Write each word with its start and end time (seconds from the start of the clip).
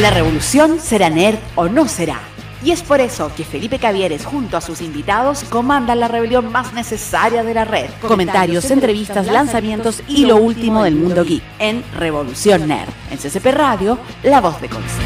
La 0.00 0.10
revolución 0.10 0.80
será 0.80 1.08
nerd 1.08 1.38
o 1.54 1.68
no 1.68 1.88
será. 1.88 2.20
Y 2.62 2.72
es 2.72 2.82
por 2.82 3.00
eso 3.00 3.30
que 3.36 3.44
Felipe 3.44 3.78
Cavieres 3.78 4.24
junto 4.24 4.56
a 4.56 4.60
sus 4.60 4.80
invitados 4.80 5.44
comandan 5.44 6.00
la 6.00 6.08
rebelión 6.08 6.50
más 6.50 6.72
necesaria 6.72 7.42
de 7.42 7.54
la 7.54 7.64
red. 7.64 7.88
Comentarios, 8.00 8.70
entrevistas, 8.70 9.26
lanzamientos 9.26 10.02
y 10.08 10.26
lo 10.26 10.36
último 10.36 10.82
del 10.82 10.96
mundo 10.96 11.24
geek 11.24 11.42
en 11.58 11.84
Revolución 11.96 12.66
Nerd. 12.68 12.90
En 13.10 13.18
CCP 13.18 13.46
Radio, 13.54 13.98
la 14.22 14.40
voz 14.40 14.60
de 14.60 14.68
Conce. 14.68 15.00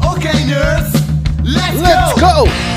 Okay, 0.00 0.44
nerds, 0.44 0.92
let's, 1.42 1.80
Let's 1.80 2.20
go. 2.20 2.71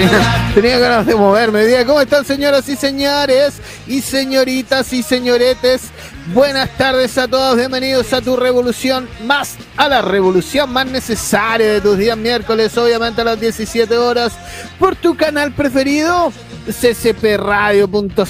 Tenía, 0.00 0.52
tenía 0.54 0.78
ganas 0.78 1.04
de 1.04 1.14
moverme. 1.14 1.66
Día, 1.66 1.84
¿Cómo 1.84 2.00
están, 2.00 2.24
señoras 2.24 2.66
y 2.70 2.76
señores? 2.76 3.60
Y 3.86 4.00
señoritas 4.00 4.94
y 4.94 5.02
señoretes. 5.02 5.90
Buenas 6.32 6.70
tardes 6.78 7.18
a 7.18 7.28
todos. 7.28 7.58
Bienvenidos 7.58 8.10
a 8.14 8.22
tu 8.22 8.34
revolución 8.34 9.06
más, 9.26 9.58
a 9.76 9.90
la 9.90 10.00
revolución 10.00 10.72
más 10.72 10.86
necesaria 10.86 11.74
de 11.74 11.80
tus 11.82 11.98
días 11.98 12.16
miércoles, 12.16 12.78
obviamente 12.78 13.20
a 13.20 13.24
las 13.24 13.40
17 13.40 13.94
horas, 13.98 14.32
por 14.78 14.96
tu 14.96 15.14
canal 15.18 15.52
preferido, 15.52 16.32
ccpradio.cl. 16.72 18.24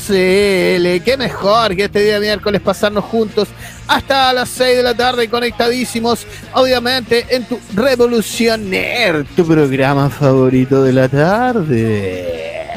Qué 1.04 1.16
mejor 1.18 1.76
que 1.76 1.84
este 1.84 2.02
día 2.02 2.20
miércoles 2.20 2.60
pasarnos 2.60 3.04
juntos 3.04 3.48
hasta 3.86 4.32
las 4.32 4.48
6 4.50 4.76
de 4.78 4.82
la 4.82 4.94
tarde 4.94 5.28
conectadísimos, 5.28 6.26
obviamente, 6.54 7.26
en 7.30 7.44
tu 7.44 7.58
Revolucioner, 7.74 9.24
tu 9.36 9.46
programa 9.46 10.08
favorito 10.10 10.82
de 10.82 10.92
la 10.92 11.08
tarde. 11.08 12.70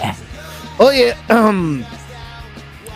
Oye, 0.77 1.15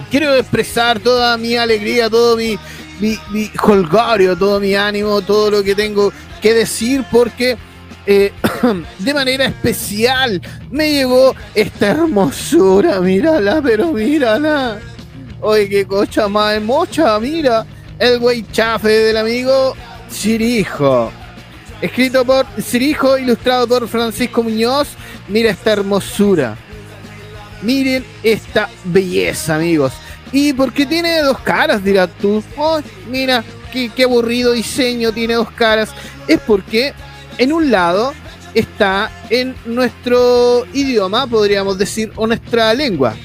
quiero 0.10 0.34
expresar 0.36 1.00
toda 1.00 1.38
mi 1.38 1.56
alegría, 1.56 2.10
todo 2.10 2.36
mi, 2.36 2.58
mi, 3.00 3.18
mi 3.32 3.52
holgorio, 3.62 4.36
todo 4.36 4.60
mi 4.60 4.76
ánimo, 4.76 5.22
todo 5.22 5.52
lo 5.52 5.64
que 5.64 5.76
tengo 5.76 6.12
que 6.42 6.54
decir, 6.54 7.06
porque 7.12 7.58
eh, 8.10 8.32
de 9.00 9.14
manera 9.14 9.46
especial 9.46 10.42
me 10.72 10.90
llegó 10.92 11.36
esta 11.54 11.88
hermosura, 11.88 13.02
mírala, 13.02 13.62
pero 13.62 13.92
mírala. 13.92 14.80
Oye, 15.42 15.68
qué 15.68 15.86
cocha 15.86 16.30
más 16.30 16.56
hermosa, 16.56 17.20
mira. 17.20 17.66
El 18.00 18.20
güey 18.20 18.46
chafe 18.52 18.88
del 18.88 19.18
amigo 19.18 19.76
Chirijo. 20.10 21.12
Escrito 21.82 22.24
por 22.24 22.46
Chirijo, 22.64 23.18
ilustrado 23.18 23.68
por 23.68 23.88
Francisco 23.90 24.42
Muñoz. 24.42 24.88
Mira 25.28 25.52
esta 25.52 25.74
hermosura. 25.74 26.56
Miren 27.62 28.06
esta 28.24 28.70
belleza, 28.86 29.56
amigos. 29.56 29.92
Y 30.32 30.54
porque 30.54 30.86
tiene 30.86 31.22
dos 31.22 31.40
caras, 31.40 31.84
dirás 31.84 32.10
tú. 32.22 32.42
Oh, 32.56 32.80
mira, 33.10 33.44
qué, 33.74 33.92
qué 33.94 34.04
aburrido 34.04 34.54
diseño 34.54 35.12
tiene 35.12 35.34
dos 35.34 35.52
caras. 35.52 35.90
Es 36.28 36.40
porque 36.40 36.94
en 37.38 37.54
un 37.54 37.72
lado 37.72 38.14
está 38.54 39.12
en 39.30 39.56
nuestro 39.66 40.66
idioma, 40.74 41.28
podríamos 41.28 41.78
decir, 41.78 42.12
o 42.16 42.26
nuestra 42.26 42.74
lengua, 42.74 43.16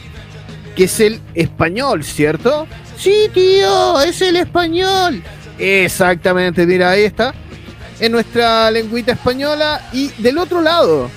que 0.76 0.84
es 0.84 1.00
el 1.00 1.20
español, 1.34 2.04
¿cierto? 2.04 2.66
Sí, 2.98 3.30
tío, 3.32 4.00
es 4.02 4.20
el 4.20 4.36
español. 4.36 5.22
Exactamente, 5.58 6.66
mira, 6.66 6.90
ahí 6.90 7.04
está. 7.04 7.34
En 8.00 8.12
nuestra 8.12 8.70
lengüita 8.70 9.12
española. 9.12 9.80
Y 9.92 10.08
del 10.18 10.38
otro 10.38 10.60
lado, 10.60 11.08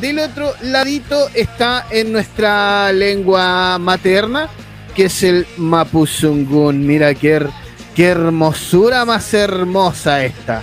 del 0.00 0.18
otro 0.18 0.52
ladito 0.62 1.28
está 1.34 1.86
en 1.90 2.12
nuestra 2.12 2.92
lengua 2.92 3.78
materna, 3.78 4.48
que 4.94 5.06
es 5.06 5.22
el 5.22 5.46
mapuzungún. 5.56 6.86
Mira 6.86 7.14
qué, 7.14 7.46
qué 7.94 8.06
hermosura 8.06 9.04
más 9.04 9.32
hermosa 9.34 10.24
esta. 10.24 10.62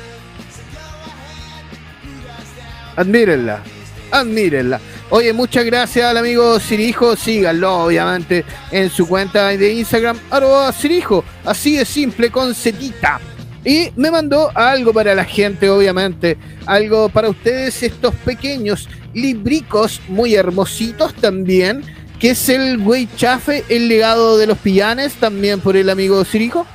Admírenla, 2.96 3.62
admírenla. 4.12 4.80
Oye, 5.10 5.34
muchas 5.34 5.66
gracias 5.66 6.06
al 6.06 6.18
amigo 6.18 6.60
Sirijo. 6.60 7.16
Síganlo, 7.16 7.86
obviamente, 7.86 8.44
en 8.72 8.90
su 8.90 9.08
cuenta 9.08 9.50
de 9.50 9.74
Instagram, 9.74 10.18
arroba. 10.32 10.74
Así 11.46 11.78
de 11.78 11.86
simple, 11.86 12.32
con 12.32 12.56
setita. 12.56 13.20
Y 13.64 13.92
me 13.96 14.12
mandó 14.12 14.52
algo 14.56 14.94
para 14.94 15.14
la 15.14 15.26
gente, 15.26 15.70
obviamente. 15.70 16.38
Algo 16.66 17.10
para 17.10 17.30
ustedes, 17.30 17.84
estos 17.84 18.14
pequeños 18.16 18.90
libricos 19.14 20.02
muy 20.08 20.36
hermositos 20.36 21.14
también. 21.16 21.84
Que 22.20 22.32
es 22.32 22.50
el 22.50 22.78
Güey 22.78 23.10
Chafe, 23.18 23.66
el 23.70 23.88
legado 23.90 24.38
de 24.38 24.48
los 24.48 24.58
pillanes, 24.58 25.16
también 25.16 25.60
por 25.60 25.76
el 25.76 25.90
amigo 25.90 26.24
Sirijo. 26.24 26.66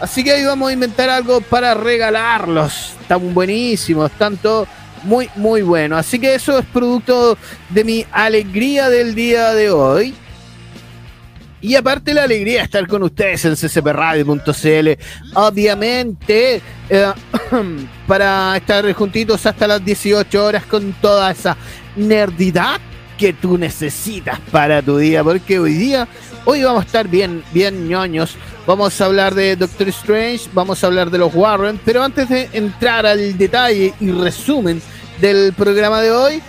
Así 0.00 0.22
que 0.22 0.32
ahí 0.32 0.44
vamos 0.44 0.70
a 0.70 0.72
inventar 0.72 1.10
algo 1.10 1.40
para 1.40 1.74
regalarlos. 1.74 2.92
Están 3.00 3.34
buenísimos, 3.34 4.12
tanto 4.12 4.66
muy, 5.06 5.30
muy 5.36 5.62
bueno. 5.62 5.96
Así 5.96 6.18
que 6.18 6.34
eso 6.34 6.58
es 6.58 6.66
producto 6.66 7.38
de 7.70 7.84
mi 7.84 8.04
alegría 8.12 8.90
del 8.90 9.14
día 9.14 9.54
de 9.54 9.70
hoy. 9.70 10.14
Y 11.62 11.74
aparte 11.74 12.12
la 12.12 12.24
alegría 12.24 12.58
de 12.58 12.64
estar 12.64 12.86
con 12.86 13.02
ustedes 13.02 13.44
en 13.44 13.56
ccpradio.cl. 13.56 14.88
Obviamente, 15.34 16.60
eh, 16.90 17.12
para 18.06 18.56
estar 18.56 18.92
juntitos 18.92 19.46
hasta 19.46 19.66
las 19.66 19.84
18 19.84 20.44
horas 20.44 20.64
con 20.66 20.92
toda 20.94 21.30
esa 21.30 21.56
nerdidad 21.96 22.78
que 23.16 23.32
tú 23.32 23.56
necesitas 23.56 24.38
para 24.50 24.82
tu 24.82 24.98
día. 24.98 25.24
Porque 25.24 25.58
hoy 25.58 25.74
día, 25.74 26.06
hoy 26.44 26.62
vamos 26.62 26.82
a 26.82 26.86
estar 26.86 27.08
bien, 27.08 27.42
bien 27.52 27.88
ñoños. 27.88 28.36
Vamos 28.66 29.00
a 29.00 29.06
hablar 29.06 29.34
de 29.34 29.56
Doctor 29.56 29.88
Strange, 29.88 30.48
vamos 30.52 30.82
a 30.84 30.88
hablar 30.88 31.10
de 31.10 31.18
los 31.18 31.34
Warren. 31.34 31.80
Pero 31.84 32.02
antes 32.02 32.28
de 32.28 32.48
entrar 32.52 33.06
al 33.06 33.38
detalle 33.38 33.94
y 33.98 34.10
resumen 34.10 34.82
del 35.20 35.52
programa 35.52 36.00
de 36.00 36.10
hoy, 36.10 36.42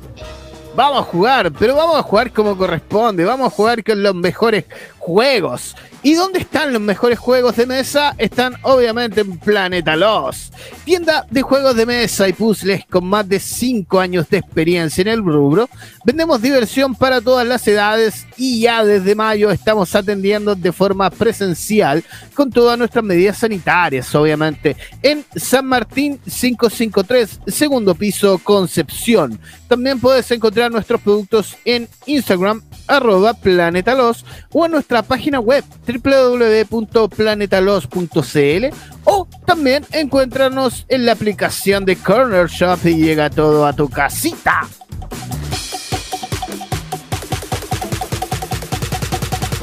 Vamos 0.76 1.00
a 1.00 1.02
jugar, 1.04 1.52
pero 1.52 1.76
vamos 1.76 1.96
a 1.96 2.02
jugar 2.02 2.32
como 2.32 2.56
corresponde. 2.56 3.24
Vamos 3.24 3.46
a 3.46 3.50
jugar 3.50 3.84
con 3.84 4.02
los 4.02 4.14
mejores 4.14 4.64
juegos. 5.04 5.76
¿Y 6.02 6.14
dónde 6.14 6.38
están 6.38 6.72
los 6.72 6.80
mejores 6.80 7.18
juegos 7.18 7.56
de 7.56 7.66
mesa? 7.66 8.14
Están 8.18 8.56
obviamente 8.62 9.20
en 9.20 9.38
Planeta 9.38 9.96
Los, 9.96 10.50
tienda 10.84 11.26
de 11.30 11.42
juegos 11.42 11.76
de 11.76 11.86
mesa 11.86 12.28
y 12.28 12.32
puzzles 12.32 12.84
con 12.86 13.06
más 13.06 13.28
de 13.28 13.38
5 13.38 14.00
años 14.00 14.28
de 14.28 14.38
experiencia 14.38 15.02
en 15.02 15.08
el 15.08 15.24
rubro. 15.24 15.68
Vendemos 16.04 16.40
diversión 16.40 16.94
para 16.94 17.20
todas 17.20 17.46
las 17.46 17.66
edades 17.68 18.26
y 18.36 18.60
ya 18.60 18.84
desde 18.84 19.14
mayo 19.14 19.50
estamos 19.50 19.94
atendiendo 19.94 20.54
de 20.54 20.72
forma 20.72 21.08
presencial 21.10 22.04
con 22.34 22.50
todas 22.50 22.78
nuestras 22.78 23.04
medidas 23.04 23.38
sanitarias, 23.38 24.14
obviamente, 24.14 24.76
en 25.02 25.24
San 25.36 25.66
Martín 25.66 26.18
553, 26.24 27.40
segundo 27.46 27.94
piso, 27.94 28.38
Concepción. 28.42 29.38
También 29.68 30.00
puedes 30.00 30.30
encontrar 30.30 30.70
nuestros 30.70 31.00
productos 31.00 31.56
en 31.64 31.88
Instagram, 32.06 32.62
arroba 32.86 33.34
planetalos, 33.34 34.24
o 34.52 34.66
en 34.66 34.72
nuestra 34.72 34.93
página 35.02 35.40
web 35.40 35.64
www.planetalos.cl 35.86 38.66
o 39.04 39.28
también 39.44 39.84
encuéntranos 39.92 40.86
en 40.88 41.04
la 41.06 41.12
aplicación 41.12 41.84
de 41.84 41.96
Corner 41.96 42.48
Shop 42.48 42.78
y 42.84 42.96
llega 42.96 43.30
todo 43.30 43.66
a 43.66 43.72
tu 43.72 43.88
casita. 43.88 44.68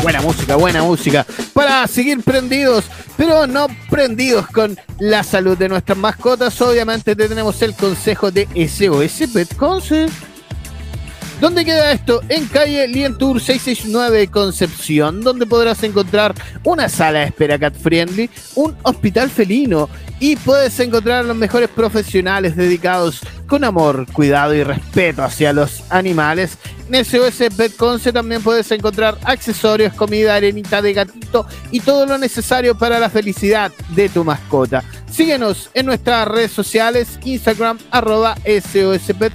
Buena 0.02 0.22
música, 0.22 0.56
buena 0.56 0.82
música. 0.82 1.26
Para 1.54 1.86
seguir 1.88 2.24
prendidos, 2.24 2.86
pero 3.18 3.46
no 3.46 3.68
prendidos 3.90 4.48
con 4.48 4.78
la 5.00 5.24
salud 5.24 5.58
de 5.58 5.70
nuestras 5.70 5.98
mascotas, 5.98 6.60
obviamente 6.60 7.16
tenemos 7.16 7.62
el 7.62 7.76
consejo 7.76 8.32
de 8.32 8.48
SOS 8.68 9.30
Pet. 9.32 9.56
¿Dónde 11.42 11.66
queda 11.66 11.92
esto? 11.92 12.22
En 12.30 12.46
calle 12.46 12.88
Lientour 12.88 13.42
669 13.42 14.28
Concepción, 14.28 15.22
donde 15.22 15.48
podrás 15.48 15.82
encontrar 15.82 16.36
una 16.64 16.88
sala 16.88 17.22
de 17.22 17.26
espera 17.26 17.58
cat 17.58 17.74
friendly, 17.74 18.30
un 18.54 18.78
hospital 18.84 19.28
felino 19.28 19.90
y 20.20 20.36
puedes 20.36 20.80
encontrar 20.80 21.26
los 21.26 21.36
mejores 21.36 21.70
profesionales 21.70 22.56
dedicados 22.56 23.22
con 23.48 23.64
amor, 23.64 24.06
cuidado 24.14 24.54
y 24.54 24.64
respeto 24.64 25.24
hacia 25.24 25.52
los 25.52 25.82
animales. 25.90 26.60
En 26.92 27.04
SOS 27.04 27.56
Pet 27.58 27.76
Conce 27.76 28.14
también 28.14 28.44
puedes 28.44 28.72
encontrar 28.72 29.18
accesorios, 29.24 29.96
comida, 29.96 30.36
arenita 30.36 30.80
de 30.80 30.94
gatito 30.94 31.48
y 31.72 31.80
todo 31.80 32.06
lo 32.06 32.20
necesario 32.20 32.78
para 32.78 33.00
la 33.00 33.10
felicidad 33.10 33.72
de 33.96 34.10
tu 34.10 34.24
mascota. 34.24 34.84
Síguenos 35.12 35.72
en 35.74 35.88
nuestras 35.88 36.28
redes 36.28 36.52
sociales, 36.52 37.18
Instagram, 37.24 37.80
arroba 37.90 38.36
SOS 38.46 39.16
Pet 39.18 39.34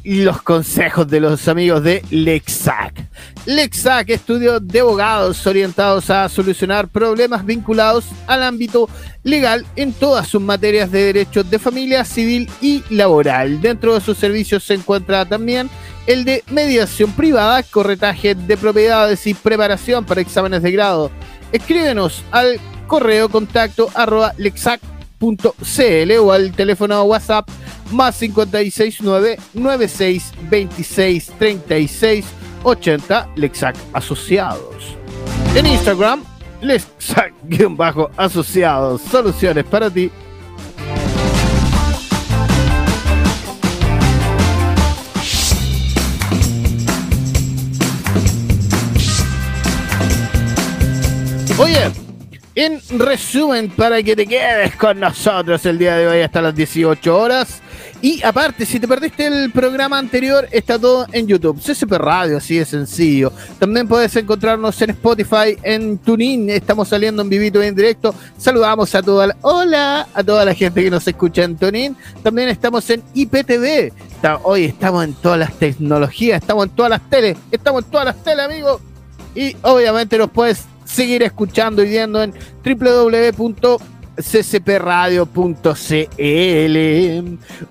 los 0.04 0.42
consejos 0.42 1.08
de 1.08 1.20
los 1.20 1.48
amigos 1.48 1.84
de 1.84 2.04
Lexac. 2.10 3.06
Lexac, 3.46 4.10
estudio 4.10 4.60
de 4.60 4.80
abogados 4.80 5.46
orientados 5.46 6.10
a 6.10 6.28
solucionar 6.28 6.88
problemas 6.88 7.46
vinculados 7.46 8.06
al 8.26 8.42
ámbito 8.42 8.90
legal 9.24 9.68
en 9.76 9.94
todas 9.94 10.28
sus 10.28 10.42
materias 10.42 10.92
de 10.92 11.06
derechos 11.06 11.48
de 11.48 11.60
familia, 11.60 12.04
civil 12.04 12.50
y 12.60 12.84
laboral. 12.90 13.62
Dentro 13.62 13.94
de 13.94 14.02
sus 14.02 14.18
servicios 14.18 14.64
se 14.64 14.74
encuentra 14.74 15.26
también 15.26 15.70
el 16.08 16.26
de 16.26 16.44
mediación 16.50 17.12
privada, 17.12 17.62
corretaje 17.62 18.34
de 18.34 18.58
propiedades 18.58 19.28
y 19.28 19.36
preparación 19.36 20.06
para 20.06 20.22
exámenes 20.22 20.64
de 20.64 20.72
grado. 20.72 21.12
Escríbenos 21.52 22.24
al 22.32 22.60
correo 22.88 23.30
contacto 23.30 23.90
arroba 23.94 24.34
lexac.com 24.38 24.99
.cl 25.19 26.12
o 26.19 26.31
al 26.31 26.54
teléfono 26.54 27.04
WhatsApp 27.04 27.48
más 27.92 28.18
569 28.18 29.38
96 29.54 30.31
26 30.50 31.33
36 31.38 32.25
80 32.63 33.30
Lexac 33.36 33.75
Asociados. 33.94 34.98
En 35.56 35.66
Instagram, 35.66 36.24
Lexac-asociados. 36.62 39.01
Soluciones 39.01 39.66
para 39.66 39.89
ti. 39.89 40.12
Oye, 51.57 51.92
en 52.60 52.82
resumen, 53.00 53.70
para 53.70 54.04
que 54.04 54.18
te 54.18 54.28
quedes 54.28 54.76
con 54.76 55.00
nosotros 55.00 55.66
el 55.66 55.78
día 55.78 55.96
de 55.96 56.08
hoy 56.08 56.20
hasta 56.20 56.42
las 56.42 56.54
18 56.54 57.18
horas. 57.18 57.62
Y 58.02 58.22
aparte, 58.22 58.66
si 58.66 58.82
te 58.82 58.88
perdiste 58.88 59.28
el 59.28 59.50
programa 59.52 59.98
anterior, 59.98 60.46
está 60.52 60.78
todo 60.78 61.06
en 61.14 61.26
YouTube. 61.26 61.62
CCP 61.62 61.92
Radio, 61.94 62.38
así 62.38 62.58
de 62.58 62.66
sencillo. 62.66 63.32
También 63.60 63.88
puedes 63.88 64.14
encontrarnos 64.18 64.82
en 64.82 64.90
Spotify, 64.90 65.58
en 65.64 66.00
TuneIn. 66.00 66.50
Estamos 66.50 66.90
saliendo 66.90 67.22
en 67.22 67.30
vivito 67.30 67.64
y 67.64 67.68
en 67.68 67.76
directo. 67.76 68.14
Saludamos 68.38 68.94
a 68.94 69.02
toda 69.04 69.28
la, 69.28 69.38
hola, 69.42 70.10
a 70.14 70.22
toda 70.22 70.44
la 70.44 70.54
gente 70.54 70.84
que 70.84 70.92
nos 70.92 71.08
escucha 71.08 71.44
en 71.44 71.56
TuneIn. 71.56 71.96
También 72.24 72.50
estamos 72.50 72.90
en 72.90 73.02
IPTV. 73.14 73.94
hoy 74.44 74.66
estamos 74.66 75.06
en 75.06 75.14
todas 75.14 75.40
las 75.40 75.54
tecnologías, 75.54 76.42
estamos 76.42 76.66
en 76.66 76.72
todas 76.72 76.90
las 76.90 77.10
teles, 77.10 77.38
estamos 77.52 77.86
en 77.86 77.92
todas 77.92 78.06
las 78.06 78.22
teles, 78.22 78.46
amigos. 78.46 78.82
Y 79.34 79.56
obviamente 79.62 80.18
nos 80.18 80.30
puedes 80.30 80.66
seguir 80.90 81.24
escuchando 81.24 81.84
y 81.84 81.90
viendo 81.90 82.22
en 82.24 82.34
www.ccpradio.cl. 82.64 83.58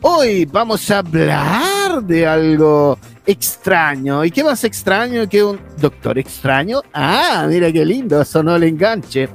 Hoy 0.00 0.44
vamos 0.46 0.90
a 0.90 0.98
hablar 0.98 2.02
de 2.02 2.26
algo 2.26 2.98
extraño. 3.26 4.24
¿Y 4.24 4.30
qué 4.30 4.44
más 4.44 4.64
extraño 4.64 5.28
que 5.28 5.42
un 5.42 5.58
doctor 5.78 6.18
extraño? 6.18 6.80
Ah, 6.94 7.46
mira 7.48 7.72
qué 7.72 7.84
lindo, 7.84 8.24
sonó 8.24 8.56
el 8.56 8.62
enganche. 8.62 9.28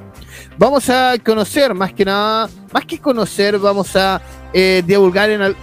Vamos 0.56 0.88
a 0.88 1.14
conocer, 1.24 1.74
más 1.74 1.92
que 1.92 2.04
nada, 2.04 2.48
más 2.72 2.84
que 2.86 2.98
conocer, 2.98 3.58
vamos 3.58 3.94
a 3.96 4.20
eh, 4.52 4.82
divulgar 4.84 5.30
en 5.30 5.54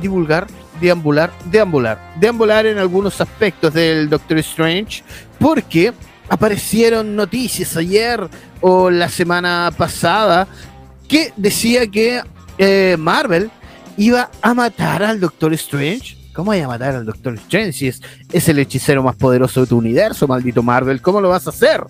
divulgar, 0.00 0.46
deambular, 0.80 1.32
deambular, 1.46 2.12
deambular 2.20 2.66
en 2.66 2.78
algunos 2.78 3.20
aspectos 3.20 3.74
del 3.74 4.08
Doctor 4.08 4.38
Strange, 4.38 5.02
porque 5.38 5.92
aparecieron 6.32 7.14
noticias 7.14 7.76
ayer 7.76 8.26
o 8.62 8.88
la 8.88 9.10
semana 9.10 9.70
pasada 9.76 10.48
que 11.06 11.30
decía 11.36 11.86
que 11.86 12.22
eh, 12.56 12.96
Marvel 12.98 13.50
iba 13.98 14.30
a 14.40 14.54
matar 14.54 15.02
al 15.02 15.20
Doctor 15.20 15.52
Strange. 15.52 16.16
¿Cómo 16.32 16.52
voy 16.52 16.60
a 16.60 16.68
matar 16.68 16.94
al 16.94 17.04
Doctor 17.04 17.34
Strange 17.34 17.72
si 17.74 17.88
es, 17.88 18.48
el 18.48 18.58
hechicero 18.58 19.02
más 19.02 19.14
poderoso 19.14 19.60
de 19.60 19.66
tu 19.66 19.76
universo, 19.76 20.26
maldito 20.26 20.62
Marvel? 20.62 21.02
¿Cómo 21.02 21.20
lo 21.20 21.28
vas 21.28 21.46
a 21.46 21.50
hacer? 21.50 21.84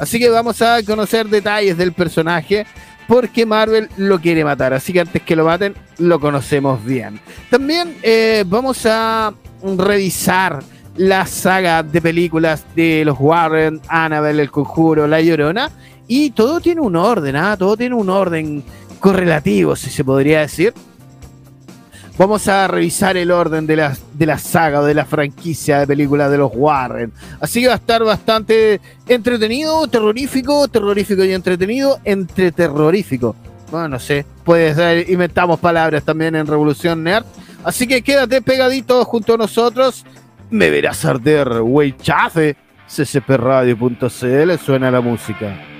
Así 0.00 0.18
que 0.18 0.30
vamos 0.30 0.60
a 0.62 0.82
conocer 0.82 1.28
detalles 1.28 1.78
del 1.78 1.92
personaje 1.92 2.66
porque 3.06 3.46
Marvel 3.46 3.88
lo 3.98 4.20
quiere 4.20 4.44
matar. 4.44 4.74
Así 4.74 4.92
que 4.92 4.98
antes 4.98 5.22
que 5.22 5.36
lo 5.36 5.44
maten, 5.44 5.76
lo 5.98 6.18
conocemos 6.18 6.84
bien. 6.84 7.20
También 7.50 7.96
eh, 8.02 8.42
vamos 8.48 8.84
a 8.84 9.32
revisar 9.62 10.64
la 10.96 11.26
saga 11.26 11.82
de 11.82 12.00
películas 12.00 12.64
de 12.74 13.04
los 13.04 13.16
Warren, 13.18 13.80
Annabelle, 13.88 14.42
El 14.42 14.50
Conjuro, 14.50 15.06
La 15.06 15.20
Llorona, 15.20 15.70
y 16.08 16.30
todo 16.30 16.60
tiene 16.60 16.80
un 16.80 16.96
orden, 16.96 17.36
¿ah? 17.36 17.56
todo 17.56 17.76
tiene 17.76 17.94
un 17.94 18.08
orden 18.08 18.62
correlativo, 19.00 19.76
si 19.76 19.90
se 19.90 20.04
podría 20.04 20.40
decir. 20.40 20.72
Vamos 22.18 22.48
a 22.48 22.66
revisar 22.66 23.18
el 23.18 23.30
orden 23.30 23.66
de 23.66 23.76
la, 23.76 23.94
de 24.14 24.24
la 24.24 24.38
saga 24.38 24.80
o 24.80 24.84
de 24.84 24.94
la 24.94 25.04
franquicia 25.04 25.80
de 25.80 25.86
películas 25.86 26.30
de 26.30 26.38
los 26.38 26.50
Warren. 26.54 27.12
Así 27.40 27.60
que 27.60 27.66
va 27.66 27.74
a 27.74 27.76
estar 27.76 28.02
bastante 28.04 28.80
entretenido, 29.06 29.86
terrorífico, 29.86 30.66
terrorífico 30.68 31.24
y 31.24 31.34
entretenido, 31.34 31.98
entre 32.04 32.52
terrorífico. 32.52 33.36
Bueno, 33.70 33.88
no 33.88 33.98
sé, 33.98 34.24
puede 34.44 34.74
ser, 34.74 35.10
inventamos 35.10 35.60
palabras 35.60 36.04
también 36.04 36.36
en 36.36 36.46
Revolución 36.46 37.02
Nerd. 37.02 37.26
Así 37.64 37.86
que 37.86 38.00
quédate 38.00 38.40
pegadito 38.40 39.04
junto 39.04 39.34
a 39.34 39.36
nosotros 39.36 40.06
me 40.50 40.70
verás 40.70 41.04
arder, 41.04 41.60
wey 41.62 41.94
chafe. 42.00 42.56
ccpradio.cl 42.88 44.58
suena 44.58 44.90
la 44.90 45.00
música. 45.00 45.76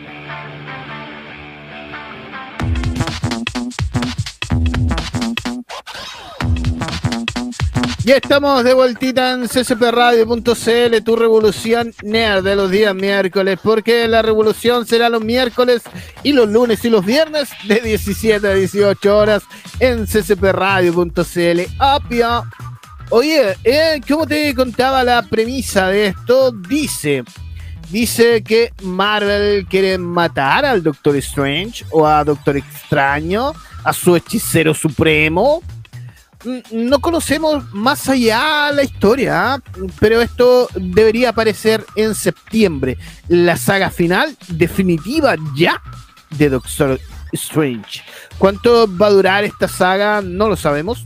Ya 8.07 8.19
estamos 8.19 8.63
de 8.63 8.73
vueltita 8.73 9.33
en 9.33 9.49
ccpradio.cl, 9.49 11.03
tu 11.05 11.17
revolución 11.17 11.93
nerd 12.05 12.45
de 12.45 12.55
los 12.55 12.71
días 12.71 12.95
miércoles, 12.95 13.59
porque 13.61 14.07
la 14.07 14.23
revolución 14.23 14.87
será 14.87 15.09
los 15.09 15.25
miércoles 15.25 15.83
y 16.23 16.33
los 16.33 16.49
lunes 16.49 16.85
y 16.85 16.91
los 16.91 17.05
viernes 17.05 17.49
de 17.67 17.81
17 17.81 18.47
a 18.47 18.55
18 18.55 19.19
horas 19.19 19.43
en 19.81 20.07
ccpradio.cl. 20.07 21.61
Apia. 21.81 22.45
Oye, 23.11 23.57
eh, 23.65 24.01
como 24.07 24.27
te 24.27 24.55
contaba 24.55 25.05
la 25.05 25.23
premisa 25.23 25.89
de 25.89 26.09
esto, 26.09 26.51
dice, 26.51 27.25
dice 27.91 28.43
que 28.43 28.73
Marvel 28.83 29.67
quiere 29.67 29.97
matar 29.99 30.65
al 30.65 30.83
Doctor 30.83 31.17
Strange 31.17 31.85
o 31.91 32.07
a 32.07 32.25
Doctor 32.25 32.57
Extraño, 32.57 33.53
a 33.85 33.93
su 33.93 34.17
hechicero 34.17 34.75
supremo 34.75 35.63
no 36.73 37.01
conocemos 37.01 37.73
más 37.73 38.09
allá 38.09 38.71
la 38.73 38.83
historia, 38.85 39.55
¿ah? 39.55 39.61
pero 39.99 40.21
esto 40.21 40.69
debería 40.75 41.31
aparecer 41.31 41.85
en 41.97 42.15
septiembre. 42.15 42.99
La 43.29 43.57
saga 43.57 43.91
final 43.91 44.37
definitiva 44.49 45.37
ya 45.57 45.83
de 46.31 46.51
Doctor 46.51 47.01
Strange. 47.33 48.03
¿Cuánto 48.39 48.87
va 48.97 49.07
a 49.07 49.11
durar 49.11 49.45
esta 49.45 49.69
saga? 49.69 50.23
No 50.23 50.49
lo 50.49 50.57
sabemos. 50.57 51.05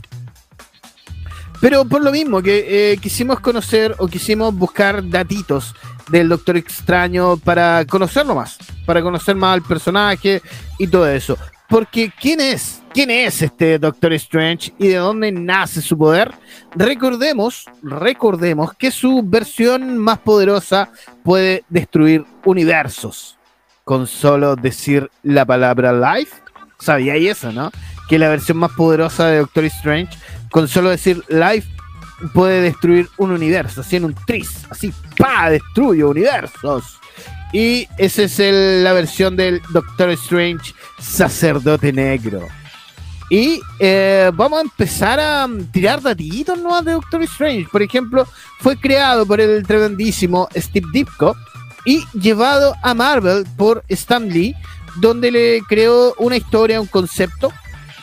Pero 1.61 1.85
por 1.85 2.03
lo 2.03 2.11
mismo 2.11 2.41
que 2.41 2.91
eh, 2.91 2.97
quisimos 2.97 3.39
conocer 3.39 3.95
o 3.99 4.07
quisimos 4.07 4.53
buscar 4.53 5.07
datitos 5.07 5.75
del 6.09 6.27
Doctor 6.27 6.57
Extraño 6.57 7.37
para 7.37 7.85
conocerlo 7.85 8.35
más, 8.35 8.57
para 8.85 9.01
conocer 9.01 9.35
más 9.35 9.53
al 9.53 9.61
personaje 9.61 10.41
y 10.79 10.87
todo 10.87 11.07
eso. 11.07 11.37
Porque 11.69 12.11
¿quién 12.19 12.41
es? 12.41 12.81
¿Quién 12.93 13.11
es 13.11 13.41
este 13.43 13.79
Doctor 13.79 14.11
Strange 14.13 14.73
y 14.77 14.89
de 14.89 14.95
dónde 14.95 15.31
nace 15.31 15.81
su 15.81 15.97
poder? 15.97 16.33
Recordemos, 16.75 17.65
recordemos 17.81 18.73
que 18.73 18.91
su 18.91 19.21
versión 19.23 19.97
más 19.97 20.17
poderosa 20.19 20.89
puede 21.23 21.63
destruir 21.69 22.25
universos 22.43 23.37
con 23.85 24.07
solo 24.07 24.55
decir 24.55 25.09
la 25.23 25.45
palabra 25.45 25.93
life. 25.93 26.35
Sabíais 26.79 27.37
eso, 27.37 27.51
¿no? 27.51 27.71
Que 28.11 28.19
la 28.19 28.27
versión 28.27 28.57
más 28.57 28.71
poderosa 28.73 29.27
de 29.27 29.37
Doctor 29.37 29.63
Strange, 29.63 30.17
con 30.49 30.67
solo 30.67 30.89
decir 30.89 31.23
life, 31.29 31.65
puede 32.33 32.59
destruir 32.59 33.07
un 33.15 33.31
universo, 33.31 33.79
así 33.79 33.95
en 33.95 34.03
un 34.03 34.13
tris, 34.27 34.65
así, 34.69 34.93
pa, 35.15 35.49
destruye 35.49 36.03
universos. 36.03 36.99
Y 37.53 37.87
esa 37.97 38.23
es 38.23 38.37
la 38.83 38.91
versión 38.91 39.37
del 39.37 39.61
Doctor 39.69 40.09
Strange 40.09 40.73
Sacerdote 40.99 41.93
Negro. 41.93 42.49
Y 43.29 43.61
eh, 43.79 44.29
vamos 44.33 44.59
a 44.59 44.63
empezar 44.63 45.17
a 45.17 45.47
tirar 45.71 46.01
datitos 46.01 46.59
nuevos 46.59 46.83
de 46.83 46.91
Doctor 46.91 47.23
Strange. 47.23 47.69
Por 47.71 47.81
ejemplo, 47.81 48.27
fue 48.59 48.77
creado 48.77 49.25
por 49.25 49.39
el 49.39 49.65
tremendísimo 49.65 50.49
Steve 50.53 50.87
Ditko 50.91 51.33
y 51.85 52.03
llevado 52.11 52.75
a 52.83 52.93
Marvel 52.93 53.45
por 53.55 53.85
Stan 53.87 54.27
Lee, 54.27 54.53
donde 54.97 55.31
le 55.31 55.61
creó 55.69 56.13
una 56.17 56.35
historia, 56.35 56.81
un 56.81 56.87
concepto 56.87 57.53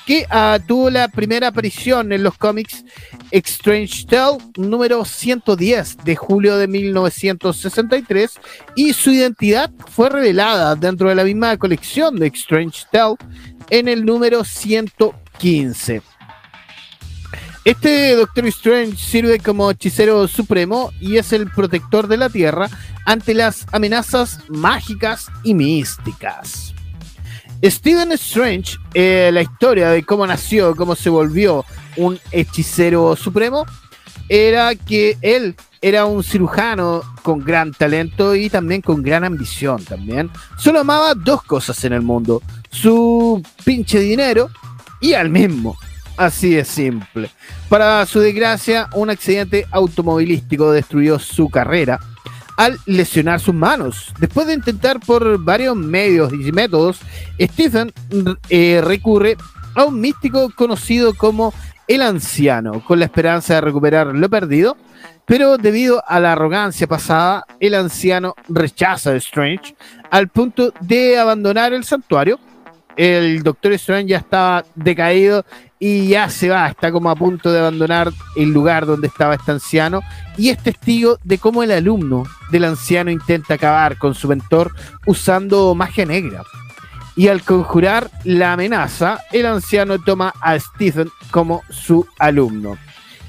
que 0.08 0.26
uh, 0.32 0.58
tuvo 0.66 0.88
la 0.88 1.08
primera 1.08 1.48
aparición 1.48 2.14
en 2.14 2.22
los 2.22 2.38
cómics 2.38 2.82
Strange 3.30 4.06
Tale 4.06 4.38
número 4.56 5.04
110 5.04 5.98
de 5.98 6.16
julio 6.16 6.56
de 6.56 6.66
1963 6.66 8.40
y 8.74 8.94
su 8.94 9.10
identidad 9.10 9.70
fue 9.90 10.08
revelada 10.08 10.74
dentro 10.76 11.10
de 11.10 11.14
la 11.14 11.24
misma 11.24 11.58
colección 11.58 12.16
de 12.16 12.28
Strange 12.28 12.86
Tale 12.90 13.16
en 13.68 13.86
el 13.86 14.06
número 14.06 14.44
115. 14.44 16.00
Este 17.66 18.16
Doctor 18.16 18.46
Strange 18.46 18.96
sirve 18.96 19.38
como 19.40 19.70
hechicero 19.70 20.26
supremo 20.26 20.90
y 21.02 21.18
es 21.18 21.34
el 21.34 21.50
protector 21.50 22.08
de 22.08 22.16
la 22.16 22.30
Tierra 22.30 22.70
ante 23.04 23.34
las 23.34 23.66
amenazas 23.72 24.38
mágicas 24.48 25.26
y 25.44 25.52
místicas. 25.52 26.72
Stephen 27.64 28.12
Strange, 28.12 28.76
eh, 28.94 29.30
la 29.32 29.42
historia 29.42 29.90
de 29.90 30.04
cómo 30.04 30.26
nació, 30.26 30.76
cómo 30.76 30.94
se 30.94 31.10
volvió 31.10 31.64
un 31.96 32.18
hechicero 32.30 33.16
supremo, 33.16 33.66
era 34.28 34.74
que 34.74 35.16
él 35.22 35.56
era 35.80 36.04
un 36.04 36.22
cirujano 36.22 37.02
con 37.22 37.40
gran 37.40 37.72
talento 37.72 38.34
y 38.34 38.50
también 38.50 38.82
con 38.82 39.02
gran 39.02 39.24
ambición 39.24 39.84
también. 39.84 40.30
Solo 40.56 40.80
amaba 40.80 41.14
dos 41.14 41.42
cosas 41.42 41.82
en 41.84 41.92
el 41.92 42.02
mundo, 42.02 42.42
su 42.70 43.42
pinche 43.64 44.00
dinero 44.00 44.50
y 45.00 45.14
al 45.14 45.30
mismo. 45.30 45.76
Así 46.16 46.50
de 46.50 46.64
simple. 46.64 47.30
Para 47.68 48.04
su 48.04 48.18
desgracia, 48.18 48.88
un 48.94 49.08
accidente 49.08 49.66
automovilístico 49.70 50.72
destruyó 50.72 51.20
su 51.20 51.48
carrera 51.48 52.00
al 52.58 52.76
lesionar 52.86 53.38
sus 53.38 53.54
manos. 53.54 54.12
Después 54.18 54.48
de 54.48 54.54
intentar 54.54 54.98
por 54.98 55.42
varios 55.42 55.76
medios 55.76 56.32
y 56.32 56.50
métodos, 56.50 56.98
Stephen 57.40 57.92
eh, 58.50 58.80
recurre 58.84 59.36
a 59.76 59.84
un 59.84 60.00
místico 60.00 60.50
conocido 60.56 61.14
como 61.14 61.54
el 61.86 62.02
anciano, 62.02 62.84
con 62.84 62.98
la 62.98 63.04
esperanza 63.04 63.54
de 63.54 63.60
recuperar 63.60 64.08
lo 64.08 64.28
perdido, 64.28 64.76
pero 65.24 65.56
debido 65.56 66.02
a 66.06 66.18
la 66.18 66.32
arrogancia 66.32 66.88
pasada, 66.88 67.44
el 67.60 67.74
anciano 67.74 68.34
rechaza 68.48 69.10
a 69.10 69.16
Strange 69.16 69.76
al 70.10 70.26
punto 70.26 70.72
de 70.80 71.16
abandonar 71.16 71.72
el 71.72 71.84
santuario. 71.84 72.40
El 72.96 73.44
Doctor 73.44 73.72
Strange 73.74 74.08
ya 74.08 74.18
estaba 74.18 74.64
decaído 74.74 75.44
y 75.78 76.08
ya 76.08 76.28
se 76.28 76.49
va, 76.49 76.68
está 76.68 76.90
como 76.90 77.11
a 77.11 77.16
punto 77.16 77.52
de 77.52 77.61
abandonar 77.61 78.12
el 78.37 78.50
lugar 78.50 78.87
donde 78.87 79.06
estaba 79.06 79.35
este 79.35 79.52
anciano 79.52 80.02
y 80.37 80.50
es 80.50 80.62
testigo 80.62 81.18
de 81.25 81.38
cómo 81.38 81.62
el 81.62 81.70
alumno 81.70 82.25
del 82.50 82.64
anciano 82.64 83.11
intenta 83.11 83.54
acabar 83.54 83.97
con 83.99 84.14
su 84.14 84.28
mentor 84.28 84.73
usando 85.06 85.75
magia 85.75 86.04
negra. 86.04 86.42
Y 87.16 87.28
al 87.28 87.42
conjurar 87.42 88.11
la 88.23 88.52
amenaza, 88.52 89.20
el 89.32 89.47
anciano 89.47 89.99
toma 89.99 90.32
a 90.40 90.58
Stephen 90.58 91.11
como 91.32 91.62
su 91.68 92.06
alumno. 92.18 92.78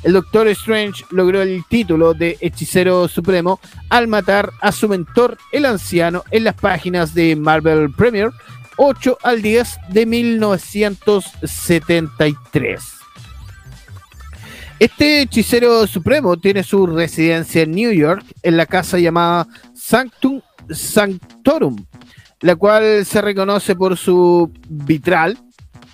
El 0.03 0.13
Doctor 0.13 0.48
Strange 0.50 1.03
logró 1.10 1.41
el 1.41 1.63
título 1.68 2.13
de 2.13 2.38
Hechicero 2.39 3.08
Supremo 3.08 3.60
al 3.89 4.08
matar 4.08 4.51
a 4.62 4.72
su 4.72 4.88
mentor, 4.88 5.38
el 5.51 5.65
anciano, 5.65 6.24
en 6.32 6.46
las 6.46 6.56
páginas 6.56 7.13
de 7.13 7.36
Marvel 7.36 7.91
Premier 7.91 8.29
8 8.81 9.17
al 9.24 9.41
10 9.41 9.77
de 9.89 10.05
1973. 10.05 12.81
Este 14.79 15.21
hechicero 15.21 15.86
supremo 15.86 16.38
tiene 16.38 16.63
su 16.63 16.88
residencia 16.88 17.63
en 17.63 17.71
New 17.71 17.91
York, 17.91 18.24
en 18.41 18.55
la 18.55 18.65
casa 18.65 18.98
llamada 18.98 19.45
Sanctum 19.75 20.39
Sanctorum, 20.69 21.86
la 22.39 22.55
cual 22.55 23.05
se 23.05 23.21
reconoce 23.21 23.75
por 23.75 23.98
su 23.98 24.50
vitral 24.69 25.38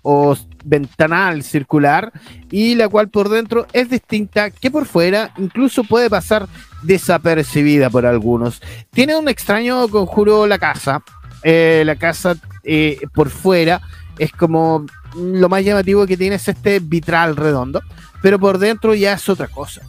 o 0.04 0.38
ventanal 0.64 1.42
circular 1.42 2.12
y 2.52 2.76
la 2.76 2.88
cual 2.88 3.10
por 3.10 3.30
dentro 3.30 3.66
es 3.74 3.90
distinta 3.90 4.52
que 4.52 4.70
por 4.70 4.86
fuera 4.86 5.34
incluso 5.38 5.84
puede 5.84 6.12
pasar 6.12 6.48
desapercibida 6.84 7.90
por 7.90 8.06
algunos. 8.06 8.62
Tiene 8.92 9.16
un 9.16 9.28
extraño 9.28 9.88
conjuro 9.88 10.46
la 10.46 10.60
casa. 10.60 11.04
Eh, 11.48 11.84
la 11.86 11.96
casa 11.96 12.36
eh, 12.64 13.00
por 13.14 13.30
fuera 13.30 13.80
es 14.18 14.32
como 14.32 14.84
lo 15.16 15.48
más 15.48 15.64
llamativo 15.64 16.08
que 16.08 16.18
tiene 16.18 16.38
es 16.38 16.48
este 16.48 16.80
vitral 16.80 17.36
redondo, 17.36 17.84
pero 18.24 18.40
por 18.40 18.58
dentro 18.58 18.96
ya 18.96 19.14
es 19.14 19.30
otra 19.30 19.48
cosa. 19.48 19.82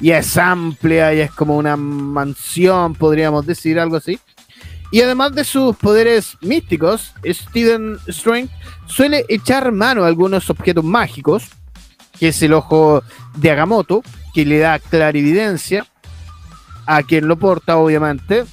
Ya 0.00 0.18
es 0.18 0.36
amplia, 0.36 1.12
ya 1.12 1.24
es 1.24 1.32
como 1.32 1.56
una 1.56 1.76
mansión, 1.76 2.94
podríamos 2.94 3.44
decir 3.44 3.80
algo 3.80 3.96
así. 3.96 4.20
Y 4.92 5.00
además 5.00 5.34
de 5.34 5.42
sus 5.42 5.74
poderes 5.74 6.38
místicos, 6.40 7.12
Steven 7.24 7.98
Strange 8.06 8.54
suele 8.86 9.24
echar 9.28 9.72
mano 9.72 10.04
a 10.04 10.06
algunos 10.06 10.48
objetos 10.48 10.84
mágicos, 10.84 11.48
que 12.20 12.28
es 12.28 12.40
el 12.42 12.52
ojo 12.52 13.02
de 13.34 13.50
Agamotto, 13.50 14.04
que 14.32 14.44
le 14.44 14.60
da 14.60 14.78
clarividencia 14.78 15.86
a 16.86 17.02
quien 17.02 17.26
lo 17.26 17.36
porta, 17.36 17.78
obviamente. 17.78 18.44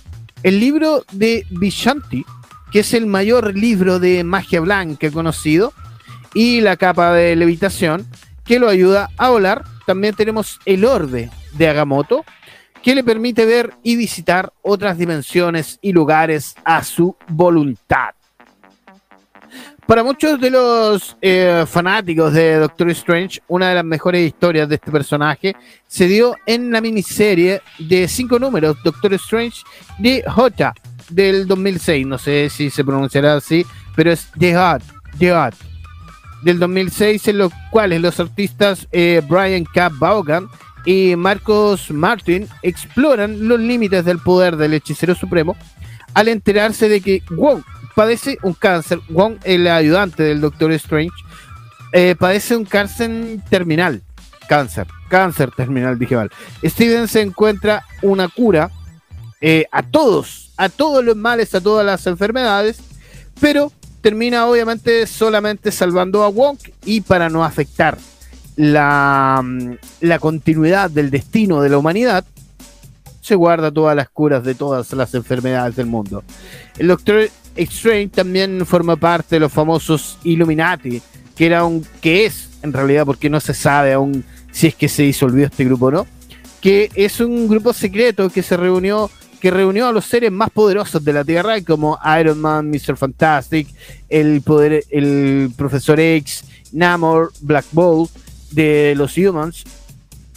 El 0.44 0.60
libro 0.60 1.06
de 1.12 1.46
Vishanti, 1.52 2.26
que 2.72 2.80
es 2.80 2.94
el 2.94 3.06
mayor 3.06 3.56
libro 3.56 4.00
de 4.00 4.24
magia 4.24 4.60
blanca 4.60 5.12
conocido, 5.12 5.74
y 6.34 6.62
la 6.62 6.78
capa 6.78 7.14
de 7.14 7.36
levitación, 7.36 8.08
que 8.44 8.60
lo 8.60 8.70
ayuda 8.70 9.10
a 9.18 9.30
volar. 9.30 9.64
También 9.86 10.16
tenemos 10.16 10.60
el 10.66 10.86
orbe 10.86 11.30
de 11.54 11.68
Agamotto, 11.68 12.26
que 12.82 12.96
le 12.96 13.04
permite 13.04 13.46
ver 13.46 13.74
y 13.84 13.96
visitar 13.96 14.52
otras 14.64 14.98
dimensiones 14.98 15.78
y 15.82 15.92
lugares 15.92 16.56
a 16.64 16.84
su 16.84 17.16
voluntad. 17.28 18.16
Para 19.88 20.04
muchos 20.04 20.40
de 20.40 20.50
los 20.50 21.18
eh, 21.22 21.66
fanáticos 21.68 22.34
de 22.34 22.56
Doctor 22.56 22.90
Strange, 22.92 23.42
una 23.48 23.70
de 23.70 23.76
las 23.76 23.84
mejores 23.84 24.26
historias 24.26 24.70
de 24.70 24.76
este 24.76 24.92
personaje 24.92 25.56
se 25.88 26.08
dio 26.08 26.36
en 26.46 26.72
la 26.72 26.80
miniserie 26.80 27.62
de 27.78 28.08
cinco 28.08 28.40
números, 28.40 28.78
Doctor 28.84 29.14
Strange 29.16 29.64
de 30.00 30.24
J, 30.26 30.74
del 31.10 31.46
2006. 31.46 32.08
No 32.08 32.18
sé 32.18 32.50
si 32.50 32.70
se 32.70 32.86
pronunciará 32.86 33.36
así, 33.36 33.66
pero 33.96 34.12
es 34.12 34.30
The 34.38 34.56
Hot, 34.56 34.84
The 35.18 35.34
Hot. 35.34 35.56
del 36.44 36.60
2006 36.60 37.28
en 37.28 37.38
los 37.40 37.52
cuales 37.70 38.02
los 38.02 38.20
artistas 38.20 38.88
eh, 38.92 39.22
Brian 39.28 39.66
K. 39.66 39.90
Vaughan 39.94 40.48
y 40.86 41.16
Marcos 41.16 41.92
Martin 41.92 42.48
exploran 42.62 43.48
los 43.48 43.60
límites 43.60 44.06
del 44.06 44.20
poder 44.20 44.56
del 44.56 44.74
hechicero 44.74 45.16
supremo 45.16 45.56
al 46.14 46.28
enterarse 46.28 46.90
de 46.90 47.02
que 47.02 47.22
Wong 47.32 47.62
padece 47.96 48.38
un 48.44 48.54
cáncer. 48.54 49.00
Wong, 49.10 49.38
el 49.44 49.68
ayudante 49.68 50.24
del 50.24 50.42
Doctor 50.42 50.72
Strange, 50.74 51.12
eh, 51.94 52.16
padece 52.18 52.56
un 52.56 52.66
cáncer 52.66 53.40
terminal. 53.50 54.02
Cáncer, 54.48 54.88
cáncer 55.10 55.52
terminal, 55.52 55.98
dije. 55.98 56.18
Steven 56.64 57.08
se 57.08 57.22
encuentra 57.22 57.86
una 58.02 58.28
cura 58.28 58.70
eh, 59.40 59.66
a 59.72 59.82
todos, 59.84 60.52
a 60.58 60.70
todos 60.70 61.04
los 61.04 61.16
males, 61.16 61.56
a 61.56 61.62
todas 61.62 61.86
las 61.86 62.06
enfermedades, 62.08 62.80
pero 63.40 63.72
termina 64.02 64.46
obviamente 64.48 65.08
solamente 65.08 65.72
salvando 65.72 66.24
a 66.24 66.30
Wong 66.30 66.58
y 66.86 67.02
para 67.02 67.30
no 67.30 67.44
afectar 67.44 67.98
la, 68.56 69.42
mm, 69.44 69.74
la 70.02 70.20
continuidad 70.20 70.90
del 70.90 71.10
destino 71.10 71.62
de 71.62 71.70
la 71.70 71.78
humanidad, 71.78 72.26
se 73.32 73.36
guarda 73.36 73.72
todas 73.72 73.96
las 73.96 74.10
curas 74.10 74.44
de 74.44 74.56
todas 74.56 74.92
las 74.92 75.14
enfermedades 75.16 75.78
del 75.78 75.86
mundo. 75.86 76.22
El 76.78 76.90
Doctor 76.90 77.30
Strange 77.56 78.10
también 78.10 78.66
forma 78.66 78.98
parte 78.98 79.38
de 79.38 79.40
los 79.40 79.54
famosos 79.54 80.18
Illuminati, 80.26 81.02
que 81.34 81.46
era 81.46 81.64
un 81.64 81.86
que 82.02 82.26
es 82.26 82.50
en 82.62 82.74
realidad 82.74 83.06
porque 83.06 83.30
no 83.30 83.40
se 83.40 83.54
sabe 83.54 83.94
aún 83.94 84.26
si 84.52 84.68
es 84.68 84.76
que 84.76 84.90
se 84.90 85.04
disolvió 85.04 85.46
este 85.46 85.64
grupo 85.64 85.86
o 85.86 85.92
no, 85.92 86.08
que 86.60 86.92
es 86.94 87.22
un 87.22 87.48
grupo 87.48 87.72
secreto 87.72 88.30
que 88.30 88.44
se 88.44 88.58
reunió 88.58 89.10
que 89.40 89.50
reunió 89.50 89.88
a 89.88 89.94
los 89.94 90.04
seres 90.04 90.30
más 90.30 90.50
poderosos 90.50 91.02
de 91.02 91.14
la 91.14 91.24
Tierra, 91.24 91.62
como 91.62 91.98
Iron 92.20 92.42
Man, 92.42 92.70
Mr. 92.70 92.98
Fantastic, 92.98 93.70
el 94.10 94.42
poder, 94.42 94.84
el 94.90 95.54
Profesor 95.56 96.02
X, 96.02 96.44
Namor, 96.74 97.32
Black 97.40 97.66
Bolt 97.72 98.12
de 98.52 98.94
los 98.98 99.18
Humans. 99.18 99.64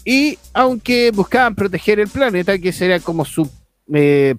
Y 0.05 0.39
aunque 0.53 1.11
buscaban 1.11 1.55
proteger 1.55 1.99
el 2.01 2.09
planeta, 2.09 2.59
que 2.59 2.73
sería 2.73 3.01
como 3.01 3.25
su 3.25 3.49
eh, 3.93 4.35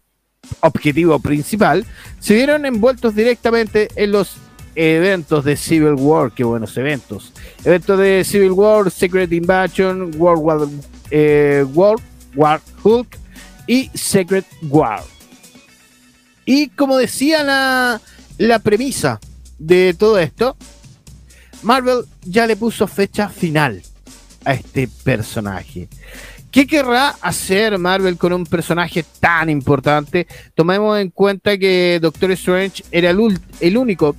objetivo 0.59 1.19
principal, 1.19 1.85
se 2.19 2.35
vieron 2.35 2.65
envueltos 2.65 3.15
directamente 3.15 3.87
en 3.95 4.11
los 4.11 4.37
eventos 4.75 5.43
de 5.45 5.55
Civil 5.55 5.95
War, 5.95 6.31
qué 6.31 6.43
buenos 6.43 6.77
eventos. 6.77 7.33
Eventos 7.63 7.97
de 7.97 8.23
Civil 8.23 8.51
War, 8.51 8.91
Secret 8.91 9.31
Invasion, 9.31 10.11
World 10.17 10.43
War, 10.43 10.67
eh, 11.09 11.65
War, 11.73 11.95
War 12.35 12.61
Hulk 12.83 13.17
y 13.65 13.89
Secret 13.93 14.45
War. 14.63 15.01
Y 16.45 16.67
como 16.69 16.97
decía 16.97 17.43
la, 17.43 18.01
la 18.37 18.59
premisa 18.59 19.19
de 19.57 19.95
todo 19.97 20.19
esto, 20.19 20.55
Marvel 21.63 22.05
ya 22.23 22.45
le 22.45 22.55
puso 22.55 22.85
fecha 22.85 23.29
final 23.29 23.81
a 24.45 24.53
este 24.53 24.87
personaje. 25.03 25.87
¿Qué 26.51 26.65
querrá 26.65 27.09
hacer 27.19 27.77
Marvel 27.77 28.17
con 28.17 28.31
un 28.31 28.45
personaje 28.45 29.03
tan 29.19 29.49
importante? 29.49 30.25
Tomemos 30.53 30.97
en 30.99 31.09
cuenta 31.09 31.57
que 31.57 31.99
Doctor 32.01 32.31
Strange 32.31 32.83
era 32.91 33.09
el, 33.09 33.39
el 33.59 33.77
único 33.77 34.15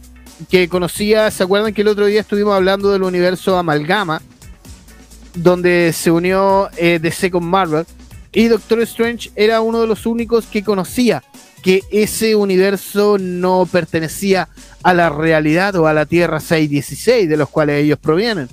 que 0.50 0.68
conocía, 0.68 1.30
¿se 1.30 1.42
acuerdan 1.42 1.72
que 1.72 1.80
el 1.80 1.88
otro 1.88 2.06
día 2.06 2.20
estuvimos 2.20 2.54
hablando 2.54 2.90
del 2.90 3.04
universo 3.04 3.56
Amalgama? 3.56 4.20
Donde 5.34 5.92
se 5.94 6.10
unió 6.10 6.68
eh, 6.76 6.98
DC 7.00 7.30
con 7.30 7.44
Marvel. 7.44 7.86
Y 8.32 8.48
Doctor 8.48 8.82
Strange 8.82 9.30
era 9.34 9.62
uno 9.62 9.80
de 9.80 9.86
los 9.86 10.04
únicos 10.04 10.44
que 10.44 10.62
conocía 10.62 11.22
que 11.62 11.82
ese 11.90 12.36
universo 12.36 13.16
no 13.18 13.66
pertenecía 13.70 14.48
a 14.82 14.94
la 14.94 15.08
realidad 15.08 15.74
o 15.76 15.86
a 15.86 15.94
la 15.94 16.06
Tierra 16.06 16.38
616 16.38 17.28
de 17.28 17.36
los 17.36 17.48
cuales 17.48 17.82
ellos 17.82 17.98
provienen. 17.98 18.48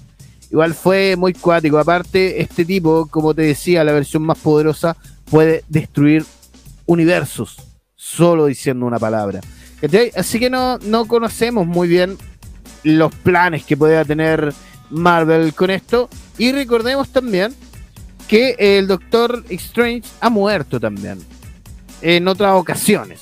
Igual 0.54 0.76
fue 0.76 1.16
muy 1.16 1.34
cuático. 1.34 1.80
Aparte, 1.80 2.40
este 2.40 2.64
tipo, 2.64 3.08
como 3.08 3.34
te 3.34 3.42
decía, 3.42 3.84
la 3.84 3.92
versión 3.92 4.22
más 4.22 4.38
poderosa 4.38 4.96
puede 5.32 5.64
destruir 5.68 6.24
universos 6.86 7.58
solo 7.96 8.46
diciendo 8.46 8.86
una 8.86 9.00
palabra. 9.00 9.42
Así 10.16 10.40
que 10.40 10.52
no, 10.52 10.78
no 10.78 11.08
conocemos 11.08 11.66
muy 11.66 11.88
bien 11.88 12.20
los 12.84 13.16
planes 13.16 13.66
que 13.66 13.76
pueda 13.76 14.06
tener 14.06 14.54
Marvel 14.92 15.56
con 15.56 15.72
esto. 15.72 16.08
Y 16.38 16.52
recordemos 16.52 17.10
también 17.10 17.56
que 18.28 18.56
el 18.60 18.86
Doctor 18.86 19.44
Strange 19.50 20.08
ha 20.22 20.30
muerto 20.30 20.80
también 20.80 21.18
en 22.04 22.28
otras 22.28 22.54
ocasiones. 22.54 23.22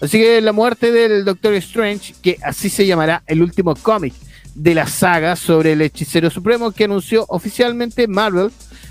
Así 0.00 0.18
que 0.18 0.40
la 0.40 0.50
muerte 0.50 0.90
del 0.90 1.24
Doctor 1.24 1.54
Strange, 1.54 2.12
que 2.20 2.38
así 2.42 2.68
se 2.68 2.86
llamará 2.86 3.22
el 3.28 3.40
último 3.40 3.76
cómic 3.76 4.14
de 4.54 4.74
la 4.74 4.86
saga 4.86 5.36
sobre 5.36 5.72
el 5.72 5.82
hechicero 5.82 6.30
supremo 6.30 6.72
que 6.72 6.84
anunció 6.84 7.24
oficialmente 7.28 8.06
Marvel, 8.06 8.50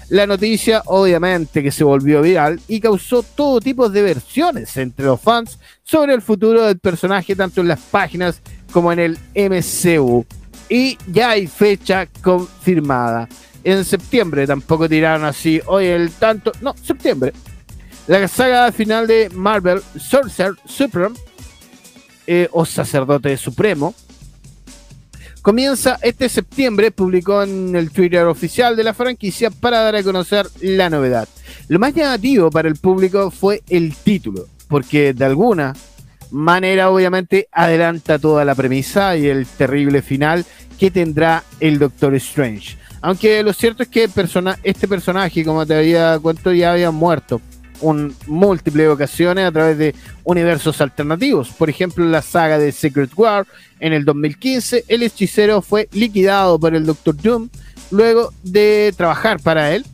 la 0.09 0.27
noticia 0.27 0.81
obviamente 0.85 1.63
que 1.63 1.71
se 1.71 1.83
volvió 1.83 2.21
viral 2.21 2.59
y 2.67 2.79
causó 2.79 3.23
todo 3.23 3.61
tipo 3.61 3.89
de 3.89 4.01
versiones 4.01 4.75
entre 4.77 5.05
los 5.05 5.21
fans 5.21 5.57
sobre 5.83 6.13
el 6.13 6.21
futuro 6.21 6.63
del 6.63 6.79
personaje 6.79 7.35
tanto 7.35 7.61
en 7.61 7.67
las 7.67 7.79
páginas 7.79 8.41
como 8.71 8.91
en 8.91 8.99
el 8.99 9.17
MCU. 9.35 10.25
Y 10.67 10.97
ya 11.07 11.31
hay 11.31 11.47
fecha 11.47 12.07
confirmada 12.21 13.27
en 13.63 13.83
septiembre. 13.85 14.47
Tampoco 14.47 14.87
tiraron 14.89 15.25
así, 15.25 15.61
hoy 15.65 15.85
el 15.85 16.11
tanto. 16.11 16.51
No, 16.61 16.75
septiembre. 16.81 17.33
La 18.07 18.27
saga 18.27 18.71
final 18.71 19.07
de 19.07 19.29
Marvel, 19.33 19.81
Sorcerer 19.97 20.55
Supreme, 20.65 21.15
eh, 22.27 22.49
o 22.51 22.65
Sacerdote 22.65 23.35
Supremo, 23.37 23.93
comienza 25.41 25.97
este 26.01 26.29
septiembre. 26.29 26.91
Publicó 26.91 27.43
en 27.43 27.75
el 27.75 27.91
Twitter 27.91 28.25
oficial 28.25 28.75
de 28.75 28.83
la 28.83 28.93
franquicia 28.93 29.49
para 29.49 29.81
dar 29.81 29.95
a 29.95 30.03
conocer 30.03 30.47
la 30.61 30.89
novedad. 30.89 31.27
Lo 31.67 31.79
más 31.79 31.93
llamativo 31.93 32.49
para 32.49 32.67
el 32.67 32.75
público 32.75 33.31
fue 33.31 33.63
el 33.69 33.95
título, 33.95 34.47
porque 34.67 35.13
de 35.13 35.25
alguna 35.25 35.73
manera 36.31 36.89
obviamente 36.89 37.47
adelanta 37.51 38.19
toda 38.19 38.45
la 38.45 38.55
premisa 38.55 39.17
y 39.17 39.27
el 39.27 39.45
terrible 39.45 40.01
final 40.01 40.45
que 40.79 40.91
tendrá 40.91 41.43
el 41.59 41.77
Doctor 41.77 42.15
Strange. 42.15 42.77
Aunque 43.01 43.43
lo 43.43 43.51
cierto 43.53 43.83
es 43.83 43.89
que 43.89 44.09
este 44.63 44.87
personaje, 44.87 45.43
como 45.43 45.65
te 45.65 45.75
había 45.75 46.17
cuento, 46.19 46.53
ya 46.53 46.73
había 46.73 46.91
muerto 46.91 47.41
en 47.81 48.13
múltiples 48.27 48.87
ocasiones 48.89 49.45
a 49.45 49.51
través 49.51 49.77
de 49.77 49.95
universos 50.23 50.81
alternativos. 50.81 51.49
Por 51.49 51.69
ejemplo, 51.69 52.03
en 52.03 52.11
la 52.11 52.21
saga 52.21 52.57
de 52.57 52.71
Secret 52.71 53.11
War 53.15 53.45
en 53.79 53.93
el 53.93 54.05
2015, 54.05 54.85
el 54.87 55.03
hechicero 55.03 55.61
fue 55.61 55.89
liquidado 55.91 56.59
por 56.59 56.75
el 56.75 56.85
Doctor 56.85 57.15
Doom 57.15 57.49
luego 57.91 58.33
de 58.43 58.93
trabajar 58.95 59.39
para 59.39 59.73
él. 59.73 59.85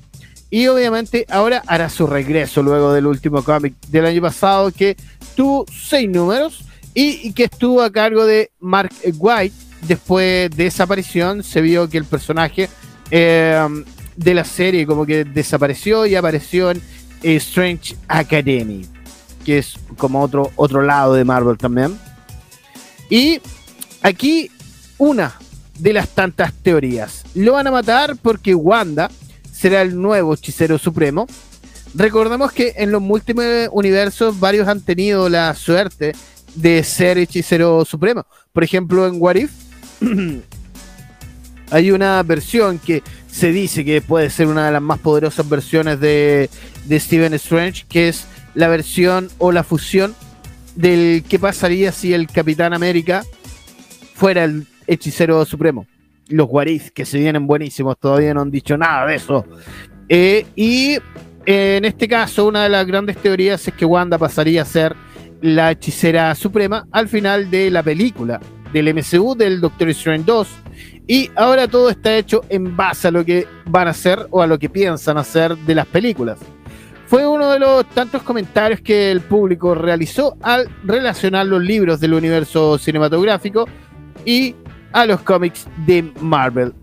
Y 0.50 0.67
obviamente 0.67 1.26
ahora 1.30 1.62
hará 1.67 1.89
su 1.89 2.08
regreso 2.08 2.63
luego 2.63 2.93
del 2.93 3.06
último 3.06 3.43
cómic 3.43 3.73
del 3.89 4.06
año 4.06 4.21
pasado 4.21 4.71
que 4.71 4.95
tuvo 5.36 5.65
seis 5.69 6.10
números 6.10 6.63
y, 6.93 7.34
que 7.34 7.45
estuvo 7.45 7.82
a 7.82 7.91
cargo 7.91 8.26
de 8.26 8.52
Mark 8.60 8.91
White. 9.17 9.56
Después 9.82 10.50
de 10.52 10.67
esa 10.67 10.84
aparición 10.84 11.43
se 11.43 11.62
vio 11.62 11.89
que 11.89 11.97
el 11.97 12.06
personaje 12.06 12.69
Em, 13.12 13.86
de 14.17 14.34
la 14.34 14.43
serie 14.43 14.88
como 14.88 15.06
que 15.06 15.23
desapareció 15.23 16.08
y 16.08 16.15
apareció 16.15 16.71
en 16.71 16.82
Strange 17.23 17.95
Academy, 18.08 18.86
que 19.45 19.60
es 19.60 19.75
como 19.97 20.21
otro, 20.21 20.51
otro 20.56 20.82
lado 20.82 21.13
de 21.13 21.25
Marvel 21.25 21.58
también. 21.58 21.97
Y 23.10 23.39
aquí 24.01 24.51
una 24.97 25.36
de 25.80 25.93
las 25.93 26.10
tantas 26.10 26.53
teorías. 26.53 27.23
Lo 27.36 27.53
van 27.53 27.67
a 27.67 27.71
matar 27.71 28.15
porque 28.17 28.56
Wanda 28.56 29.10
será 29.51 29.82
el 29.82 29.99
nuevo 29.99 30.34
hechicero 30.34 30.77
supremo. 30.77 31.27
Recordemos 31.93 32.51
que 32.51 32.73
en 32.77 32.91
los 32.91 33.01
múltiples 33.01 33.69
universos 33.71 34.39
varios 34.39 34.67
han 34.67 34.82
tenido 34.82 35.30
la 35.30 35.53
suerte 35.56 36.13
de 36.56 36.84
ser 36.84 37.17
hechicero 37.17 37.86
supremo. 37.86 38.25
Por 38.53 38.63
ejemplo, 38.63 39.08
en 39.08 39.21
What 39.21 39.36
If 39.36 39.51
hay 41.71 41.91
una 41.91 42.21
versión 42.23 42.80
que 42.80 43.03
se 43.30 43.51
dice 43.51 43.84
que 43.84 44.01
puede 44.01 44.30
ser 44.30 44.47
una 44.47 44.65
de 44.65 44.71
las 44.71 44.82
más 44.82 44.99
poderosas 44.99 45.47
versiones 45.47 45.99
de, 45.99 46.49
de 46.86 46.99
Steven 46.99 47.34
Strange, 47.34 47.86
que 47.88 48.10
es 48.10 48.27
la 48.56 48.67
versión 48.67 49.30
o 49.38 49.51
la 49.51 49.63
fusión 49.63 50.15
del 50.75 51.23
qué 51.27 51.39
pasaría 51.39 51.91
si 51.91 52.13
el 52.13 52.27
Capitán 52.27 52.73
América 52.73 53.23
fuera 54.15 54.43
el 54.43 54.65
hechicero 54.88 55.43
supremo. 55.45 55.86
Los 56.30 56.47
Warif, 56.49 56.91
que 56.91 57.06
se 57.06 57.19
vienen 57.19 57.47
buenísimos, 57.47 57.97
todavía 57.99 58.34
no 58.34 58.41
han 58.41 58.51
dicho 58.51 58.77
nada 58.77 59.06
de 59.06 59.15
eso. 59.15 59.45
Eh, 60.10 60.45
y 60.56 60.97
en 61.45 61.86
este 61.86 62.08
caso, 62.08 62.47
una 62.47 62.63
de 62.63 62.69
las 62.69 62.86
grandes 62.86 63.17
teorías 63.17 63.67
es 63.67 63.73
que 63.73 63.86
Wanda 63.86 64.17
pasaría 64.17 64.62
a 64.62 64.65
ser 64.65 64.95
la 65.41 65.71
hechicera 65.71 66.34
suprema 66.36 66.88
al 66.91 67.08
final 67.08 67.51
de 67.51 67.69
la 67.69 67.84
película 67.84 68.39
del 68.73 68.93
MCU 68.93 69.36
del 69.36 69.62
Doctor 69.62 69.89
Strange 69.89 70.23
2 70.25 70.47
y 71.07 71.31
ahora 71.35 71.67
todo 71.67 71.89
está 71.89 72.15
hecho 72.17 72.43
en 72.49 72.75
base 72.75 73.07
a 73.07 73.11
lo 73.11 73.23
que 73.23 73.47
van 73.65 73.87
a 73.87 73.91
hacer 73.91 74.27
o 74.29 74.41
a 74.41 74.47
lo 74.47 74.59
que 74.59 74.69
piensan 74.69 75.17
hacer 75.17 75.57
de 75.57 75.75
las 75.75 75.87
películas. 75.87 76.37
Fue 77.07 77.25
uno 77.25 77.49
de 77.51 77.59
los 77.59 77.89
tantos 77.91 78.21
comentarios 78.21 78.81
que 78.81 79.09
el 79.09 79.21
público 79.21 79.73
realizó 79.73 80.35
al 80.41 80.69
relacionar 80.83 81.45
los 81.45 81.63
libros 81.63 82.01
del 82.01 82.13
universo 82.13 82.77
cinematográfico 82.77 83.65
y 84.25 84.53
a 84.91 85.05
los 85.05 85.21
cómics 85.21 85.67
de 85.85 86.11
Marvel. 86.19 86.73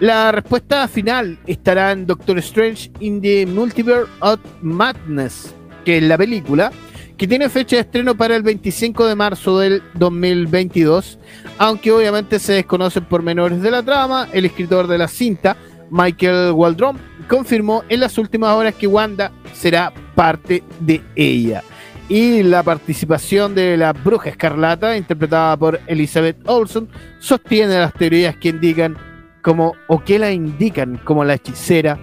La 0.00 0.32
respuesta 0.32 0.88
final 0.88 1.38
estará 1.46 1.92
en 1.92 2.06
Doctor 2.06 2.38
Strange 2.38 2.90
in 3.00 3.20
the 3.20 3.44
Multiverse 3.44 4.10
of 4.20 4.40
Madness, 4.62 5.54
que 5.84 5.98
es 5.98 6.02
la 6.02 6.16
película, 6.16 6.72
que 7.16 7.26
tiene 7.26 7.48
fecha 7.48 7.76
de 7.76 7.82
estreno 7.82 8.16
para 8.16 8.36
el 8.36 8.42
25 8.42 9.06
de 9.06 9.14
marzo 9.14 9.58
del 9.58 9.82
2022, 9.94 11.18
aunque 11.58 11.90
obviamente 11.90 12.38
se 12.38 12.54
desconocen 12.54 13.04
pormenores 13.04 13.62
de 13.62 13.70
la 13.70 13.82
trama, 13.82 14.28
el 14.32 14.44
escritor 14.44 14.86
de 14.86 14.98
la 14.98 15.08
cinta, 15.08 15.56
Michael 15.90 16.52
Waldron, 16.52 16.98
confirmó 17.28 17.84
en 17.88 18.00
las 18.00 18.18
últimas 18.18 18.54
horas 18.54 18.74
que 18.74 18.86
Wanda 18.86 19.32
será 19.52 19.92
parte 20.14 20.62
de 20.80 21.02
ella. 21.14 21.62
Y 22.08 22.42
la 22.42 22.62
participación 22.62 23.54
de 23.54 23.76
la 23.76 23.92
bruja 23.92 24.30
escarlata, 24.30 24.96
interpretada 24.96 25.56
por 25.56 25.80
Elizabeth 25.86 26.36
Olsen, 26.46 26.88
sostiene 27.18 27.78
las 27.78 27.94
teorías 27.94 28.36
que 28.36 28.50
indican 28.50 28.96
como 29.42 29.74
o 29.88 30.04
que 30.04 30.18
la 30.18 30.30
indican 30.30 31.00
como 31.02 31.24
la 31.24 31.34
hechicera 31.34 31.98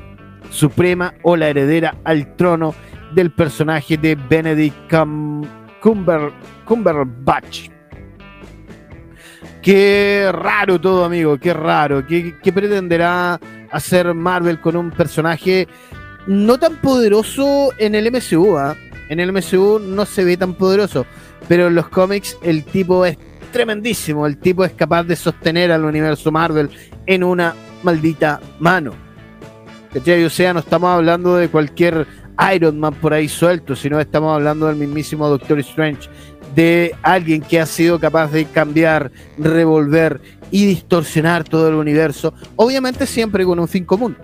suprema 0.49 1.13
o 1.23 1.35
la 1.35 1.49
heredera 1.49 1.95
al 2.03 2.35
trono 2.35 2.75
del 3.13 3.31
personaje 3.31 3.97
de 3.97 4.15
Benedict 4.15 4.75
Cumber, 5.81 6.31
Cumberbatch. 6.65 7.69
Qué 9.61 10.29
raro 10.33 10.79
todo, 10.79 11.05
amigo, 11.05 11.37
qué 11.37 11.53
raro. 11.53 12.05
¿Qué, 12.05 12.35
qué 12.43 12.51
pretenderá 12.51 13.39
hacer 13.71 14.13
Marvel 14.13 14.59
con 14.59 14.75
un 14.75 14.91
personaje 14.91 15.67
no 16.27 16.57
tan 16.57 16.75
poderoso 16.77 17.71
en 17.77 17.95
el 17.95 18.11
MCU? 18.11 18.57
¿ah? 18.57 18.75
En 19.09 19.19
el 19.19 19.31
MCU 19.31 19.79
no 19.79 20.05
se 20.05 20.23
ve 20.23 20.35
tan 20.37 20.53
poderoso, 20.55 21.05
pero 21.47 21.67
en 21.67 21.75
los 21.75 21.87
cómics 21.89 22.37
el 22.41 22.63
tipo 22.65 23.05
es 23.05 23.17
tremendísimo. 23.53 24.27
El 24.27 24.37
tipo 24.37 24.65
es 24.65 24.73
capaz 24.73 25.03
de 25.03 25.15
sostener 25.15 25.71
al 25.71 25.85
universo 25.85 26.31
Marvel 26.31 26.69
en 27.05 27.23
una 27.23 27.53
maldita 27.83 28.41
mano. 28.59 28.93
¿Cachai? 29.93 30.25
O 30.25 30.29
sea, 30.29 30.53
no 30.53 30.59
estamos 30.59 30.89
hablando 30.89 31.35
de 31.35 31.49
cualquier 31.49 32.07
Iron 32.53 32.79
Man 32.79 32.93
por 32.95 33.13
ahí 33.13 33.27
suelto, 33.27 33.75
sino 33.75 33.99
estamos 33.99 34.33
hablando 34.33 34.67
del 34.67 34.75
mismísimo 34.75 35.29
Doctor 35.29 35.59
Strange, 35.59 36.09
de 36.55 36.95
alguien 37.01 37.41
que 37.41 37.59
ha 37.59 37.65
sido 37.65 37.99
capaz 37.99 38.31
de 38.31 38.45
cambiar, 38.45 39.11
revolver 39.37 40.19
y 40.51 40.65
distorsionar 40.65 41.43
todo 41.43 41.69
el 41.69 41.75
universo, 41.75 42.33
obviamente 42.55 43.05
siempre 43.05 43.45
con 43.45 43.59
un 43.59 43.67
fin 43.67 43.85
común, 43.85 44.15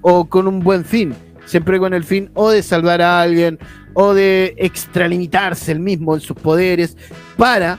o 0.00 0.28
con 0.28 0.48
un 0.48 0.60
buen 0.60 0.84
fin, 0.84 1.14
siempre 1.44 1.78
con 1.78 1.94
el 1.94 2.04
fin 2.04 2.30
o 2.34 2.50
de 2.50 2.62
salvar 2.62 3.02
a 3.02 3.20
alguien, 3.20 3.58
o 3.94 4.14
de 4.14 4.54
extralimitarse 4.56 5.72
el 5.72 5.80
mismo 5.80 6.14
en 6.14 6.20
sus 6.20 6.36
poderes 6.36 6.96
para, 7.36 7.78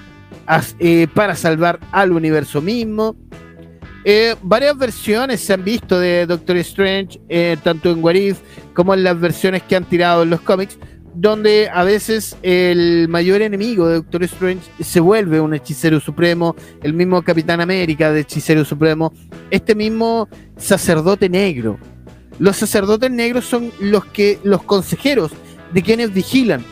eh, 0.80 1.08
para 1.13 1.36
salvar 1.36 1.80
al 1.91 2.12
universo 2.12 2.62
mismo. 2.62 3.15
Eh, 4.04 4.36
varias 4.42 4.78
versiones 4.78 5.42
se 5.42 5.54
han 5.54 5.64
visto 5.64 6.00
de 6.00 6.26
Doctor 6.26 6.58
Strange, 6.58 7.22
eh, 7.30 7.58
tanto 7.64 7.92
en 7.92 8.04
What 8.04 8.16
If 8.16 8.40
como 8.74 8.94
en 8.94 9.04
las 9.04 9.20
versiones 9.20 9.62
que 9.64 9.76
han 9.76 9.86
tirado 9.86 10.24
en 10.24 10.32
los 10.32 10.42
cómics, 10.42 10.78
donde 11.14 11.70
a 11.72 11.84
veces 11.84 12.38
el 12.42 13.08
mayor 13.10 13.42
enemigo 13.42 13.88
de 13.88 13.96
Doctor 13.96 14.24
Strange 14.24 14.70
se 14.80 15.00
vuelve 15.00 15.40
un 15.40 15.54
hechicero 15.54 16.00
supremo, 16.00 16.56
el 16.82 16.94
mismo 16.94 17.22
Capitán 17.22 17.62
América 17.62 18.12
de 18.12 18.22
hechicero 18.22 18.66
supremo, 18.66 19.14
este 19.52 19.76
mismo 19.76 20.28
sacerdote 20.58 21.30
negro. 21.30 21.78
Los 22.40 22.58
sacerdotes 22.58 23.12
negros 23.12 23.46
son 23.46 23.72
los 23.80 24.06
que 24.06 24.40
los 24.44 24.64
consejeros 24.64 25.32
de 25.74 25.84
quienes 25.84 26.14
vigilan 26.14 26.64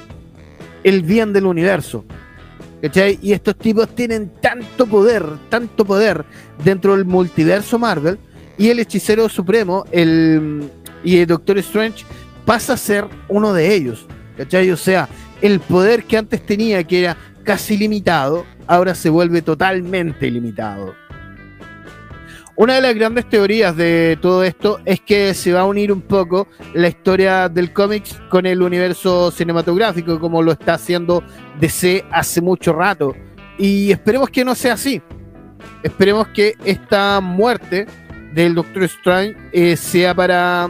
el 0.84 1.04
bien 1.04 1.34
del 1.34 1.46
universo. 1.46 2.06
¿Cachai? 2.82 3.20
Y 3.22 3.34
estos 3.34 3.58
tipos 3.58 3.94
tienen 3.96 4.32
tanto 4.42 4.86
poder, 4.86 5.26
tanto 5.50 5.86
poder 5.86 6.26
dentro 6.64 6.96
del 6.96 7.06
multiverso 7.06 7.80
Marvel 7.80 8.20
y 8.58 8.70
el 8.70 8.80
hechicero 8.80 9.30
supremo, 9.30 9.86
el 9.92 10.70
y 11.04 11.18
el 11.18 11.28
Doctor 11.28 11.58
Strange 11.60 12.06
pasa 12.46 12.74
a 12.74 12.78
ser 12.78 13.06
uno 13.28 13.54
de 13.54 13.74
ellos. 13.74 14.06
¿Cachai? 14.38 14.72
O 14.72 14.78
sea, 14.78 15.10
el 15.42 15.60
poder 15.60 16.06
que 16.06 16.18
antes 16.18 16.46
tenía, 16.46 16.84
que 16.84 17.02
era 17.02 17.18
casi 17.44 17.78
limitado, 17.78 18.46
ahora 18.68 18.96
se 18.96 19.10
vuelve 19.10 19.42
totalmente 19.42 20.30
limitado. 20.32 20.96
Una 22.60 22.76
de 22.76 22.82
las 22.82 22.94
grandes 22.94 23.30
teorías 23.30 23.74
de 23.78 24.20
todo 24.22 24.44
esto 24.44 24.82
es 24.84 25.00
que 25.00 25.34
se 25.34 25.54
va 25.54 25.62
a 25.62 25.66
unir 25.66 25.94
un 25.94 26.02
poco 26.02 26.46
la 26.74 26.90
historia 26.90 27.48
del 27.48 27.72
cómics 27.72 28.20
con 28.30 28.46
el 28.46 28.62
universo 28.62 29.32
cinematográfico, 29.32 30.20
como 30.20 30.44
lo 30.44 30.52
está 30.52 30.74
haciendo 30.74 31.24
DC 31.58 32.04
hace 32.12 32.42
mucho 32.42 32.74
rato. 32.74 33.16
Y 33.58 33.94
esperemos 33.94 34.30
que 34.30 34.44
no 34.44 34.56
sea 34.56 34.74
así. 34.74 35.02
Esperemos 35.84 36.28
que 36.28 36.56
esta 36.66 37.22
muerte 37.22 37.88
del 38.34 38.56
Doctor 38.56 38.84
Strange 38.84 39.38
eh, 39.54 39.78
sea 39.78 40.14
para 40.14 40.70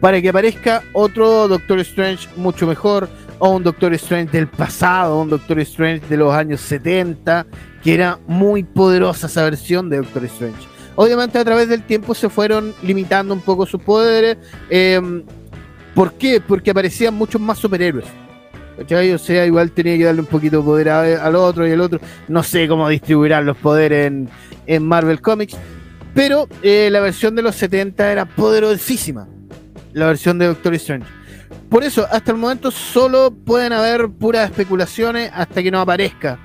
para 0.00 0.20
que 0.20 0.30
aparezca 0.30 0.82
otro 0.94 1.46
Doctor 1.46 1.78
Strange 1.78 2.28
mucho 2.34 2.66
mejor, 2.66 3.08
o 3.44 3.56
un 3.56 3.64
Doctor 3.64 3.92
Strange 3.94 4.30
del 4.30 4.46
pasado, 4.46 5.20
un 5.20 5.28
Doctor 5.28 5.58
Strange 5.58 6.06
de 6.08 6.16
los 6.16 6.32
años 6.32 6.60
70, 6.60 7.44
que 7.82 7.92
era 7.92 8.20
muy 8.28 8.62
poderosa 8.62 9.26
esa 9.26 9.42
versión 9.42 9.90
de 9.90 9.96
Doctor 9.96 10.24
Strange. 10.26 10.68
Obviamente 10.94 11.40
a 11.40 11.44
través 11.44 11.68
del 11.68 11.82
tiempo 11.82 12.14
se 12.14 12.28
fueron 12.28 12.72
limitando 12.84 13.34
un 13.34 13.40
poco 13.40 13.66
sus 13.66 13.82
poderes. 13.82 14.36
Em, 14.70 15.24
¿Por 15.92 16.12
qué? 16.12 16.40
Porque 16.40 16.70
aparecían 16.70 17.14
muchos 17.14 17.40
más 17.40 17.58
superhéroes. 17.58 18.06
O 18.78 19.18
sea, 19.18 19.44
igual 19.44 19.72
tenía 19.72 19.98
que 19.98 20.04
darle 20.04 20.20
un 20.20 20.28
poquito 20.28 20.58
de 20.58 20.62
poder 20.62 20.88
al 20.90 21.34
otro 21.34 21.66
y 21.66 21.72
al 21.72 21.80
otro. 21.80 21.98
No 22.28 22.44
sé 22.44 22.68
cómo 22.68 22.88
distribuirán 22.88 23.44
los 23.44 23.56
poderes 23.56 24.12
en, 24.66 24.86
Marvel 24.86 25.20
Comics. 25.20 25.56
Pero 26.14 26.46
eh, 26.62 26.90
la 26.92 27.00
versión 27.00 27.34
de 27.34 27.42
los 27.42 27.56
70 27.56 28.12
era 28.12 28.24
poderosísima 28.24 29.26
la 29.94 30.06
versión 30.06 30.38
de 30.38 30.46
Doctor 30.46 30.74
Strange. 30.74 31.21
Por 31.68 31.84
eso, 31.84 32.06
hasta 32.10 32.32
el 32.32 32.38
momento 32.38 32.70
solo 32.70 33.30
pueden 33.30 33.72
haber 33.72 34.08
puras 34.08 34.50
especulaciones 34.50 35.30
hasta 35.34 35.62
que 35.62 35.70
no 35.70 35.80
aparezca 35.80 36.38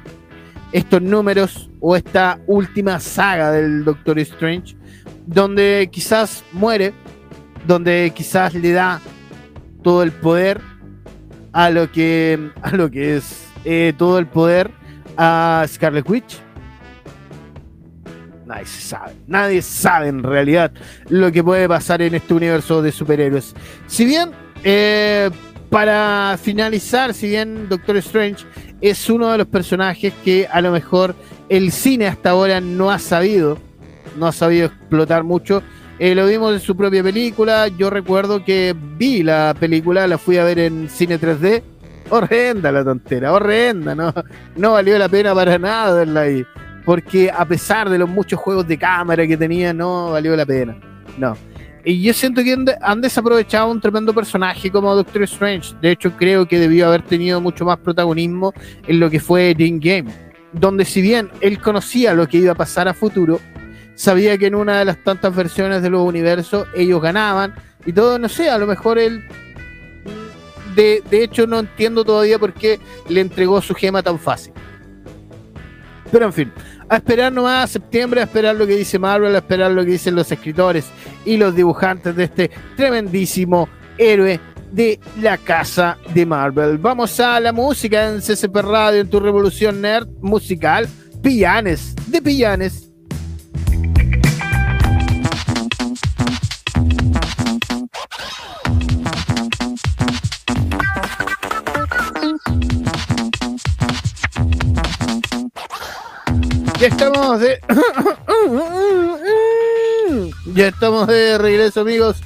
estos 0.72 1.02
números 1.02 1.70
o 1.80 1.96
esta 1.96 2.40
última 2.48 3.00
saga 3.00 3.52
del 3.52 3.84
Doctor 3.84 4.20
Strange, 4.20 4.76
donde 5.26 5.90
quizás 5.92 6.44
muere, 6.52 6.94
donde 7.66 8.12
quizás 8.16 8.54
le 8.54 8.72
da 8.72 9.02
todo 9.84 10.04
el 10.04 10.12
poder 10.12 10.62
a 11.52 11.70
lo 11.70 11.92
que, 11.92 12.52
a 12.62 12.72
lo 12.76 12.90
que 12.90 13.18
es 13.18 13.46
eh, 13.66 13.94
todo 13.98 14.20
el 14.20 14.28
poder 14.28 14.72
a 15.18 15.66
Scarlet 15.68 16.10
Witch 16.10 16.48
nadie 18.48 18.66
sabe. 18.66 19.14
Nadie 19.28 19.62
sabe 19.62 20.08
en 20.08 20.24
realidad 20.24 20.72
lo 21.10 21.32
que 21.32 21.44
puede 21.44 21.68
pasar 21.68 22.02
en 22.02 22.16
este 22.16 22.34
universo 22.34 22.82
de 22.82 22.92
superhéroes. 22.92 23.54
Si 23.86 24.06
bien, 24.06 24.32
eh, 24.64 25.30
para 25.70 26.38
finalizar, 26.42 27.14
si 27.14 27.30
bien 27.30 27.68
Doctor 27.70 27.98
Strange 27.98 28.46
es 28.82 29.10
uno 29.10 29.32
de 29.32 29.40
los 29.40 29.48
personajes 29.48 30.14
que 30.24 30.48
a 30.52 30.62
lo 30.62 30.72
mejor 30.72 31.16
el 31.50 31.72
cine 31.72 32.08
hasta 32.08 32.32
ahora 32.32 32.62
no 32.62 32.92
ha 32.92 33.00
sabido, 33.00 33.58
no 34.18 34.28
ha 34.28 34.32
sabido 34.32 34.68
explotar 34.68 35.24
mucho. 35.24 35.62
Eh, 36.00 36.14
lo 36.14 36.28
vimos 36.28 36.54
en 36.54 36.60
su 36.60 36.76
propia 36.76 37.02
película. 37.04 37.68
Yo 37.70 37.90
recuerdo 37.90 38.46
que 38.46 38.76
vi 38.98 39.24
la 39.24 39.56
película, 39.60 40.08
la 40.08 40.18
fui 40.18 40.38
a 40.38 40.44
ver 40.44 40.60
en 40.60 40.90
cine 40.90 41.20
3D. 41.20 41.64
Horrenda 42.10 42.72
la 42.72 42.86
tontera, 42.86 43.34
horrenda, 43.34 43.94
no, 43.94 44.14
no 44.56 44.72
valió 44.74 44.98
la 44.98 45.10
pena 45.10 45.36
para 45.36 45.60
nada 45.60 45.94
verla 45.94 46.22
ahí 46.22 46.46
porque 46.88 47.30
a 47.30 47.44
pesar 47.44 47.90
de 47.90 47.98
los 47.98 48.08
muchos 48.08 48.40
juegos 48.40 48.66
de 48.66 48.78
cámara 48.78 49.28
que 49.28 49.36
tenía, 49.36 49.74
no 49.74 50.12
valió 50.12 50.34
la 50.38 50.46
pena. 50.46 50.78
No. 51.18 51.36
Y 51.88 52.02
yo 52.02 52.14
siento 52.14 52.44
que 52.44 52.54
han 52.82 53.00
desaprovechado 53.00 53.72
un 53.72 53.80
tremendo 53.80 54.14
personaje 54.14 54.70
como 54.70 54.94
Doctor 54.94 55.24
Strange. 55.24 55.74
De 55.82 55.92
hecho, 55.92 56.12
creo 56.18 56.46
que 56.46 56.60
debió 56.60 56.88
haber 56.88 57.02
tenido 57.02 57.40
mucho 57.40 57.64
más 57.64 57.78
protagonismo 57.78 58.54
en 58.88 59.00
lo 59.00 59.10
que 59.10 59.22
fue 59.22 59.56
The 59.56 59.70
Game. 59.80 60.12
Donde 60.52 60.84
si 60.84 61.02
bien 61.02 61.30
él 61.40 61.62
conocía 61.62 62.14
lo 62.14 62.28
que 62.28 62.40
iba 62.40 62.52
a 62.52 62.56
pasar 62.56 62.90
a 62.90 62.94
futuro, 62.94 63.40
sabía 63.96 64.38
que 64.38 64.48
en 64.48 64.56
una 64.56 64.80
de 64.80 64.84
las 64.84 65.02
tantas 65.02 65.34
versiones 65.34 65.82
de 65.82 65.90
los 65.90 66.02
universos 66.02 66.68
ellos 66.76 67.02
ganaban 67.02 67.56
y 67.86 67.94
todo, 67.94 68.20
no 68.20 68.28
sé, 68.28 68.50
a 68.50 68.58
lo 68.58 68.68
mejor 68.68 69.00
él... 69.00 69.24
De, 70.76 71.02
de 71.10 71.24
hecho, 71.24 71.48
no 71.48 71.60
entiendo 71.60 72.04
todavía 72.04 72.38
por 72.38 72.52
qué 72.52 72.82
le 73.08 73.22
entregó 73.22 73.62
su 73.62 73.74
gema 73.74 74.04
tan 74.04 74.20
fácil. 74.20 74.52
Pero 76.12 76.26
en 76.26 76.34
fin, 76.34 76.52
a 76.90 76.98
esperar 76.98 77.32
nomás 77.32 77.64
a 77.64 77.68
septiembre, 77.68 78.22
a 78.22 78.24
esperar 78.24 78.56
lo 78.56 78.66
que 78.66 78.76
dice 78.76 79.00
Marvel, 79.00 79.36
a 79.36 79.40
esperar 79.40 79.72
lo 79.72 79.84
que 79.84 79.92
dicen 79.92 80.16
los 80.16 80.32
escritores 80.32 80.86
y 81.26 81.38
los 81.38 81.56
dibujantes 81.56 82.16
de 82.16 82.24
este 82.26 82.52
tremendísimo 82.76 83.68
héroe 83.98 84.40
de 84.72 85.00
la 85.22 85.38
casa 85.38 85.98
de 86.14 86.26
Marvel. 86.26 86.78
Vamos 86.78 87.20
a 87.20 87.40
la 87.40 87.52
música 87.52 88.10
en 88.10 88.20
CCP 88.20 88.56
Radio, 88.58 89.02
en 89.02 89.10
tu 89.10 89.20
revolución 89.20 89.82
nerd 89.82 90.08
musical. 90.22 90.88
Pillanes, 91.22 91.96
de 92.08 92.22
Pillanes. 92.22 92.92
Ya 106.80 106.88
estamos 106.88 107.40
de. 107.40 107.60
ya 110.54 110.68
estamos 110.68 111.08
de 111.08 111.38
regreso, 111.40 111.82
amigos. 111.82 112.18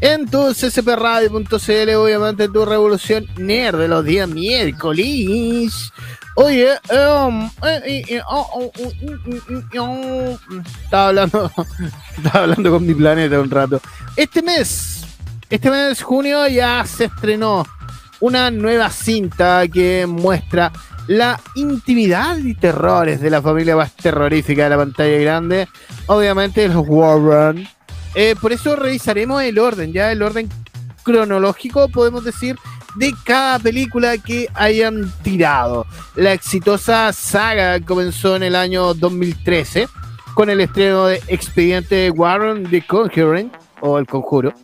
En 0.00 0.28
tu 0.28 0.52
ccpradio.cl, 0.52 1.94
obviamente 1.94 2.48
tu 2.48 2.64
revolución 2.64 3.28
nerd 3.36 3.78
de 3.78 3.86
los 3.86 4.04
días 4.04 4.28
miércoles. 4.28 5.92
Oye, 6.34 6.72
estaba 6.72 7.50
hablando, 10.90 11.52
estaba 12.16 12.44
hablando 12.44 12.70
con 12.72 12.84
mi 12.84 12.94
planeta 12.94 13.40
un 13.40 13.50
rato. 13.50 13.80
Este 14.16 14.42
mes, 14.42 15.04
este 15.48 15.70
mes 15.70 16.02
junio 16.02 16.48
ya 16.48 16.84
se 16.84 17.04
estrenó 17.04 17.64
una 18.18 18.50
nueva 18.50 18.90
cinta 18.90 19.68
que 19.68 20.04
muestra 20.08 20.72
la 21.10 21.40
intimidad 21.56 22.38
y 22.38 22.54
terrores 22.54 23.20
de 23.20 23.30
la 23.30 23.42
familia 23.42 23.74
más 23.74 23.92
terrorífica 23.96 24.62
de 24.62 24.70
la 24.70 24.76
pantalla 24.76 25.18
grande, 25.18 25.68
obviamente 26.06 26.68
los 26.68 26.84
Warren. 26.86 27.66
Eh, 28.14 28.36
por 28.40 28.52
eso 28.52 28.76
revisaremos 28.76 29.42
el 29.42 29.58
orden, 29.58 29.92
ya 29.92 30.12
el 30.12 30.22
orden 30.22 30.48
cronológico, 31.02 31.88
podemos 31.88 32.22
decir, 32.22 32.56
de 32.94 33.12
cada 33.24 33.58
película 33.58 34.18
que 34.18 34.46
hayan 34.54 35.12
tirado. 35.22 35.84
La 36.14 36.32
exitosa 36.32 37.12
saga 37.12 37.80
comenzó 37.80 38.36
en 38.36 38.44
el 38.44 38.54
año 38.54 38.94
2013 38.94 39.88
con 40.34 40.48
el 40.48 40.60
estreno 40.60 41.06
de 41.06 41.20
Expediente 41.26 42.08
Warren 42.10 42.70
The 42.70 42.86
Conjuring 42.86 43.50
o 43.80 43.98
El 43.98 44.06
Conjuro 44.06 44.54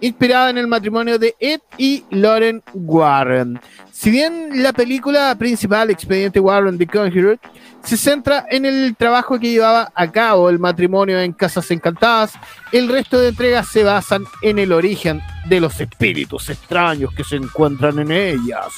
inspirada 0.00 0.50
en 0.50 0.58
el 0.58 0.66
matrimonio 0.66 1.18
de 1.18 1.34
Ed 1.38 1.60
y 1.76 2.04
Lauren 2.10 2.62
Warren. 2.72 3.60
Si 3.92 4.10
bien 4.10 4.62
la 4.62 4.72
película 4.72 5.34
principal, 5.36 5.90
Expediente 5.90 6.38
Warren 6.38 6.78
The 6.78 6.86
Conjurer, 6.86 7.40
se 7.82 7.96
centra 7.96 8.46
en 8.50 8.64
el 8.64 8.94
trabajo 8.96 9.38
que 9.38 9.50
llevaba 9.50 9.90
a 9.94 10.10
cabo 10.10 10.50
el 10.50 10.58
matrimonio 10.58 11.18
en 11.18 11.32
Casas 11.32 11.70
Encantadas, 11.70 12.34
el 12.70 12.88
resto 12.88 13.18
de 13.18 13.28
entregas 13.28 13.68
se 13.68 13.84
basan 13.84 14.24
en 14.42 14.58
el 14.58 14.72
origen 14.72 15.20
de 15.46 15.60
los 15.60 15.80
espíritus 15.80 16.50
extraños 16.50 17.12
que 17.14 17.24
se 17.24 17.36
encuentran 17.36 17.98
en 17.98 18.12
ellas. 18.12 18.74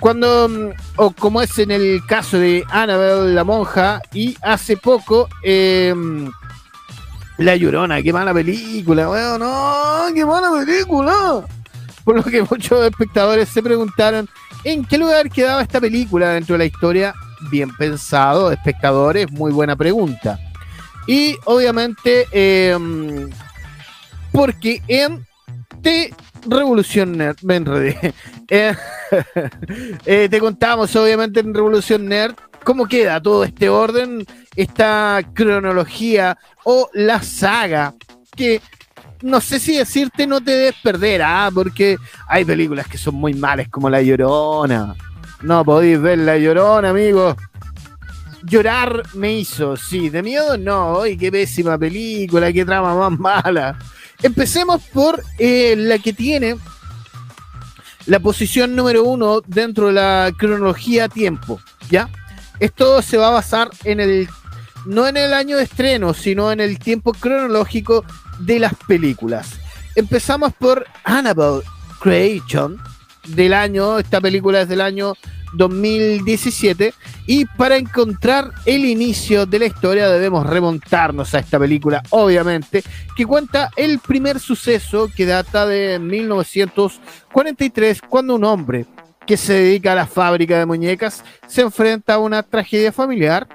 Cuando, 0.00 0.48
mm, 0.48 0.70
o 0.96 1.10
como 1.10 1.42
es 1.42 1.58
en 1.58 1.70
el 1.70 2.00
caso 2.06 2.38
de 2.38 2.64
Annabelle 2.70 3.34
la 3.34 3.44
monja, 3.44 4.00
y 4.12 4.36
hace 4.42 4.76
poco, 4.76 5.28
eh, 5.42 5.94
la 7.38 7.56
Llorona, 7.56 8.02
qué 8.02 8.12
mala 8.12 8.34
película, 8.34 9.08
weón, 9.08 9.40
no, 9.40 10.14
qué 10.14 10.26
mala 10.26 10.50
película. 10.50 11.46
Por 12.04 12.16
lo 12.16 12.24
que 12.24 12.42
muchos 12.42 12.84
espectadores 12.84 13.48
se 13.48 13.62
preguntaron 13.62 14.28
en 14.64 14.84
qué 14.84 14.98
lugar 14.98 15.30
quedaba 15.30 15.62
esta 15.62 15.80
película 15.80 16.30
dentro 16.30 16.54
de 16.54 16.58
la 16.58 16.64
historia. 16.64 17.14
Bien 17.50 17.70
pensado, 17.76 18.50
espectadores, 18.50 19.30
muy 19.30 19.52
buena 19.52 19.76
pregunta. 19.76 20.38
Y 21.06 21.36
obviamente, 21.44 22.26
em, 22.32 23.30
porque 24.32 24.82
en 24.88 25.24
T 25.82 26.12
Revolución 26.46 27.16
Nerd, 27.16 27.36
me 27.42 27.56
enredé. 27.56 28.14
Eh, 28.50 28.74
eh, 30.06 30.26
te 30.30 30.40
contamos, 30.40 30.96
obviamente, 30.96 31.40
en 31.40 31.52
Revolución 31.52 32.06
Nerd 32.06 32.34
cómo 32.64 32.86
queda 32.86 33.22
todo 33.22 33.44
este 33.44 33.68
orden, 33.68 34.24
esta 34.58 35.22
cronología 35.34 36.36
o 36.64 36.90
la 36.92 37.22
saga 37.22 37.94
que 38.34 38.60
no 39.22 39.40
sé 39.40 39.60
si 39.60 39.76
decirte 39.76 40.26
no 40.26 40.40
te 40.40 40.50
debes 40.50 40.74
perder, 40.82 41.22
¿ah? 41.22 41.48
porque 41.54 41.96
hay 42.26 42.44
películas 42.44 42.88
que 42.88 42.98
son 42.98 43.14
muy 43.14 43.34
malas 43.34 43.68
como 43.68 43.88
La 43.88 44.02
Llorona. 44.02 44.96
No 45.42 45.64
podéis 45.64 46.00
ver 46.00 46.18
La 46.18 46.36
Llorona, 46.38 46.90
amigos. 46.90 47.36
Llorar 48.42 49.04
me 49.14 49.32
hizo, 49.32 49.76
sí. 49.76 50.10
De 50.10 50.24
miedo, 50.24 50.58
no. 50.58 51.02
¡Ay, 51.02 51.16
qué 51.16 51.30
pésima 51.30 51.78
película! 51.78 52.52
¡Qué 52.52 52.64
trama 52.64 52.96
más 52.96 53.18
mala! 53.18 53.78
Empecemos 54.22 54.82
por 54.92 55.22
eh, 55.38 55.76
la 55.76 55.98
que 55.98 56.12
tiene 56.12 56.56
la 58.06 58.18
posición 58.18 58.74
número 58.74 59.04
uno 59.04 59.40
dentro 59.46 59.86
de 59.86 59.92
la 59.92 60.32
cronología 60.36 61.08
tiempo, 61.08 61.60
¿ya? 61.88 62.08
Esto 62.58 63.02
se 63.02 63.16
va 63.16 63.28
a 63.28 63.32
basar 63.32 63.70
en 63.84 64.00
el 64.00 64.28
no 64.86 65.06
en 65.06 65.16
el 65.16 65.34
año 65.34 65.56
de 65.56 65.64
estreno, 65.64 66.14
sino 66.14 66.52
en 66.52 66.60
el 66.60 66.78
tiempo 66.78 67.12
cronológico 67.12 68.04
de 68.40 68.58
las 68.58 68.74
películas. 68.86 69.58
Empezamos 69.94 70.52
por 70.54 70.86
Annabelle 71.04 71.62
Creation 72.00 72.80
del 73.26 73.52
año, 73.52 73.98
esta 73.98 74.20
película 74.20 74.60
es 74.60 74.68
del 74.68 74.80
año 74.80 75.14
2017 75.54 76.94
y 77.26 77.44
para 77.44 77.76
encontrar 77.76 78.52
el 78.64 78.84
inicio 78.84 79.46
de 79.46 79.58
la 79.58 79.66
historia 79.66 80.08
debemos 80.08 80.46
remontarnos 80.46 81.34
a 81.34 81.40
esta 81.40 81.58
película, 81.58 82.02
obviamente, 82.10 82.84
que 83.16 83.26
cuenta 83.26 83.70
el 83.76 83.98
primer 83.98 84.40
suceso 84.40 85.10
que 85.14 85.26
data 85.26 85.66
de 85.66 85.98
1943 85.98 88.00
cuando 88.02 88.34
un 88.34 88.44
hombre 88.44 88.86
que 89.28 89.36
se 89.36 89.52
dedica 89.52 89.92
a 89.92 89.94
la 89.94 90.06
fábrica 90.06 90.58
de 90.58 90.64
muñecas, 90.64 91.22
se 91.46 91.60
enfrenta 91.60 92.14
a 92.14 92.18
una 92.18 92.42
tragedia 92.42 92.92
familiar. 92.92 93.46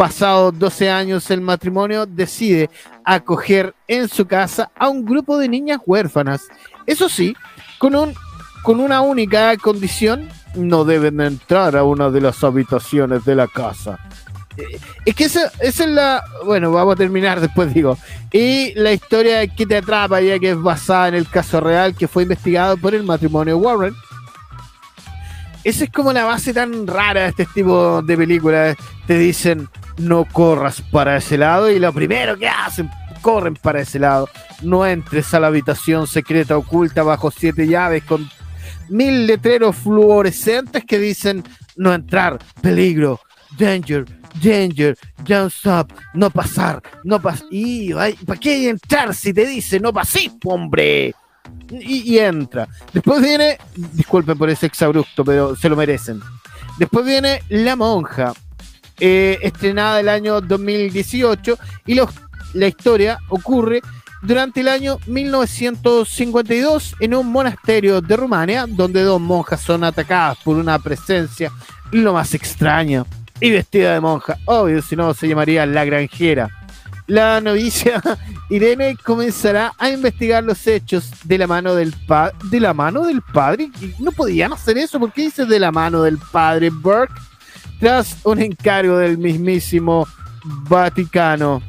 Pasados 0.00 0.58
12 0.58 0.88
años, 0.88 1.30
el 1.30 1.42
matrimonio 1.42 2.06
decide 2.06 2.70
acoger 3.04 3.74
en 3.86 4.08
su 4.08 4.26
casa 4.26 4.70
a 4.74 4.88
un 4.88 5.04
grupo 5.04 5.36
de 5.36 5.46
niñas 5.46 5.78
huérfanas. 5.84 6.48
Eso 6.86 7.10
sí, 7.10 7.36
con, 7.76 7.94
un, 7.94 8.14
con 8.62 8.80
una 8.80 9.02
única 9.02 9.54
condición, 9.58 10.26
no 10.54 10.86
deben 10.86 11.20
entrar 11.20 11.76
a 11.76 11.84
una 11.84 12.08
de 12.08 12.22
las 12.22 12.42
habitaciones 12.42 13.26
de 13.26 13.34
la 13.34 13.46
casa. 13.46 13.98
Eh, 14.56 14.80
es 15.04 15.14
que 15.14 15.24
esa, 15.24 15.52
esa, 15.60 15.84
es 15.84 15.90
la. 15.90 16.24
Bueno, 16.46 16.72
vamos 16.72 16.94
a 16.94 16.96
terminar 16.96 17.38
después, 17.38 17.74
digo. 17.74 17.98
Y 18.32 18.72
la 18.76 18.94
historia 18.94 19.46
que 19.48 19.66
te 19.66 19.76
atrapa, 19.76 20.22
ya 20.22 20.38
que 20.38 20.52
es 20.52 20.62
basada 20.62 21.08
en 21.08 21.14
el 21.14 21.28
caso 21.28 21.60
real 21.60 21.94
que 21.94 22.08
fue 22.08 22.22
investigado 22.22 22.78
por 22.78 22.94
el 22.94 23.02
matrimonio 23.02 23.58
Warren 23.58 23.94
esa 25.64 25.84
es 25.84 25.90
como 25.90 26.12
la 26.12 26.24
base 26.24 26.54
tan 26.54 26.86
rara 26.86 27.22
de 27.22 27.28
este 27.28 27.46
tipo 27.46 28.02
de 28.02 28.16
películas. 28.16 28.76
Te 29.06 29.18
dicen, 29.18 29.68
no 29.98 30.24
corras 30.24 30.80
para 30.80 31.16
ese 31.16 31.36
lado 31.36 31.70
y 31.70 31.78
lo 31.78 31.92
primero 31.92 32.38
que 32.38 32.48
hacen, 32.48 32.90
corren 33.20 33.54
para 33.54 33.80
ese 33.80 33.98
lado. 33.98 34.28
No 34.62 34.86
entres 34.86 35.32
a 35.34 35.40
la 35.40 35.48
habitación 35.48 36.06
secreta 36.06 36.56
oculta 36.56 37.02
bajo 37.02 37.30
siete 37.30 37.66
llaves 37.66 38.04
con 38.04 38.28
mil 38.88 39.26
letreros 39.26 39.76
fluorescentes 39.76 40.84
que 40.84 40.98
dicen, 40.98 41.44
no 41.76 41.92
entrar, 41.92 42.38
peligro, 42.60 43.20
danger, 43.58 44.04
danger, 44.42 44.96
don't 45.26 45.52
stop, 45.52 45.92
no 46.14 46.30
pasar, 46.30 46.82
no 47.04 47.20
pasar. 47.20 47.46
¿para 48.26 48.40
qué 48.40 48.68
entrar 48.68 49.14
si 49.14 49.32
te 49.32 49.46
dice 49.46 49.78
no 49.78 49.92
pasís, 49.92 50.32
hombre? 50.44 51.14
Y, 51.70 52.18
entra. 52.18 52.68
Después 52.92 53.22
viene, 53.22 53.58
disculpen 53.74 54.36
por 54.36 54.50
ese 54.50 54.66
exabrupto, 54.66 55.24
pero 55.24 55.54
se 55.56 55.68
lo 55.68 55.76
merecen. 55.76 56.20
Después 56.78 57.04
viene 57.04 57.42
La 57.48 57.76
Monja, 57.76 58.32
eh, 58.98 59.38
estrenada 59.42 60.00
el 60.00 60.08
año 60.08 60.40
2018, 60.40 61.58
y 61.86 62.00
la 62.54 62.66
historia 62.66 63.18
ocurre 63.28 63.82
durante 64.22 64.60
el 64.60 64.68
año 64.68 64.98
1952 65.06 66.96
en 67.00 67.14
un 67.14 67.30
monasterio 67.30 68.00
de 68.00 68.16
Rumania, 68.16 68.66
donde 68.68 69.02
dos 69.02 69.20
monjas 69.20 69.60
son 69.60 69.84
atacadas 69.84 70.38
por 70.44 70.56
una 70.56 70.78
presencia 70.78 71.50
lo 71.90 72.12
más 72.12 72.34
extraña 72.34 73.04
y 73.40 73.50
vestida 73.50 73.94
de 73.94 74.00
monja. 74.00 74.36
Obvio, 74.44 74.82
si 74.82 74.96
no 74.96 75.14
se 75.14 75.28
llamaría 75.28 75.64
La 75.66 75.84
Granjera 75.84 76.59
la 77.10 77.40
novicia 77.40 78.00
Irene 78.50 78.96
comenzará 79.04 79.72
a 79.78 79.90
investigar 79.90 80.44
los 80.44 80.64
hechos 80.66 81.10
de 81.24 81.38
la 81.38 81.48
mano 81.48 81.74
del 81.74 81.92
padre. 82.06 82.36
¿De 82.44 82.60
la 82.60 82.72
mano 82.72 83.04
del 83.04 83.20
padre? 83.20 83.70
No 83.98 84.12
podían 84.12 84.52
hacer 84.52 84.78
eso. 84.78 85.00
¿Por 85.00 85.12
qué 85.12 85.22
dice 85.22 85.44
de 85.44 85.58
la 85.58 85.72
mano 85.72 86.02
del 86.02 86.18
padre 86.18 86.70
Burke? 86.70 87.14
Tras 87.80 88.16
un 88.24 88.40
encargo 88.40 88.96
del 88.98 89.18
mismísimo 89.18 90.06
Vaticano. 90.68 91.60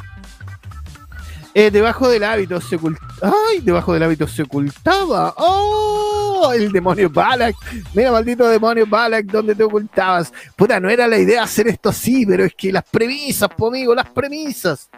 Eh, 1.54 1.72
debajo 1.72 2.08
del 2.08 2.24
hábito 2.24 2.62
se 2.62 2.76
ocultaba. 2.76 3.12
¡Ay! 3.50 3.62
Debajo 3.62 3.94
del 3.94 4.04
hábito 4.04 4.28
se 4.28 4.44
ocultaba. 4.44 5.34
¡Oh! 5.38 6.52
El 6.54 6.72
demonio 6.72 7.10
Balak. 7.10 7.56
Mira, 7.94 8.12
maldito 8.12 8.48
demonio 8.48 8.86
Balak, 8.86 9.26
¿dónde 9.26 9.56
te 9.56 9.64
ocultabas? 9.64 10.32
Puta, 10.56 10.80
no 10.80 10.90
era 10.90 11.08
la 11.08 11.18
idea 11.18 11.44
hacer 11.44 11.68
esto 11.68 11.90
así, 11.90 12.26
pero 12.26 12.46
es 12.46 12.54
que 12.56 12.72
las 12.72 12.84
premisas, 12.84 13.50
po 13.56 13.68
amigo, 13.68 13.94
las 13.96 14.10
premisas. 14.10 14.90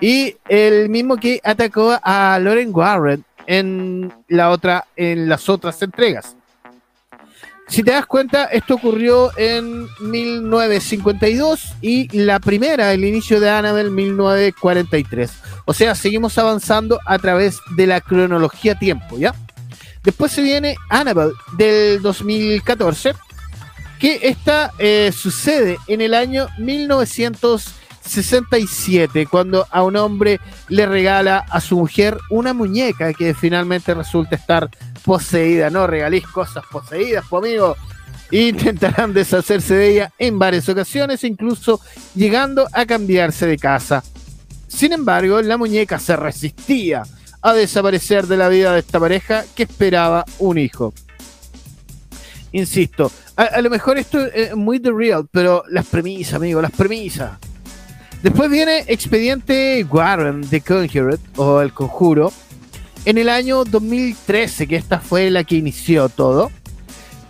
Y 0.00 0.36
el 0.48 0.88
mismo 0.88 1.16
que 1.16 1.40
atacó 1.42 1.98
a 2.02 2.38
Lauren 2.40 2.70
Warren 2.72 3.24
en, 3.46 4.12
la 4.28 4.50
otra, 4.50 4.86
en 4.94 5.28
las 5.28 5.48
otras 5.48 5.82
entregas. 5.82 6.36
Si 7.68 7.82
te 7.82 7.90
das 7.90 8.06
cuenta, 8.06 8.44
esto 8.44 8.76
ocurrió 8.76 9.30
en 9.36 9.86
1952 10.00 11.74
y 11.82 12.08
la 12.16 12.40
primera, 12.40 12.92
el 12.94 13.04
inicio 13.04 13.40
de 13.40 13.50
Annabelle, 13.50 13.90
1943. 13.90 15.30
O 15.66 15.74
sea, 15.74 15.94
seguimos 15.94 16.38
avanzando 16.38 16.98
a 17.04 17.18
través 17.18 17.58
de 17.76 17.86
la 17.86 18.00
cronología 18.00 18.78
tiempo, 18.78 19.18
¿ya? 19.18 19.34
Después 20.02 20.32
se 20.32 20.40
viene 20.40 20.76
Annabelle 20.88 21.34
del 21.58 22.00
2014, 22.00 23.12
que 23.98 24.20
esta 24.22 24.72
eh, 24.78 25.12
sucede 25.12 25.76
en 25.88 26.00
el 26.00 26.14
año 26.14 26.48
1950 26.56 27.87
67, 28.08 29.26
cuando 29.26 29.66
a 29.70 29.82
un 29.82 29.96
hombre 29.96 30.40
le 30.68 30.86
regala 30.86 31.38
a 31.38 31.60
su 31.60 31.76
mujer 31.76 32.18
una 32.30 32.54
muñeca 32.54 33.12
que 33.12 33.34
finalmente 33.34 33.94
resulta 33.94 34.36
estar 34.36 34.70
poseída. 35.04 35.70
No 35.70 35.86
regalís 35.86 36.26
cosas 36.26 36.64
poseídas, 36.70 37.24
pues 37.28 37.44
amigo. 37.44 37.76
Intentarán 38.30 39.14
deshacerse 39.14 39.74
de 39.74 39.88
ella 39.88 40.12
en 40.18 40.38
varias 40.38 40.68
ocasiones, 40.68 41.24
incluso 41.24 41.80
llegando 42.14 42.68
a 42.72 42.84
cambiarse 42.84 43.46
de 43.46 43.56
casa. 43.56 44.02
Sin 44.66 44.92
embargo, 44.92 45.40
la 45.40 45.56
muñeca 45.56 45.98
se 45.98 46.14
resistía 46.14 47.04
a 47.40 47.54
desaparecer 47.54 48.26
de 48.26 48.36
la 48.36 48.48
vida 48.48 48.72
de 48.72 48.80
esta 48.80 49.00
pareja 49.00 49.44
que 49.54 49.62
esperaba 49.62 50.24
un 50.38 50.58
hijo. 50.58 50.92
Insisto, 52.52 53.10
a, 53.36 53.60
lo 53.60 53.70
mejor 53.70 53.98
esto 53.98 54.24
es 54.26 54.56
muy 54.56 54.78
de 54.78 54.90
real, 54.90 55.28
pero 55.30 55.62
las 55.70 55.86
premisas, 55.86 56.34
amigo, 56.34 56.60
las 56.60 56.72
premisas. 56.72 57.38
Después 58.22 58.50
viene 58.50 58.84
Expediente 58.88 59.86
Warren 59.88 60.48
The 60.48 60.60
Conjured 60.60 61.20
o 61.36 61.60
El 61.60 61.72
Conjuro 61.72 62.32
en 63.04 63.16
el 63.18 63.28
año 63.28 63.64
2013, 63.64 64.66
que 64.66 64.76
esta 64.76 64.98
fue 64.98 65.30
la 65.30 65.44
que 65.44 65.56
inició 65.56 66.08
todo 66.08 66.50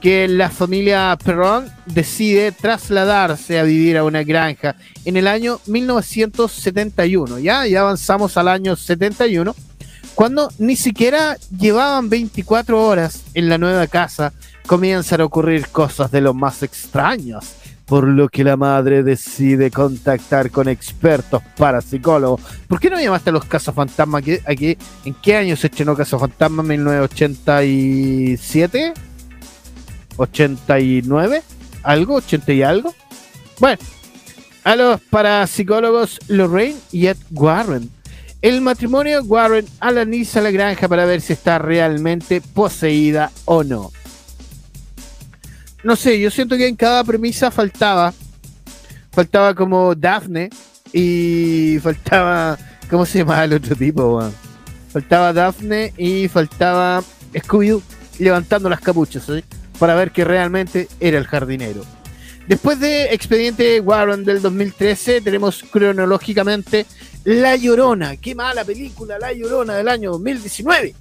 que 0.01 0.29
la 0.29 0.49
familia 0.51 1.17
Perron 1.23 1.67
decide 1.87 2.53
trasladarse 2.53 3.59
a 3.59 3.65
vivir 3.65 3.97
a 3.97 4.05
una 4.05 4.23
granja 4.23 4.77
en 5.05 5.17
el 5.17 5.27
año 5.27 5.61
1971. 5.67 7.39
Ya, 7.41 7.67
ya 7.67 7.81
avanzamos 7.81 8.37
al 8.37 8.49
año 8.49 8.77
71, 8.77 9.55
cuando 10.15 10.51
ni 10.59 10.77
siquiera 10.77 11.37
llevaban 11.57 12.09
24 12.09 12.87
horas 12.87 13.25
en 13.35 13.49
la 13.49 13.59
nueva 13.59 13.87
casa, 13.87 14.33
comienzan 14.67 15.21
a 15.21 15.25
ocurrir 15.25 15.69
cosas 15.69 16.11
de 16.11 16.21
lo 16.21 16.35
más 16.35 16.63
extrañas. 16.63 17.57
Por 17.89 18.07
lo 18.07 18.29
que 18.29 18.45
la 18.45 18.57
madre 18.57 19.03
decide 19.03 19.71
contactar 19.71 20.51
con 20.51 20.69
expertos 20.69 21.43
parapsicólogos. 21.57 22.43
¿Por 22.69 22.79
qué 22.79 22.91
no 22.91 23.01
llamaste 23.01 23.31
a 23.31 23.33
los 23.33 23.47
casos 23.47 23.75
fantasma 23.75 24.19
aquí, 24.19 24.37
aquí? 24.47 24.77
¿En 25.05 25.15
qué 25.15 25.37
año 25.37 25.57
se 25.57 25.69
estrenó 25.69 25.97
Caso 25.97 26.19
Fantasma? 26.19 26.63
¿1987? 26.63 28.93
89, 30.19 31.43
algo, 31.83 32.17
80 32.17 32.53
y 32.53 32.63
algo. 32.63 32.95
Bueno, 33.59 33.79
a 34.65 34.77
los 34.77 35.01
parapsicólogos 35.01 36.19
Lorraine 36.29 36.77
y 36.93 37.07
Ed 37.07 37.17
Warren. 37.31 37.91
El 38.43 38.61
matrimonio 38.61 39.23
Warren 39.23 39.67
analiza 39.81 40.41
la 40.41 40.51
granja 40.51 40.89
para 40.89 41.07
ver 41.07 41.21
si 41.21 41.33
está 41.33 41.59
realmente 41.59 42.41
poseída 42.41 43.33
o 43.47 43.65
no. 43.65 43.91
No 45.83 45.97
sé, 45.97 46.19
yo 46.21 46.31
siento 46.31 46.57
que 46.57 46.67
en 46.67 46.77
cada 46.77 47.05
premisa 47.05 47.51
faltaba. 47.51 48.13
Faltaba 49.13 49.55
como 49.55 49.95
Daphne 49.95 50.51
y 50.93 51.79
faltaba. 51.83 52.59
¿Cómo 52.91 53.05
se 53.05 53.19
llama 53.19 53.45
el 53.45 53.53
otro 53.53 53.77
tipo? 53.77 54.23
Faltaba 54.91 55.33
Daphne 55.33 55.93
y 55.97 56.29
faltaba 56.29 57.03
Scooby 57.39 57.83
levantando 58.19 58.69
las 58.69 58.81
capuchas. 58.81 59.25
¿sí? 59.25 59.45
para 59.79 59.95
ver 59.95 60.11
que 60.11 60.25
realmente 60.25 60.89
era 61.01 61.19
el 61.19 61.27
jardinero. 61.27 61.83
Después 62.47 62.81
de 62.81 63.15
Expediente 63.15 63.81
Warren 63.81 64.25
del 64.25 64.43
2013, 64.43 65.21
tenemos 65.21 65.63
cronológicamente 65.71 66.87
La 67.25 67.57
Llorona. 67.57 68.17
Qué 68.17 68.35
mala 68.35 68.65
película, 68.65 69.19
La 69.19 69.33
Llorona 69.33 69.77
del 69.77 69.89
año 69.89 70.13
2019. 70.13 70.95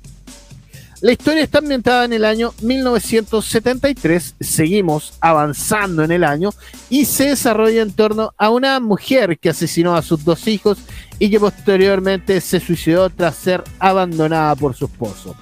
La 1.00 1.12
historia 1.12 1.44
está 1.44 1.60
ambientada 1.60 2.06
en 2.06 2.14
el 2.14 2.26
año 2.26 2.54
1973, 2.64 4.36
seguimos 4.40 5.14
avanzando 5.22 6.04
en 6.04 6.12
el 6.12 6.24
año 6.24 6.50
y 6.90 7.06
se 7.06 7.30
desarrolla 7.30 7.84
en 7.84 7.92
torno 7.92 8.34
a 8.36 8.50
una 8.50 8.80
mujer 8.80 9.38
que 9.38 9.50
asesinó 9.50 9.96
a 9.96 10.02
sus 10.02 10.26
dos 10.26 10.48
hijos 10.48 10.80
y 11.20 11.30
que 11.30 11.40
posteriormente 11.40 12.42
se 12.42 12.60
suicidó 12.60 13.12
tras 13.12 13.36
ser 13.36 13.64
abandonada 13.78 14.56
por 14.56 14.74
su 14.76 14.86
esposo. 14.86 15.36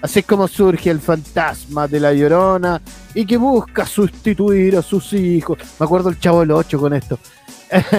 Así 0.00 0.20
es 0.20 0.26
como 0.26 0.46
surge 0.46 0.90
el 0.90 1.00
fantasma 1.00 1.88
de 1.88 1.98
la 1.98 2.14
llorona 2.14 2.80
y 3.12 3.26
que 3.26 3.36
busca 3.36 3.86
sustituir 3.86 4.76
a 4.76 4.82
sus 4.82 5.12
hijos. 5.12 5.58
Me 5.80 5.86
acuerdo 5.86 6.10
el 6.10 6.20
chavo 6.20 6.40
del 6.40 6.52
8 6.52 6.78
con 6.78 6.94
esto. 6.94 7.18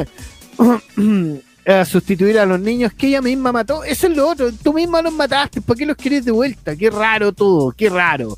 a 1.65 1.85
sustituir 1.85 2.39
a 2.39 2.45
los 2.45 2.59
niños 2.59 2.93
que 2.93 3.07
ella 3.07 3.21
misma 3.21 3.51
mató. 3.51 3.83
Eso 3.83 4.07
es 4.07 4.15
lo 4.15 4.27
otro. 4.29 4.51
Tú 4.51 4.73
misma 4.73 5.01
los 5.01 5.13
mataste. 5.13 5.61
¿Por 5.61 5.77
qué 5.77 5.85
los 5.85 5.97
querés 5.97 6.25
de 6.25 6.31
vuelta? 6.31 6.75
Qué 6.75 6.89
raro 6.89 7.31
todo. 7.31 7.71
Qué 7.71 7.89
raro. 7.89 8.37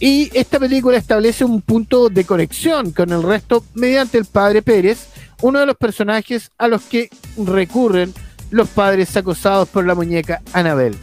Y 0.00 0.30
esta 0.36 0.58
película 0.58 0.98
establece 0.98 1.44
un 1.44 1.62
punto 1.62 2.08
de 2.08 2.24
conexión 2.24 2.90
con 2.92 3.10
el 3.10 3.22
resto 3.22 3.64
mediante 3.74 4.18
el 4.18 4.24
padre 4.24 4.60
Pérez, 4.60 5.06
uno 5.40 5.60
de 5.60 5.66
los 5.66 5.76
personajes 5.76 6.50
a 6.58 6.68
los 6.68 6.82
que 6.82 7.08
recurren 7.36 8.12
los 8.50 8.68
padres 8.68 9.16
acosados 9.16 9.68
por 9.68 9.86
la 9.86 9.94
muñeca 9.94 10.42
Anabel. 10.52 10.96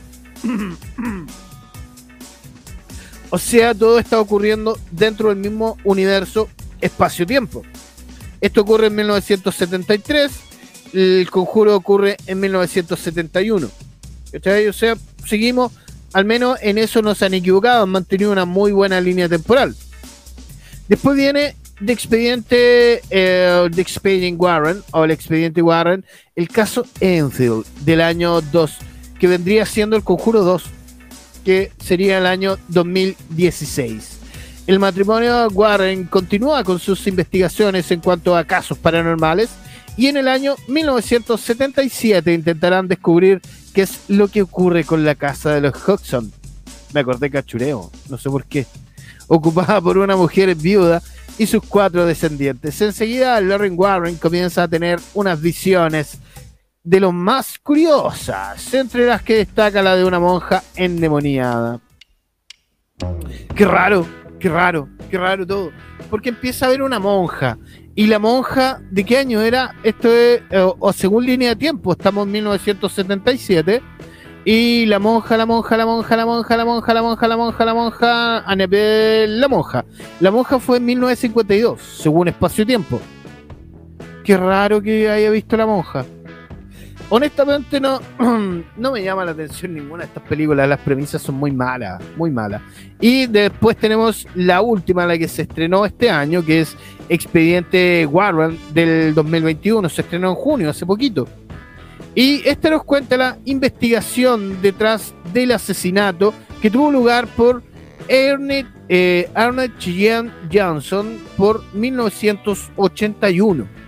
O 3.30 3.38
sea, 3.38 3.74
todo 3.74 3.98
está 3.98 4.20
ocurriendo 4.20 4.78
dentro 4.92 5.30
del 5.30 5.38
mismo 5.38 5.78
universo 5.84 6.50
espacio-tiempo. 6.82 7.64
Esto 8.42 8.62
ocurre 8.62 8.88
en 8.88 8.96
1973, 8.96 10.32
el 10.94 11.30
conjuro 11.30 11.76
ocurre 11.76 12.18
en 12.28 12.40
1971. 12.40 13.68
O 13.68 14.74
sea, 14.74 14.96
seguimos, 15.26 15.72
al 16.14 16.26
menos 16.26 16.58
en 16.62 16.78
eso 16.78 17.02
no 17.02 17.16
se 17.16 17.26
han 17.26 17.34
equivocado, 17.34 17.84
han 17.84 17.90
mantenido 17.90 18.32
una 18.32 18.46
muy 18.46 18.72
buena 18.72 19.02
línea 19.02 19.28
temporal. 19.28 19.76
Después 20.88 21.16
viene 21.16 21.56
The 21.86 21.94
Expediente, 21.94 23.02
eh, 23.10 23.70
The 23.74 23.82
Expedient 23.82 24.40
Warren, 24.40 24.84
o 24.92 25.04
el 25.04 25.12
Expediente 25.12 25.62
Warren, 25.62 26.06
el 26.36 26.48
caso 26.48 26.86
Enfield 27.00 27.66
del 27.86 28.02
año 28.02 28.42
2, 28.42 28.78
que 29.20 29.28
vendría 29.28 29.66
siendo 29.66 29.96
el 29.96 30.04
conjuro 30.04 30.44
2 30.44 30.64
que 31.44 31.72
sería 31.80 32.18
el 32.18 32.26
año 32.26 32.58
2016. 32.68 34.20
El 34.68 34.80
matrimonio 34.80 35.48
Warren 35.50 36.06
continúa 36.06 36.64
con 36.64 36.80
sus 36.80 37.08
investigaciones 37.08 37.90
en 37.92 38.00
cuanto 38.00 38.36
a 38.36 38.46
casos 38.46 38.78
paranormales 38.78 39.50
y 39.98 40.08
en 40.08 40.18
el 40.18 40.28
año 40.28 40.56
1977 40.68 42.34
intentarán 42.34 42.88
descubrir 42.88 43.42
qué 43.74 43.84
es 43.84 44.02
lo 44.08 44.28
que 44.28 44.42
ocurre 44.42 44.84
con 44.84 45.04
la 45.04 45.16
casa 45.16 45.54
de 45.54 45.62
los 45.62 45.74
Hodgson. 45.88 46.32
Me 46.94 47.02
acordé 47.02 47.30
cachureo, 47.30 47.92
no 48.10 48.18
sé 48.18 48.30
por 48.30 48.46
qué. 48.46 48.66
Ocupada 49.28 49.80
por 49.80 49.98
una 49.98 50.16
mujer 50.16 50.54
viuda 50.56 51.02
y 51.38 51.46
sus 51.46 51.64
cuatro 51.64 52.06
descendientes. 52.06 52.82
Enseguida, 52.82 53.40
Lauren 53.42 53.76
Warren 53.78 54.18
comienza 54.18 54.64
a 54.64 54.68
tener 54.68 55.00
unas 55.14 55.42
visiones 55.42 56.20
de 56.84 57.00
los 57.00 57.14
más 57.14 57.60
curiosas, 57.60 58.74
entre 58.74 59.06
las 59.06 59.22
que 59.22 59.36
destaca 59.36 59.82
la 59.82 59.96
de 59.96 60.04
una 60.04 60.20
monja 60.20 60.64
endemoniada. 60.76 61.80
Qué 63.56 63.66
raro, 63.66 64.08
qué 64.40 64.50
raro, 64.50 64.90
qué 65.10 65.18
raro 65.18 65.46
todo. 65.46 65.72
Porque 66.10 66.30
empieza 66.30 66.66
a 66.66 66.70
ver 66.70 66.82
una 66.82 67.00
monja. 67.00 67.58
Y 67.94 68.08
la 68.08 68.20
monja, 68.20 68.82
¿de 68.90 69.04
qué 69.04 69.18
año 69.18 69.42
era? 69.42 69.76
Esto 69.84 70.10
es, 70.14 70.42
eh, 70.50 70.72
o, 70.80 70.94
según 70.94 71.26
línea 71.26 71.50
de 71.50 71.56
tiempo, 71.58 71.92
estamos 71.92 72.26
en 72.26 72.32
1977. 72.32 73.82
Y 74.44 74.86
la 74.88 74.98
monja, 74.98 75.38
la 75.38 75.46
monja, 75.46 75.78
la 75.78 75.86
monja, 75.86 76.18
la 76.18 76.26
monja, 76.26 76.58
la 76.58 76.66
monja, 76.66 76.94
la 76.94 77.02
monja, 77.02 77.28
la 77.28 77.38
monja, 77.38 77.66
la 77.66 77.74
monja, 77.74 78.38
Anabel, 78.40 79.40
la 79.40 79.48
monja. 79.48 79.86
La 80.20 80.32
monja 80.32 80.58
fue 80.60 80.78
en 80.78 80.86
1952, 80.86 81.82
según 81.82 82.28
espacio-tiempo. 82.30 83.00
Qué 84.24 84.38
raro 84.38 84.82
que 84.82 85.10
haya 85.10 85.30
visto 85.30 85.58
la 85.58 85.66
monja 85.66 86.06
honestamente 87.12 87.80
no, 87.80 88.00
no 88.78 88.92
me 88.92 89.04
llama 89.04 89.26
la 89.26 89.32
atención 89.32 89.76
ninguna 89.76 90.04
de 90.04 90.08
estas 90.08 90.24
películas. 90.24 90.68
Las 90.68 90.80
premisas 90.80 91.22
son 91.22 91.36
muy 91.36 91.52
malas, 91.52 92.02
muy 92.18 92.32
malas. 92.32 92.62
Y 93.00 93.28
después 93.28 93.78
tenemos 93.78 94.28
la 94.34 94.62
última, 94.62 95.06
la 95.06 95.16
que 95.18 95.28
se 95.28 95.44
estrenó 95.44 95.86
este 95.86 96.10
año, 96.10 96.44
que 96.44 96.62
es 96.62 96.76
Expediente 97.10 98.08
Warren 98.08 98.58
del 98.74 99.14
2021. 99.14 99.90
Se 99.90 100.02
estrenó 100.02 100.30
en 100.30 100.36
junio, 100.36 100.70
hace 100.70 100.86
poquito. 100.86 101.28
Y 102.16 102.42
esta 102.48 102.70
nos 102.70 102.84
cuenta 102.84 103.18
la 103.18 103.38
investigación 103.46 104.62
detrás 104.62 105.14
del 105.34 105.52
asesinato 105.52 106.34
que 106.62 106.72
tuvo 106.72 106.92
lugar 106.92 107.28
por 107.28 107.64
Ernest, 108.08 108.70
eh, 108.90 109.30
Johnson 110.52 111.18
por 111.38 111.64
1981 111.74 113.82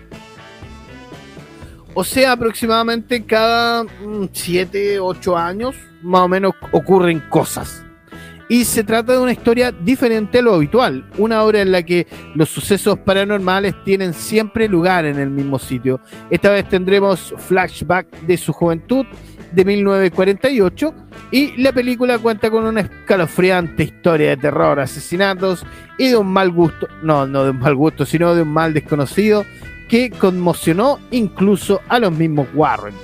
o 1.94 2.04
sea, 2.04 2.34
aproximadamente 2.34 3.24
cada 3.24 3.86
7, 4.32 4.98
mm, 5.00 5.04
8 5.04 5.38
años, 5.38 5.76
más 6.02 6.22
o 6.22 6.28
menos, 6.28 6.54
ocurren 6.72 7.22
cosas. 7.30 7.80
y 8.50 8.66
se 8.66 8.84
trata 8.84 9.14
de 9.14 9.20
una 9.20 9.32
historia 9.32 9.72
diferente 9.72 10.40
a 10.40 10.42
lo 10.42 10.54
habitual, 10.54 11.10
una 11.18 11.42
obra 11.42 11.62
en 11.62 11.72
la 11.72 11.82
que 11.82 12.06
los 12.36 12.50
sucesos 12.50 13.00
paranormales 13.00 13.74
tienen 13.86 14.14
siempre 14.14 14.68
lugar 14.68 15.06
en 15.06 15.18
el 15.18 15.30
mismo 15.30 15.58
sitio. 15.58 16.02
Esta 16.30 16.52
vez 16.52 16.68
tendremos 16.68 17.34
flashback 17.38 18.06
de 18.22 18.38
su 18.38 18.52
juventud 18.52 19.06
de 19.54 19.66
1948 19.66 20.94
y 21.32 21.56
la 21.62 21.72
película 21.72 22.20
cuenta 22.20 22.52
con 22.52 22.66
una 22.66 22.82
escalofriante 22.82 23.84
historia 23.84 24.30
de 24.32 24.38
terror, 24.38 24.80
asesinatos 24.80 25.66
y 25.98 26.10
de 26.10 26.18
un 26.18 26.28
mal 26.28 26.52
gusto, 26.52 26.88
no, 27.02 27.26
no 27.26 27.46
de 27.46 27.52
un 27.52 27.60
mal 27.60 27.76
gusto, 27.76 28.06
sino 28.06 28.36
de 28.36 28.42
un 28.42 28.50
mal 28.50 28.74
desconocido 28.74 29.46
que 29.94 30.10
conmocionó 30.10 30.98
incluso 31.12 31.80
a 31.88 32.00
los 32.00 32.12
mismos 32.12 32.48
Warren. 32.56 32.96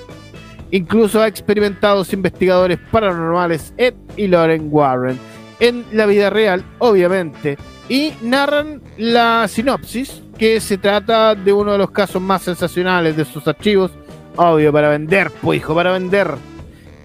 Incluso 0.72 1.22
a 1.22 1.28
experimentados 1.28 2.12
investigadores 2.12 2.80
paranormales 2.90 3.72
Ed 3.76 3.94
y 4.16 4.26
Lauren 4.26 4.66
Warren 4.72 5.16
en 5.60 5.84
la 5.92 6.06
vida 6.06 6.30
real, 6.30 6.64
obviamente, 6.80 7.56
y 7.88 8.12
narran 8.22 8.82
la 8.98 9.46
sinopsis, 9.46 10.20
que 10.36 10.58
se 10.58 10.78
trata 10.78 11.36
de 11.36 11.52
uno 11.52 11.70
de 11.70 11.78
los 11.78 11.92
casos 11.92 12.20
más 12.20 12.42
sensacionales 12.42 13.16
de 13.16 13.24
sus 13.24 13.46
archivos, 13.46 13.92
obvio, 14.34 14.72
para 14.72 14.88
vender, 14.88 15.30
pues 15.40 15.58
hijo, 15.58 15.76
para 15.76 15.92
vender, 15.92 16.34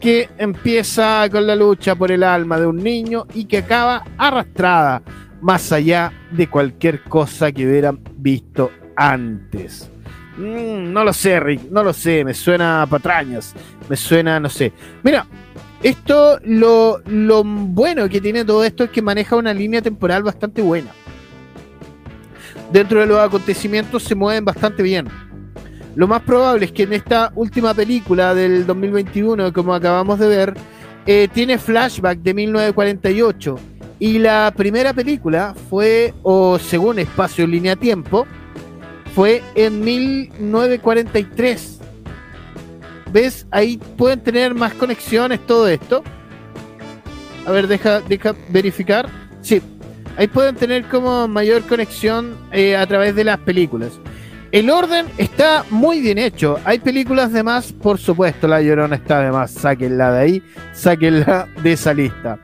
que 0.02 0.30
empieza 0.40 1.30
con 1.32 1.46
la 1.46 1.56
lucha 1.56 1.94
por 1.94 2.12
el 2.12 2.24
alma 2.24 2.60
de 2.60 2.66
un 2.66 2.78
niño 2.78 3.28
y 3.36 3.46
que 3.46 3.60
acaba 3.60 4.04
arrastrada 4.18 5.04
más 5.42 5.72
allá 5.72 6.12
de 6.32 6.50
cualquier 6.50 7.04
cosa 7.04 7.52
que 7.52 7.68
hubieran 7.68 8.00
visto 8.18 8.72
antes. 8.96 9.90
Mm, 10.38 10.92
no 10.92 11.04
lo 11.04 11.14
sé, 11.14 11.40
Rick, 11.40 11.72
no 11.72 11.84
lo 11.84 11.94
sé, 11.94 12.26
me 12.26 12.34
suena 12.34 12.82
a 12.82 12.88
patrañas, 12.88 13.54
me 13.88 13.96
suena, 13.96 14.40
no 14.40 14.50
sé. 14.50 14.74
Mira, 15.04 15.26
esto, 15.82 16.40
lo, 16.44 17.02
bueno 17.46 18.10
que 18.10 18.20
tiene 18.20 18.44
todo 18.44 18.64
esto 18.64 18.86
es 18.86 18.90
que 18.90 19.02
maneja 19.02 19.36
una 19.36 19.54
línea 19.54 19.82
temporal 19.82 20.24
bastante 20.24 20.62
buena. 20.62 20.92
Dentro 22.72 23.00
de 23.00 23.06
los 23.06 23.20
acontecimientos 23.20 24.04
se 24.04 24.16
mueven 24.16 24.44
bastante 24.44 24.84
bien. 24.84 25.08
Lo 25.96 26.08
más 26.08 26.24
probable 26.24 26.66
es 26.66 26.72
que 26.72 26.84
en 26.84 26.94
esta 26.94 27.32
última 27.36 27.74
película 27.74 28.34
del 28.34 28.66
2021, 28.66 29.54
como 29.54 29.74
acabamos 29.74 30.20
de 30.20 30.28
ver, 30.28 30.54
eh, 31.06 31.30
tiene 31.32 31.58
flashback 31.58 32.20
de 32.20 32.34
1948. 32.34 33.60
Y 34.00 34.20
la 34.20 34.52
primera 34.58 34.92
película 34.94 35.56
fue, 35.70 36.14
o 36.24 36.60
según 36.60 37.00
espacio 37.00 37.48
línea 37.48 37.78
tiempo, 37.78 38.28
fue 39.16 39.42
en 39.56 39.82
1943. 39.82 41.80
¿Ves? 43.14 43.48
Ahí 43.50 43.80
pueden 43.98 44.20
tener 44.20 44.54
más 44.54 44.74
conexiones, 44.74 45.40
todo 45.48 45.70
esto. 45.70 46.04
A 47.46 47.52
ver, 47.52 47.68
deja, 47.70 48.02
deja 48.02 48.36
verificar. 48.50 49.08
Sí, 49.42 49.62
ahí 50.18 50.28
pueden 50.28 50.56
tener 50.56 50.84
como 50.90 51.30
mayor 51.30 51.62
conexión 51.64 52.36
eh, 52.52 52.76
a 52.76 52.86
través 52.86 53.16
de 53.16 53.24
las 53.24 53.40
películas. 53.40 53.94
El 54.52 54.70
orden 54.70 55.06
está 55.18 55.64
muy 55.70 56.02
bien 56.02 56.18
hecho. 56.18 56.60
Hay 56.66 56.80
películas 56.80 57.32
de 57.32 57.42
más, 57.44 57.72
por 57.72 57.98
supuesto, 57.98 58.50
La 58.50 58.62
Llorona 58.62 58.98
está 58.98 59.22
de 59.22 59.32
más. 59.32 59.52
Sáquenla 59.52 60.12
de 60.12 60.20
ahí, 60.20 60.44
sáquenla 60.74 61.48
de 61.64 61.72
esa 61.72 61.94
lista. 61.94 62.38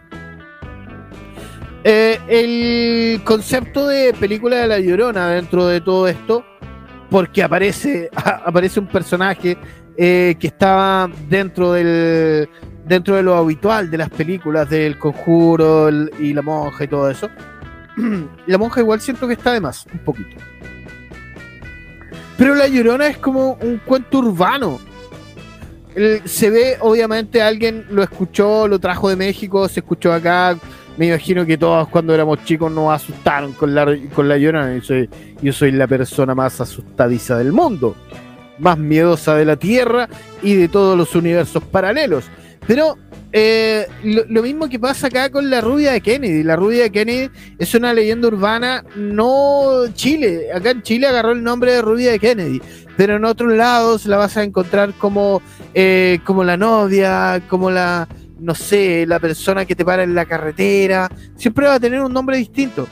Eh, 1.84 2.20
el 2.28 3.24
concepto 3.24 3.88
de 3.88 4.14
película 4.14 4.58
de 4.58 4.68
La 4.68 4.80
Llorona 4.80 5.30
dentro 5.30 5.66
de 5.66 5.82
todo 5.82 6.08
esto 6.08 6.46
porque 7.10 7.42
aparece, 7.44 8.10
aparece 8.46 8.80
un 8.80 8.88
personaje 8.88 9.58
eh, 9.98 10.36
que 10.40 10.48
estaba 10.48 11.10
dentro 11.28 11.74
del 11.74 12.48
dentro 12.86 13.16
de 13.16 13.24
lo 13.24 13.36
habitual 13.36 13.90
de 13.90 13.98
las 13.98 14.10
películas 14.10 14.70
del 14.70 14.98
conjuro 15.00 15.90
y 16.20 16.34
la 16.34 16.42
monja 16.42 16.84
y 16.84 16.88
todo 16.88 17.10
eso. 17.10 17.30
la 18.48 18.58
monja 18.58 18.82
igual 18.82 19.02
siento 19.02 19.28
que 19.28 19.34
está 19.34 19.54
de 19.54 19.62
más, 19.62 19.86
un 19.92 20.00
poquito. 20.00 20.42
Pero 22.38 22.56
la 22.56 22.68
llorona 22.68 23.08
es 23.08 23.18
como 23.18 23.54
un 23.62 23.78
cuento 23.78 24.20
urbano. 24.20 24.80
se 26.26 26.50
ve, 26.50 26.78
obviamente, 26.82 27.42
alguien 27.42 27.86
lo 27.92 28.02
escuchó, 28.02 28.68
lo 28.68 28.80
trajo 28.80 29.10
de 29.10 29.16
México, 29.16 29.68
se 29.70 29.82
escuchó 29.82 30.12
acá, 30.12 30.58
me 30.98 31.08
imagino 31.08 31.46
que 31.46 31.58
todos 31.58 31.88
cuando 31.88 32.14
éramos 32.14 32.44
chicos 32.44 32.72
nos 32.72 32.94
asustaron 32.94 33.54
con 33.54 33.74
la, 33.74 33.98
con 34.14 34.28
la 34.28 34.38
llorona. 34.38 34.76
Yo 34.76 34.82
soy, 34.82 35.10
yo 35.42 35.54
soy 35.54 35.72
la 35.72 35.88
persona 35.88 36.36
más 36.36 36.60
asustadiza 36.62 37.38
del 37.38 37.52
mundo, 37.52 37.96
más 38.60 38.78
miedosa 38.78 39.36
de 39.36 39.46
la 39.46 39.56
Tierra 39.56 40.10
y 40.42 40.56
de 40.56 40.68
todos 40.68 40.98
los 40.98 41.16
universos 41.16 41.64
paralelos. 41.64 42.26
Pero 42.68 42.98
eh, 43.34 43.88
lo, 44.04 44.44
mismo 44.44 44.68
que 44.68 44.78
pasa 44.78 45.08
acá 45.08 45.30
con 45.30 45.50
la 45.50 45.62
rubia 45.62 45.94
de 45.94 46.02
Kennedy. 46.02 46.44
La 46.44 46.56
rubia 46.56 46.84
de 46.84 46.92
Kennedy 46.92 47.30
es 47.58 47.74
una 47.74 47.94
leyenda 47.94 48.28
urbana, 48.28 48.84
no 48.96 49.86
Chile. 49.94 50.52
Acá 50.54 50.72
en 50.72 50.82
Chile 50.82 51.08
agarró 51.08 51.32
el 51.32 51.44
nombre 51.44 51.74
de 51.74 51.82
rubia 51.82 52.12
de 52.12 52.20
Kennedy. 52.20 52.62
Pero 52.98 53.16
en 53.16 53.26
otros 53.26 53.54
lados 53.54 54.06
la 54.06 54.18
vas 54.18 54.36
a 54.36 54.44
encontrar 54.44 54.94
como, 54.94 55.42
eh, 55.74 56.20
como 56.26 56.44
la 56.44 56.58
novia, 56.58 57.42
como 57.48 57.72
la, 57.72 58.08
no 58.42 58.56
sé, 58.56 59.06
la 59.08 59.20
persona 59.20 59.66
que 59.66 59.76
te 59.76 59.86
para 59.86 60.04
en 60.04 60.16
la 60.16 60.26
carretera, 60.26 61.10
siempre 61.36 61.68
va 61.68 61.76
a 61.76 61.80
tener 61.80 62.02
un 62.02 62.12
nombre 62.12 62.38
distinto. 62.38 62.88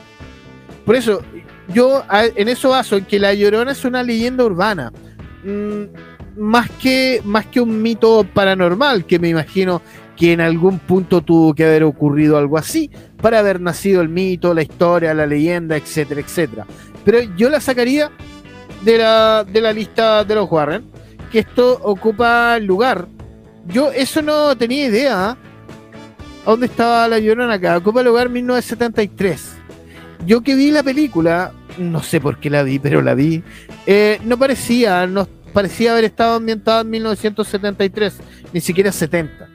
Por 0.84 0.96
eso, 0.96 1.20
yo 1.68 2.02
en 2.10 2.48
eso 2.48 2.70
baso, 2.70 2.96
en 2.96 3.04
que 3.04 3.18
La 3.18 3.34
Llorona 3.34 3.72
es 3.72 3.84
una 3.84 4.02
leyenda 4.02 4.44
urbana, 4.44 4.92
mm, 5.44 6.40
más, 6.40 6.70
que, 6.70 7.20
más 7.24 7.46
que 7.46 7.60
un 7.60 7.82
mito 7.82 8.24
paranormal, 8.32 9.04
que 9.04 9.18
me 9.18 9.28
imagino 9.28 9.82
que 10.16 10.32
en 10.32 10.40
algún 10.40 10.78
punto 10.78 11.22
tuvo 11.22 11.54
que 11.54 11.64
haber 11.64 11.82
ocurrido 11.82 12.38
algo 12.38 12.58
así, 12.58 12.90
para 13.20 13.40
haber 13.40 13.60
nacido 13.60 14.02
el 14.02 14.08
mito, 14.08 14.54
la 14.54 14.62
historia, 14.62 15.14
la 15.14 15.26
leyenda, 15.26 15.76
etcétera, 15.76 16.20
etcétera. 16.20 16.66
Pero 17.04 17.20
yo 17.36 17.48
la 17.48 17.60
sacaría 17.60 18.10
de 18.84 18.98
la, 18.98 19.44
de 19.44 19.60
la 19.60 19.72
lista 19.72 20.24
de 20.24 20.34
los 20.34 20.50
Warren, 20.50 20.84
que 21.32 21.40
esto 21.40 21.78
ocupa 21.82 22.58
lugar 22.58 23.06
yo 23.72 23.92
eso 23.92 24.22
no 24.22 24.56
tenía 24.56 24.86
idea. 24.86 25.30
¿ah? 25.30 25.36
dónde 26.44 26.66
estaba 26.66 27.06
la 27.08 27.18
llorona 27.18 27.54
acá? 27.54 27.76
Ocupa 27.76 28.02
lugar 28.02 28.28
1973. 28.28 29.56
Yo 30.26 30.42
que 30.42 30.54
vi 30.54 30.70
la 30.70 30.82
película, 30.82 31.52
no 31.78 32.02
sé 32.02 32.20
por 32.20 32.38
qué 32.38 32.50
la 32.50 32.62
vi, 32.62 32.78
pero 32.78 33.02
la 33.02 33.14
vi. 33.14 33.42
Eh, 33.86 34.20
no 34.24 34.38
parecía, 34.38 35.06
no 35.06 35.26
parecía 35.52 35.92
haber 35.92 36.04
estado 36.04 36.36
ambientada 36.36 36.82
en 36.82 36.90
1973, 36.90 38.18
ni 38.52 38.60
siquiera 38.60 38.92
70. 38.92 39.48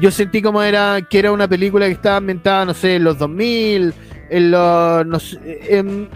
Yo 0.00 0.10
sentí 0.10 0.40
como 0.42 0.62
era 0.62 1.00
que 1.08 1.18
era 1.18 1.32
una 1.32 1.46
película 1.46 1.86
que 1.86 1.92
estaba 1.92 2.16
ambientada, 2.16 2.64
no 2.64 2.74
sé, 2.74 2.96
en 2.96 3.04
los 3.04 3.18
2000, 3.18 3.94
en 4.30 4.50
los 4.50 5.38
en, 5.42 6.08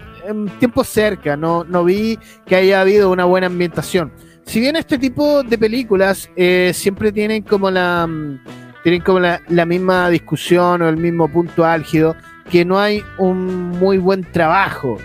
tiempos 0.59 0.87
cerca, 0.89 1.37
no, 1.37 1.63
no 1.63 1.85
vi 1.85 2.19
que 2.45 2.55
haya 2.55 2.81
habido 2.81 3.11
una 3.11 3.23
buena 3.23 3.47
ambientación 3.47 4.11
si 4.47 4.61
bien 4.61 4.75
este 4.77 4.97
tipo 4.97 5.43
de 5.43 5.57
películas 5.57 6.29
eh, 6.35 6.71
siempre 6.73 7.11
tienen 7.11 7.43
como 7.43 7.69
la 7.69 8.07
mm, 8.07 8.39
tienen 8.81 9.01
como 9.01 9.19
la, 9.19 9.65
misma 9.65 10.09
discusión 10.09 10.81
o 10.81 10.87
el 10.87 10.95
mismo 10.95 11.27
punto 11.27 11.65
álgido, 11.65 12.15
que 12.49 12.63
no 12.63 12.79
hay 12.79 13.03
un 13.17 13.71
muy 13.71 13.97
buen 13.97 14.23
trabajo. 14.23 14.97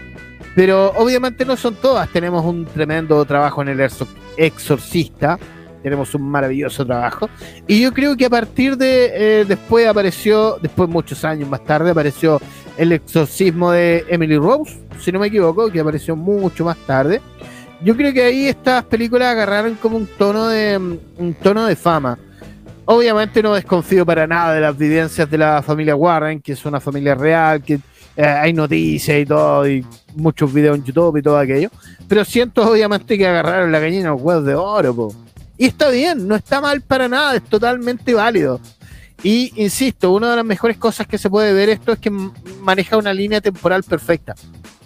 Pero 0.55 0.93
obviamente 0.93 1.45
no 1.45 1.57
son 1.57 1.74
todas. 1.74 2.09
Tenemos 2.11 2.45
un 2.45 2.64
tremendo 2.64 3.24
trabajo 3.24 3.61
en 3.62 3.70
el 3.70 3.90
Exorcista. 4.36 5.36
Tenemos 5.82 6.14
un 6.14 6.30
maravilloso 6.30 6.86
trabajo. 6.86 7.28
Y 7.66 7.82
yo 7.82 7.93
creo 7.93 8.16
que 8.16 8.26
a 8.26 8.30
partir 8.30 8.76
de. 8.76 9.40
Eh, 9.40 9.45
después 9.49 9.88
apareció. 9.88 10.59
Después, 10.62 10.88
muchos 10.88 11.24
años 11.24 11.49
más 11.49 11.64
tarde, 11.64 11.90
apareció 11.90 12.40
El 12.76 12.93
Exorcismo 12.93 13.72
de 13.72 14.05
Emily 14.09 14.36
Rose. 14.36 14.78
Si 15.01 15.11
no 15.11 15.18
me 15.18 15.26
equivoco, 15.26 15.72
que 15.72 15.80
apareció 15.80 16.14
mucho 16.14 16.64
más 16.64 16.76
tarde 16.86 17.20
yo 17.85 17.97
creo 17.97 18.12
que 18.12 18.22
ahí 18.22 18.47
estas 18.47 18.85
películas 18.85 19.28
agarraron 19.28 19.74
como 19.74 19.97
un 19.97 20.07
tono 20.07 20.49
de 20.49 20.76
un 20.76 21.35
tono 21.35 21.66
de 21.66 21.76
fama. 21.76 22.18
Obviamente 22.85 23.43
no 23.43 23.55
desconfío 23.55 24.05
para 24.05 24.26
nada 24.26 24.55
de 24.55 24.61
las 24.61 24.76
vivencias 24.76 25.30
de 25.30 25.39
la 25.39 25.62
familia 25.62 25.97
Warren, 25.97 26.41
que 26.41 26.53
es 26.53 26.64
una 26.64 26.80
familia 26.80 27.14
real, 27.14 27.62
que 27.62 27.80
eh, 28.16 28.24
hay 28.24 28.53
noticias 28.53 29.18
y 29.20 29.26
todo, 29.26 29.68
y 29.68 29.85
muchos 30.14 30.53
videos 30.53 30.76
en 30.76 30.85
YouTube 30.85 31.16
y 31.16 31.22
todo 31.22 31.39
aquello. 31.39 31.70
Pero 32.09 32.24
siento 32.24 32.68
obviamente 32.68 33.16
que 33.16 33.26
agarraron 33.26 33.72
la 33.72 33.78
gallina 33.78 34.11
los 34.11 34.20
huevos 34.20 34.45
de 34.45 34.55
oro, 34.55 34.95
po. 34.95 35.14
Y 35.57 35.66
está 35.66 35.91
bien, 35.91 36.26
no 36.26 36.35
está 36.35 36.61
mal 36.61 36.80
para 36.80 37.09
nada, 37.09 37.37
es 37.37 37.45
totalmente 37.45 38.14
válido. 38.14 38.61
Y 39.22 39.53
insisto, 39.62 40.12
una 40.12 40.30
de 40.30 40.37
las 40.37 40.45
mejores 40.45 40.76
cosas 40.76 41.07
que 41.07 41.18
se 41.18 41.30
puede 41.30 41.53
ver 41.53 41.68
esto 41.68 41.93
es 41.93 41.99
que 42.01 42.11
maneja 42.61 42.97
una 42.97 43.14
línea 43.14 43.41
temporal 43.41 43.85
perfecta. 43.85 44.35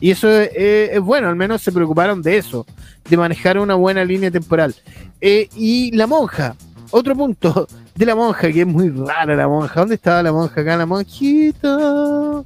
Y 0.01 0.11
eso 0.11 0.29
es, 0.31 1.01
bueno, 1.01 1.29
al 1.29 1.37
menos 1.37 1.63
se 1.63 1.73
preocuparon 1.73 2.21
de 2.23 2.37
eso, 2.37 2.67
de 3.09 3.17
manejar 3.17 3.59
una 3.59 3.75
buena 3.75 4.05
línea 4.05 4.31
temporal. 4.31 4.75
Eh, 5.21 5.49
y 5.57 5.91
la 5.93 6.07
monja, 6.07 6.55
otro 6.91 7.15
punto 7.17 7.67
de 7.95 8.07
la 8.07 8.15
monja, 8.15 8.53
que 8.53 8.61
es 8.61 8.67
muy 8.67 8.91
rara 8.91 9.35
la 9.35 9.49
monja. 9.49 9.81
¿Dónde 9.81 9.95
estaba 9.95 10.23
la 10.23 10.33
monja 10.33 10.61
acá? 10.61 10.77
La 10.77 10.87
monjita. 10.87 12.45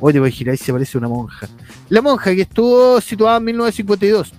Oye, 0.00 0.20
voy 0.20 0.28
a 0.28 0.32
girar 0.32 0.54
y 0.54 0.58
se 0.58 0.72
parece 0.72 0.98
una 0.98 1.08
monja. 1.08 1.48
La 1.88 2.02
monja 2.02 2.34
que 2.34 2.42
estuvo 2.42 3.00
situada 3.00 3.38
en 3.38 3.44
1952. 3.44 4.32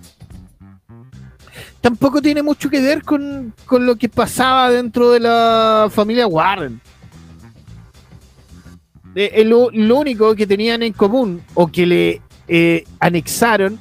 Tampoco 1.82 2.22
tiene 2.22 2.44
mucho 2.44 2.70
que 2.70 2.80
ver 2.80 3.04
con, 3.04 3.54
con 3.66 3.86
lo 3.86 3.96
que 3.96 4.08
pasaba 4.08 4.70
dentro 4.70 5.12
de 5.12 5.20
la 5.20 5.90
familia 5.92 6.28
Warren. 6.28 6.80
Eh, 9.16 9.32
eh, 9.36 9.46
lo, 9.46 9.68
único 9.68 10.36
que 10.36 10.48
tenían 10.48 10.84
en 10.84 10.94
común 10.94 11.42
o 11.54 11.68
que 11.68 11.86
le 11.86 12.22
eh, 12.48 12.86
anexaron 13.00 13.78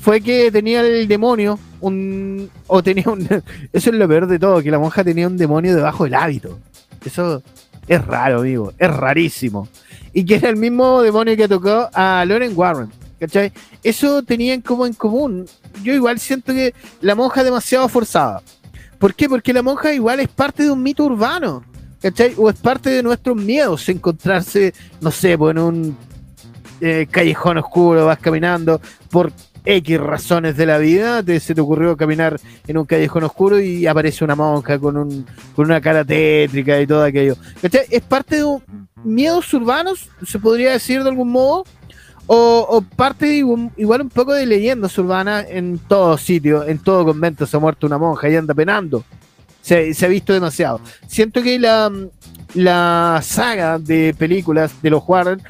fue 0.00 0.20
que 0.20 0.50
tenía 0.50 0.80
el 0.80 1.06
demonio, 1.06 1.58
un, 1.80 2.50
o 2.66 2.82
tenía 2.82 3.08
un, 3.08 3.22
eso 3.72 3.90
es 3.90 3.96
lo 3.96 4.08
peor 4.08 4.26
de 4.26 4.38
todo, 4.38 4.60
que 4.60 4.70
la 4.70 4.78
monja 4.78 5.04
tenía 5.04 5.28
un 5.28 5.36
demonio 5.36 5.76
debajo 5.76 6.04
del 6.04 6.14
hábito. 6.14 6.58
Eso 7.04 7.42
es 7.86 8.04
raro, 8.04 8.40
amigo, 8.40 8.72
es 8.78 8.90
rarísimo. 8.90 9.68
Y 10.12 10.24
que 10.24 10.36
era 10.36 10.48
el 10.48 10.56
mismo 10.56 11.02
demonio 11.02 11.36
que 11.36 11.46
tocó 11.46 11.88
a 11.94 12.24
Lauren 12.26 12.52
Warren, 12.54 12.90
¿cachai? 13.20 13.52
Eso 13.82 14.22
tenían 14.22 14.60
como 14.60 14.86
en 14.86 14.94
común. 14.94 15.46
Yo 15.84 15.94
igual 15.94 16.18
siento 16.18 16.52
que 16.52 16.74
la 17.00 17.14
monja 17.14 17.40
es 17.40 17.44
demasiado 17.44 17.88
forzada. 17.88 18.42
¿Por 18.98 19.14
qué? 19.14 19.28
Porque 19.28 19.52
la 19.52 19.62
monja 19.62 19.92
igual 19.92 20.20
es 20.20 20.28
parte 20.28 20.64
de 20.64 20.70
un 20.70 20.82
mito 20.82 21.04
urbano, 21.04 21.64
¿cachai? 22.02 22.34
O 22.36 22.50
es 22.50 22.56
parte 22.56 22.90
de 22.90 23.02
nuestros 23.02 23.36
miedos 23.36 23.88
encontrarse, 23.88 24.74
no 25.00 25.10
sé, 25.10 25.38
pues 25.38 25.52
en 25.52 25.62
un 25.62 25.96
eh, 26.80 27.06
callejón 27.10 27.58
oscuro, 27.58 28.06
vas 28.06 28.18
caminando 28.18 28.80
por 29.10 29.32
X 29.64 30.00
razones 30.00 30.56
de 30.56 30.66
la 30.66 30.78
vida, 30.78 31.22
te, 31.22 31.38
se 31.38 31.54
te 31.54 31.60
ocurrió 31.60 31.96
caminar 31.96 32.40
en 32.66 32.78
un 32.78 32.84
callejón 32.84 33.22
oscuro 33.24 33.60
y 33.60 33.86
aparece 33.86 34.24
una 34.24 34.34
monja 34.34 34.78
con, 34.78 34.96
un, 34.96 35.24
con 35.54 35.66
una 35.66 35.80
cara 35.80 36.04
tétrica 36.04 36.80
y 36.80 36.86
todo 36.86 37.04
aquello. 37.04 37.36
¿Cachai? 37.60 37.86
Es 37.88 38.02
parte 38.02 38.36
de 38.36 38.44
un, 38.44 38.62
miedos 39.04 39.52
urbanos, 39.54 40.10
se 40.26 40.38
podría 40.38 40.72
decir 40.72 41.02
de 41.02 41.10
algún 41.10 41.30
modo, 41.30 41.64
o, 42.26 42.66
o 42.68 42.82
parte 42.82 43.26
de 43.26 43.36
igual 43.36 44.00
un 44.00 44.08
poco 44.08 44.32
de 44.32 44.46
leyendas 44.46 44.96
urbanas 44.98 45.46
en 45.48 45.78
todo 45.78 46.16
sitio, 46.16 46.64
en 46.64 46.78
todo 46.78 47.04
convento 47.04 47.46
se 47.46 47.56
ha 47.56 47.60
muerto 47.60 47.86
una 47.86 47.98
monja 47.98 48.28
y 48.28 48.36
anda 48.36 48.54
penando. 48.54 49.04
Se, 49.62 49.94
ha 50.04 50.08
visto 50.08 50.32
demasiado. 50.32 50.80
Siento 51.06 51.42
que 51.42 51.58
la, 51.58 51.90
la 52.54 53.20
saga 53.22 53.78
de 53.78 54.14
películas 54.18 54.72
de 54.82 54.90
los 54.90 55.02
Warren 55.06 55.40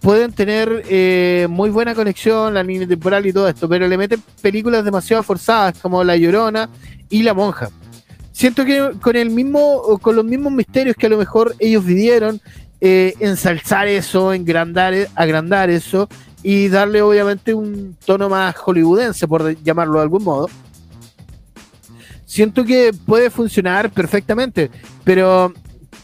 pueden 0.00 0.32
tener 0.32 0.84
eh, 0.88 1.46
muy 1.50 1.70
buena 1.70 1.94
conexión, 1.94 2.54
la 2.54 2.62
línea 2.62 2.88
temporal 2.88 3.26
y 3.26 3.32
todo 3.32 3.48
esto, 3.48 3.68
pero 3.68 3.86
le 3.86 3.98
meten 3.98 4.22
películas 4.40 4.84
demasiado 4.84 5.22
forzadas 5.22 5.78
como 5.78 6.02
La 6.04 6.16
Llorona 6.16 6.68
y 7.08 7.22
La 7.22 7.34
Monja. 7.34 7.70
Siento 8.32 8.64
que 8.64 8.92
con 9.00 9.16
el 9.16 9.30
mismo, 9.30 9.98
con 10.00 10.16
los 10.16 10.24
mismos 10.24 10.52
misterios 10.52 10.96
que 10.96 11.06
a 11.06 11.10
lo 11.10 11.18
mejor 11.18 11.54
ellos 11.58 11.84
vivieron, 11.84 12.40
eh, 12.80 13.14
ensalzar 13.20 13.88
eso, 13.88 14.32
engrandar, 14.32 14.94
agrandar 15.14 15.68
eso 15.68 16.08
y 16.42 16.68
darle 16.68 17.02
obviamente 17.02 17.52
un 17.52 17.96
tono 18.06 18.30
más 18.30 18.56
hollywoodense, 18.56 19.28
por 19.28 19.54
llamarlo 19.62 19.96
de 19.96 20.02
algún 20.02 20.24
modo. 20.24 20.48
Siento 22.30 22.64
que 22.64 22.92
puede 22.92 23.28
funcionar 23.28 23.90
perfectamente, 23.90 24.70
pero 25.02 25.52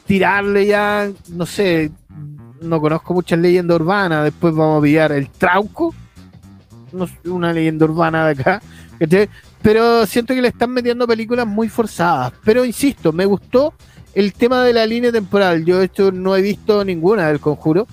tirarle 0.06 0.66
ya, 0.66 1.08
no 1.28 1.46
sé, 1.46 1.92
no 2.60 2.80
conozco 2.80 3.14
muchas 3.14 3.38
leyendas 3.38 3.76
urbanas, 3.76 4.24
después 4.24 4.52
vamos 4.52 4.80
a 4.80 4.82
pillar 4.82 5.12
el 5.12 5.30
Trauco, 5.30 5.94
no 6.90 7.06
una 7.26 7.52
leyenda 7.52 7.84
urbana 7.84 8.26
de 8.26 8.42
acá, 8.42 8.60
pero 9.62 10.04
siento 10.04 10.34
que 10.34 10.42
le 10.42 10.48
están 10.48 10.72
metiendo 10.72 11.06
películas 11.06 11.46
muy 11.46 11.68
forzadas, 11.68 12.32
pero 12.44 12.64
insisto, 12.64 13.12
me 13.12 13.24
gustó 13.24 13.74
el 14.12 14.32
tema 14.32 14.64
de 14.64 14.72
la 14.72 14.84
línea 14.84 15.12
temporal, 15.12 15.64
yo 15.64 15.80
esto 15.80 16.10
no 16.10 16.34
he 16.34 16.42
visto 16.42 16.84
ninguna 16.84 17.28
del 17.28 17.38
conjuro, 17.38 17.86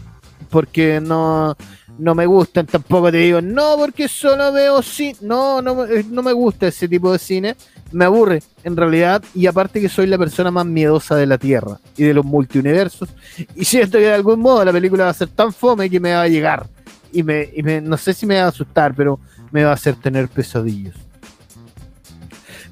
porque 0.50 1.00
no, 1.00 1.56
no 2.00 2.16
me 2.16 2.26
gustan, 2.26 2.66
tampoco 2.66 3.12
te 3.12 3.18
digo, 3.18 3.42
no, 3.42 3.76
porque 3.78 4.08
solo 4.08 4.52
veo 4.52 4.82
cine, 4.82 5.20
no, 5.22 5.62
no, 5.62 5.86
eh, 5.86 6.04
no 6.10 6.24
me 6.24 6.34
gusta 6.34 6.66
ese 6.70 6.88
tipo 6.88 7.12
de 7.12 7.20
cine, 7.20 7.56
me 7.94 8.06
aburre 8.06 8.44
en 8.64 8.76
realidad, 8.76 9.24
y 9.34 9.48
aparte 9.48 9.80
que 9.80 9.90
soy 9.90 10.08
la 10.08 10.18
persona 10.18 10.52
más 10.52 10.66
miedosa 10.66 11.16
de 11.16 11.26
la 11.26 11.38
Tierra 11.38 11.80
y 11.96 12.04
de 12.04 12.14
los 12.14 12.26
multiuniversos, 12.26 13.10
y 13.56 13.66
siento 13.66 13.98
que 13.98 14.06
de 14.06 14.14
algún 14.14 14.40
modo 14.40 14.66
la 14.66 14.72
película 14.72 15.06
va 15.06 15.12
a 15.12 15.14
ser 15.14 15.30
tan 15.30 15.54
fome 15.54 15.90
que 15.90 16.00
me 16.00 16.14
va 16.14 16.24
a 16.24 16.28
llegar, 16.28 16.68
y 17.12 17.24
me, 17.24 17.50
y 17.56 17.64
me 17.64 17.80
no 17.80 17.98
sé 17.98 18.14
si 18.14 18.26
me 18.26 18.36
va 18.36 18.46
a 18.46 18.48
asustar, 18.48 18.94
pero 18.96 19.20
me 19.52 19.64
va 19.64 19.72
a 19.72 19.76
hacer 19.76 19.96
tener 19.96 20.28
pesadillos. 20.28 20.96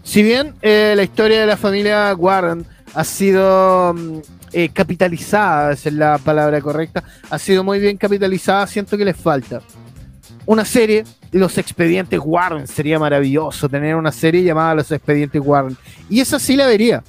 Si 0.04 0.24
bien 0.24 0.56
eh, 0.62 0.94
la 0.96 1.04
historia 1.04 1.40
de 1.40 1.46
la 1.46 1.56
familia 1.56 2.14
Warren 2.16 2.66
ha 2.94 3.04
sido 3.04 3.94
mm, 3.94 4.18
eh, 4.52 4.70
capitalizada, 4.74 5.72
esa 5.72 5.90
es 5.90 5.96
la 5.96 6.18
palabra 6.18 6.60
correcta, 6.60 7.04
ha 7.30 7.40
sido 7.40 7.64
muy 7.64 7.80
bien 7.80 7.98
capitalizada, 7.98 8.68
siento 8.68 8.98
que 8.98 9.06
les 9.06 9.16
falta. 9.16 9.62
Una 10.46 10.66
serie, 10.66 11.04
Los 11.32 11.58
Expedientes 11.58 12.20
Warren, 12.24 12.68
sería 12.68 13.00
maravilloso 13.00 13.70
tener 13.70 13.96
una 13.96 14.12
serie 14.12 14.44
llamada 14.44 14.76
Los 14.76 14.92
Expedientes 14.92 15.42
Warren. 15.44 15.78
Y 16.10 16.20
esa 16.20 16.40
sí 16.40 16.56
la 16.56 16.66
vería. 16.66 17.04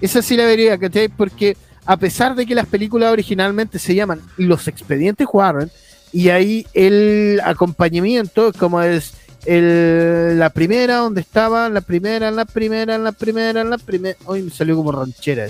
Esa 0.00 0.22
sí 0.22 0.36
la 0.36 0.44
vería, 0.46 0.78
¿cachai? 0.78 1.08
Porque 1.08 1.56
a 1.84 1.96
pesar 1.96 2.34
de 2.34 2.46
que 2.46 2.54
las 2.54 2.66
películas 2.66 3.12
originalmente 3.12 3.78
se 3.78 3.94
llaman 3.94 4.20
Los 4.36 4.68
Expedientes 4.68 5.26
Warren, 5.32 5.70
y 6.12 6.28
ahí 6.28 6.66
el 6.74 7.40
acompañamiento, 7.42 8.52
como 8.52 8.82
es 8.82 9.14
la 9.46 10.50
primera, 10.50 10.96
donde 10.98 11.22
estaba, 11.22 11.68
la 11.68 11.80
primera, 11.80 12.30
la 12.30 12.44
primera, 12.44 12.98
la 12.98 13.12
primera, 13.12 13.64
la 13.64 13.78
primera. 13.78 14.16
Hoy 14.26 14.42
me 14.42 14.50
salió 14.50 14.76
como 14.76 14.92
ranchera. 14.92 15.48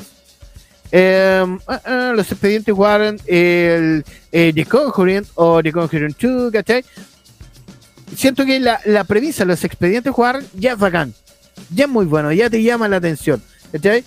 Eh, 0.95 1.59
los 2.15 2.31
expedientes 2.31 2.75
Warren, 2.75 3.19
el, 3.27 4.05
eh, 4.31 4.53
The 4.55 4.67
Conjuring 4.67 5.25
o 5.35 5.63
The 5.63 5.73
Conjuring 5.73 6.15
2, 6.21 6.53
¿cachai? 6.53 6.85
Siento 8.17 8.45
que 8.45 8.61
la, 8.61 8.81
la 8.85 9.05
premisa 9.05 9.45
los 9.45 9.65
expedientes 9.65 10.13
Warren 10.17 10.47
ya 10.55 10.73
es 10.73 10.79
bacán, 10.79 11.15
ya 11.71 11.85
es 11.85 11.91
muy 11.91 12.05
bueno, 12.05 12.33
ya 12.33 12.51
te 12.51 12.63
llama 12.63 12.89
la 12.89 12.97
atención, 12.97 13.43
¿cachai? 13.71 14.05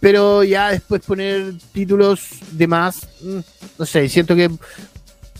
Pero 0.00 0.42
ya 0.42 0.70
después 0.70 1.02
poner 1.02 1.52
títulos 1.72 2.28
de 2.52 2.66
más, 2.66 3.08
mm, 3.20 3.38
no 3.78 3.86
sé, 3.86 4.08
siento 4.08 4.34
que 4.34 4.50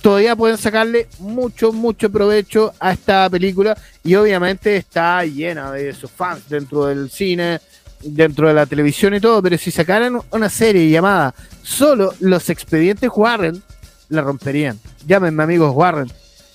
todavía 0.02 0.36
pueden 0.36 0.58
sacarle 0.58 1.08
mucho, 1.18 1.72
mucho 1.72 2.10
provecho 2.10 2.72
a 2.78 2.92
esta 2.92 3.28
película 3.30 3.76
y 4.04 4.14
obviamente 4.14 4.76
está 4.76 5.24
llena 5.24 5.72
de 5.72 5.92
sus 5.94 6.10
fans 6.10 6.48
dentro 6.48 6.86
del 6.86 7.10
cine, 7.10 7.60
dentro 8.02 8.48
de 8.48 8.54
la 8.54 8.66
televisión 8.66 9.14
y 9.14 9.20
todo, 9.20 9.42
pero 9.42 9.58
si 9.58 9.70
sacaran 9.70 10.18
una 10.30 10.48
serie 10.48 10.88
llamada 10.90 11.34
solo 11.62 12.14
Los 12.20 12.48
Expedientes 12.50 13.10
Warren, 13.14 13.62
la 14.08 14.22
romperían. 14.22 14.78
Llámenme 15.06 15.42
amigos 15.42 15.74
Warren, 15.74 16.10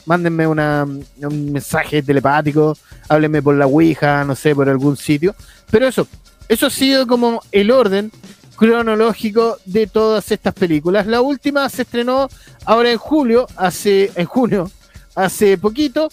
mándenme 0.06 0.47
un 0.47 1.06
mensaje 1.51 2.01
telepático, 2.01 2.78
háblenme 3.10 3.41
por 3.41 3.56
la 3.56 3.66
Ouija, 3.66 4.24
no 4.24 4.36
sé, 4.36 4.56
por 4.56 4.70
algún 4.70 4.97
sitio. 4.97 5.36
Pero 5.70 5.88
eso, 5.88 6.08
eso 6.47 6.68
ha 6.68 6.70
sido 6.70 7.08
como 7.08 7.41
el 7.51 7.72
orden 7.72 8.12
cronológico 8.56 9.58
de 9.66 9.88
todas 9.88 10.32
estas 10.32 10.53
películas. 10.53 11.08
La 11.08 11.22
última 11.22 11.68
se 11.70 11.82
estrenó 11.84 12.30
ahora 12.66 12.91
en 12.91 12.97
julio, 12.97 13.47
hace, 13.56 14.12
en 14.16 14.26
junio, 14.26 14.72
hace 15.16 15.58
poquito, 15.58 16.10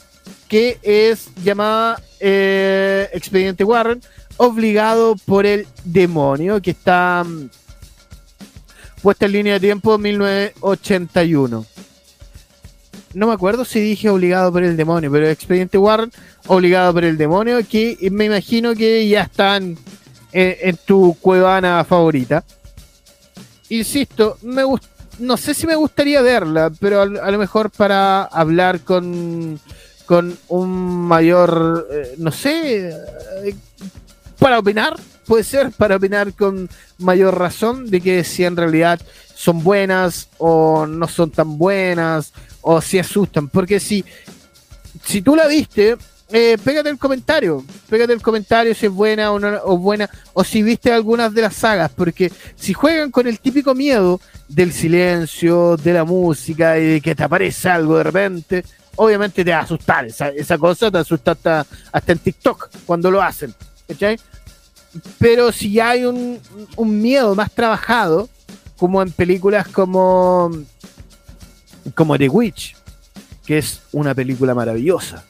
que 0.49 0.79
es 0.83 1.29
llamada 1.43 2.01
eh, 2.21 3.09
Expediente 3.13 3.65
Warren, 3.65 4.01
obligado 4.37 5.17
por 5.25 5.47
el 5.47 5.67
demonio, 5.85 6.61
que 6.61 6.73
está 6.73 7.25
mm, 7.25 7.49
puesta 9.03 9.27
en 9.27 9.33
línea 9.33 9.55
de 9.55 9.61
tiempo 9.61 9.97
1981. 9.99 11.72
No 13.15 13.27
me 13.27 13.35
acuerdo 13.35 13.65
si 13.65 13.81
dije 13.81 14.09
obligado 14.09 14.53
por 14.53 14.63
el 14.63 14.77
demonio, 14.77 15.11
pero 15.11 15.29
Expediente 15.29 15.79
Warren, 15.79 16.11
obligado 16.47 16.93
por 16.93 17.05
el 17.05 17.17
demonio, 17.19 17.59
que 17.69 17.97
me 18.11 18.27
imagino 18.27 18.75
que 18.75 19.07
ya 19.09 19.23
están 19.23 19.77
en, 20.33 20.77
tu 20.85 21.17
cuevana 21.21 21.85
favorita. 21.85 22.45
Insisto, 23.69 24.39
me 24.43 24.63
no 25.19 25.37
sé 25.37 25.55
si 25.55 25.67
me 25.67 25.77
gustaría 25.77 26.23
verla, 26.23 26.71
pero 26.81 27.01
a, 27.01 27.03
a 27.03 27.31
lo 27.31 27.39
mejor 27.39 27.71
para 27.71 28.25
hablar 28.25 28.81
con, 28.81 29.61
con 30.07 30.37
un 30.49 31.07
mayor, 31.07 31.89
eh, 31.91 32.15
no 32.19 32.33
sé, 32.33 32.89
eh, 32.89 33.55
para 34.39 34.59
opinar, 34.59 34.99
puede 35.27 35.45
ser, 35.45 35.71
para 35.71 35.97
opinar 35.97 36.33
con 36.35 36.69
mayor 36.99 37.39
razón 37.39 37.91
de 37.91 38.01
que 38.01 38.25
si 38.25 38.45
en 38.45 38.57
realidad 38.57 39.01
son 39.35 39.63
buenas 39.63 40.29
o 40.39 40.87
no 40.87 41.09
son 41.09 41.31
tan 41.31 41.59
buenas 41.59 42.33
o 42.63 42.81
si 42.81 42.99
asustan, 42.99 43.49
porque 43.49 43.79
si, 43.79 44.05
si 45.05 45.21
tú 45.21 45.37
la 45.37 45.47
viste, 45.47 45.97
eh, 46.31 46.57
pégate 46.65 46.89
el 46.89 46.99
comentario, 46.99 47.63
pégate 47.91 48.13
el 48.15 48.23
comentario 48.23 48.75
si 48.75 48.87
es 48.87 48.93
buena 48.93 49.33
o 49.33 49.39
no 49.39 49.61
o 49.65 49.77
buena, 49.77 50.09
o 50.33 50.43
si 50.43 50.63
viste 50.63 50.91
algunas 50.91 51.35
de 51.35 51.43
las 51.43 51.55
sagas, 51.55 51.91
porque 51.95 52.33
si 52.57 52.73
juegan 52.73 53.11
con 53.11 53.27
el 53.27 53.39
típico 53.39 53.75
miedo 53.75 54.21
del 54.49 54.73
silencio, 54.73 55.77
de 55.77 55.93
la 55.93 56.05
música 56.05 56.79
y 56.79 56.87
de 56.87 57.01
que 57.03 57.15
te 57.15 57.23
aparece 57.23 57.69
algo 57.69 57.99
de 57.99 58.05
repente, 58.05 58.65
obviamente 58.97 59.45
te 59.45 59.51
va 59.51 59.59
a 59.59 59.63
asustar, 59.63 60.07
esa, 60.07 60.29
esa 60.29 60.57
cosa 60.57 60.91
te 60.91 60.99
asusta 60.99 61.33
hasta, 61.33 61.67
hasta 61.93 62.13
en 62.13 62.19
TikTok 62.19 62.71
cuando 62.87 63.11
lo 63.11 63.21
hacen, 63.21 63.55
¿cachai? 63.87 64.19
Pero 65.19 65.53
si 65.53 65.81
hay 65.81 66.05
un, 66.05 66.39
un 66.77 67.03
miedo 67.03 67.35
más 67.35 67.51
trabajado, 67.51 68.29
como 68.79 69.01
en 69.03 69.13
películas 69.13 69.69
como, 69.69 70.51
como 71.95 72.19
The 72.19 72.29
Witch, 72.29 72.77
que 73.47 73.59
es 73.59 73.83
una 73.93 74.15
película 74.15 74.55
maravillosa, 74.55 75.25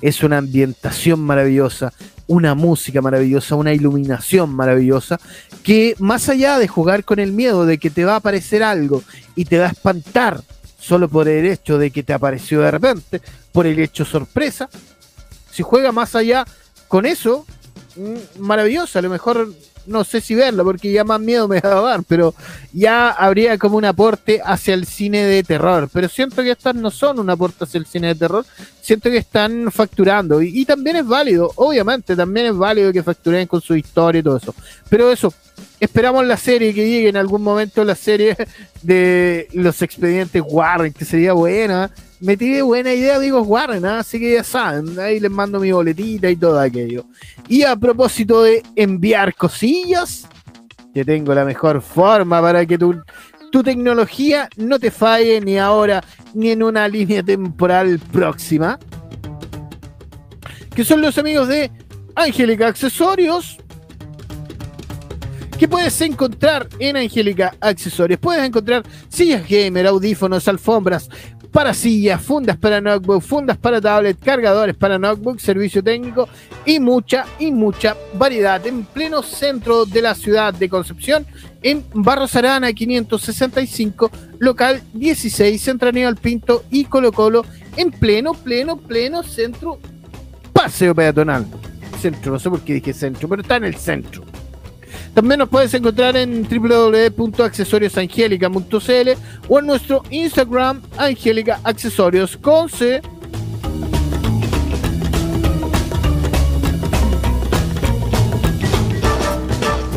es 0.00 0.22
una 0.22 0.38
ambientación 0.38 1.20
maravillosa, 1.20 1.92
una 2.26 2.54
música 2.54 3.00
maravillosa, 3.00 3.54
una 3.54 3.72
iluminación 3.72 4.54
maravillosa, 4.54 5.18
que 5.62 5.94
más 5.98 6.28
allá 6.28 6.58
de 6.58 6.68
jugar 6.68 7.04
con 7.04 7.18
el 7.18 7.32
miedo 7.32 7.66
de 7.66 7.78
que 7.78 7.90
te 7.90 8.04
va 8.04 8.14
a 8.14 8.16
aparecer 8.16 8.62
algo 8.62 9.02
y 9.34 9.44
te 9.44 9.58
va 9.58 9.66
a 9.66 9.70
espantar 9.70 10.42
solo 10.78 11.08
por 11.08 11.28
el 11.28 11.46
hecho 11.46 11.78
de 11.78 11.90
que 11.90 12.02
te 12.02 12.12
apareció 12.12 12.60
de 12.60 12.70
repente, 12.70 13.22
por 13.52 13.66
el 13.66 13.78
hecho 13.78 14.04
sorpresa, 14.04 14.68
si 15.50 15.62
juega 15.62 15.92
más 15.92 16.14
allá 16.14 16.44
con 16.88 17.06
eso, 17.06 17.46
mm, 17.96 18.40
maravilloso, 18.40 18.98
a 18.98 19.02
lo 19.02 19.08
mejor 19.08 19.54
no 19.86 20.04
sé 20.04 20.20
si 20.20 20.34
verlo 20.34 20.64
porque 20.64 20.92
ya 20.92 21.04
más 21.04 21.20
miedo 21.20 21.48
me 21.48 21.60
va 21.60 21.78
a 21.78 21.80
dar, 21.80 22.02
pero 22.04 22.34
ya 22.72 23.10
habría 23.10 23.58
como 23.58 23.76
un 23.76 23.84
aporte 23.84 24.40
hacia 24.44 24.74
el 24.74 24.86
cine 24.86 25.24
de 25.24 25.42
terror. 25.42 25.88
Pero 25.92 26.08
siento 26.08 26.42
que 26.42 26.50
estas 26.50 26.74
no 26.74 26.90
son 26.90 27.18
un 27.18 27.30
aporte 27.30 27.64
hacia 27.64 27.78
el 27.78 27.86
cine 27.86 28.08
de 28.08 28.14
terror, 28.14 28.44
siento 28.80 29.10
que 29.10 29.18
están 29.18 29.70
facturando. 29.70 30.42
Y, 30.42 30.64
también 30.64 30.96
es 30.96 31.06
válido, 31.06 31.52
obviamente, 31.56 32.16
también 32.16 32.46
es 32.46 32.56
válido 32.56 32.92
que 32.92 33.02
facturen 33.02 33.46
con 33.46 33.60
su 33.60 33.76
historia 33.76 34.20
y 34.20 34.22
todo 34.22 34.36
eso. 34.36 34.54
Pero 34.88 35.10
eso, 35.10 35.32
esperamos 35.80 36.26
la 36.26 36.36
serie 36.36 36.74
que 36.74 36.88
llegue 36.88 37.08
en 37.08 37.16
algún 37.16 37.42
momento, 37.42 37.84
la 37.84 37.94
serie 37.94 38.36
de 38.82 39.48
los 39.52 39.82
expedientes 39.82 40.42
Warren, 40.44 40.92
que 40.92 41.04
sería 41.04 41.32
buena 41.32 41.90
me 42.24 42.38
tiré 42.38 42.62
buena 42.62 42.90
idea, 42.92 43.16
amigos 43.16 43.46
Warren, 43.46 43.84
¿ah? 43.84 43.98
así 43.98 44.18
que 44.18 44.32
ya 44.32 44.42
saben, 44.42 44.98
ahí 44.98 45.20
les 45.20 45.30
mando 45.30 45.60
mi 45.60 45.70
boletita 45.72 46.30
y 46.30 46.36
todo 46.36 46.58
aquello. 46.58 47.04
Y 47.48 47.64
a 47.64 47.76
propósito 47.76 48.42
de 48.42 48.62
enviar 48.76 49.34
cosillas, 49.34 50.26
que 50.94 51.04
tengo 51.04 51.34
la 51.34 51.44
mejor 51.44 51.82
forma 51.82 52.40
para 52.40 52.64
que 52.64 52.78
tu, 52.78 52.98
tu 53.52 53.62
tecnología 53.62 54.48
no 54.56 54.78
te 54.78 54.90
falle 54.90 55.38
ni 55.42 55.58
ahora 55.58 56.02
ni 56.32 56.50
en 56.50 56.62
una 56.62 56.88
línea 56.88 57.22
temporal 57.22 58.00
próxima. 58.10 58.78
Que 60.74 60.82
son 60.82 61.02
los 61.02 61.18
amigos 61.18 61.48
de 61.48 61.70
Angélica 62.14 62.68
Accesorios. 62.68 63.58
Que 65.58 65.68
puedes 65.68 66.00
encontrar 66.00 66.68
en 66.78 66.96
Angélica 66.96 67.54
Accesorios. 67.60 68.18
Puedes 68.18 68.44
encontrar 68.44 68.82
sillas 69.08 69.48
gamer, 69.48 69.86
audífonos, 69.86 70.48
alfombras, 70.48 71.08
para 71.54 71.72
sillas, 71.72 72.20
fundas 72.20 72.56
para 72.56 72.80
notebook, 72.80 73.22
fundas 73.22 73.56
para 73.56 73.80
tablet, 73.80 74.18
cargadores 74.18 74.74
para 74.74 74.98
notebook, 74.98 75.38
servicio 75.38 75.84
técnico 75.84 76.28
y 76.66 76.80
mucha 76.80 77.26
y 77.38 77.52
mucha 77.52 77.96
variedad 78.14 78.66
en 78.66 78.84
pleno 78.84 79.22
centro 79.22 79.86
de 79.86 80.02
la 80.02 80.16
ciudad 80.16 80.52
de 80.52 80.68
Concepción, 80.68 81.24
en 81.62 81.84
Barros 81.94 82.34
Arana 82.34 82.72
565, 82.72 84.10
local 84.40 84.82
16, 84.94 85.62
Central 85.62 85.96
al 85.98 86.16
Pinto 86.16 86.64
y 86.72 86.86
Colo 86.86 87.12
Colo, 87.12 87.46
en 87.76 87.92
pleno, 87.92 88.34
pleno, 88.34 88.76
pleno 88.76 89.22
centro, 89.22 89.78
paseo 90.52 90.92
peatonal. 90.92 91.46
Centro, 92.02 92.32
no 92.32 92.40
sé 92.40 92.50
por 92.50 92.62
qué 92.62 92.74
dije 92.74 92.92
centro, 92.92 93.28
pero 93.28 93.42
está 93.42 93.56
en 93.58 93.64
el 93.64 93.76
centro. 93.76 94.24
También 95.14 95.38
nos 95.38 95.48
puedes 95.48 95.72
encontrar 95.74 96.16
en 96.16 96.46
www.accesoriosangelica.cl 96.48 99.10
o 99.48 99.58
en 99.58 99.66
nuestro 99.66 100.02
Instagram 100.10 100.82
Angélica 100.96 101.58
Accesorios 101.64 102.36
con. 102.36 102.70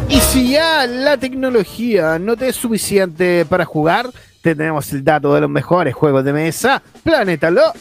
Y 0.10 0.20
si 0.20 0.52
ya 0.52 0.88
la 0.88 1.18
tecnología 1.18 2.20
no 2.20 2.36
te 2.36 2.50
es 2.50 2.56
suficiente 2.56 3.46
para 3.46 3.66
jugar, 3.66 4.10
tenemos 4.42 4.92
el 4.94 5.04
dato 5.04 5.34
de 5.34 5.42
los 5.42 5.50
mejores 5.50 5.94
juegos 5.94 6.24
de 6.24 6.34
mesa, 6.34 6.82
Planeta 7.04 7.52
Los. 7.52 7.74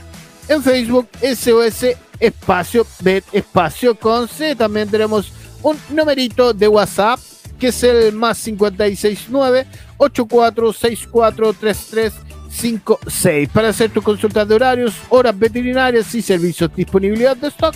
en 0.49 0.63
Facebook 0.63 1.09
SOS 1.21 1.97
Espacio 2.21 2.87
Bet 3.01 3.25
Espacio 3.33 3.99
Conce. 3.99 4.55
También 4.55 4.89
tenemos 4.89 5.33
un 5.63 5.77
numerito 5.91 6.53
de 6.53 6.69
WhatsApp 6.69 7.19
que 7.59 7.69
es 7.69 7.83
el 7.83 8.13
más 8.13 8.39
569 8.43 9.67
846433 9.97 12.13
56 12.57 13.49
para 13.51 13.69
hacer 13.69 13.91
tu 13.91 14.03
consulta 14.03 14.45
de 14.45 14.55
horarios, 14.55 14.95
horas 15.11 15.39
veterinarias 15.39 16.15
y 16.15 16.23
servicios 16.23 16.71
disponibilidad 16.75 17.37
de 17.37 17.49
stock. 17.49 17.75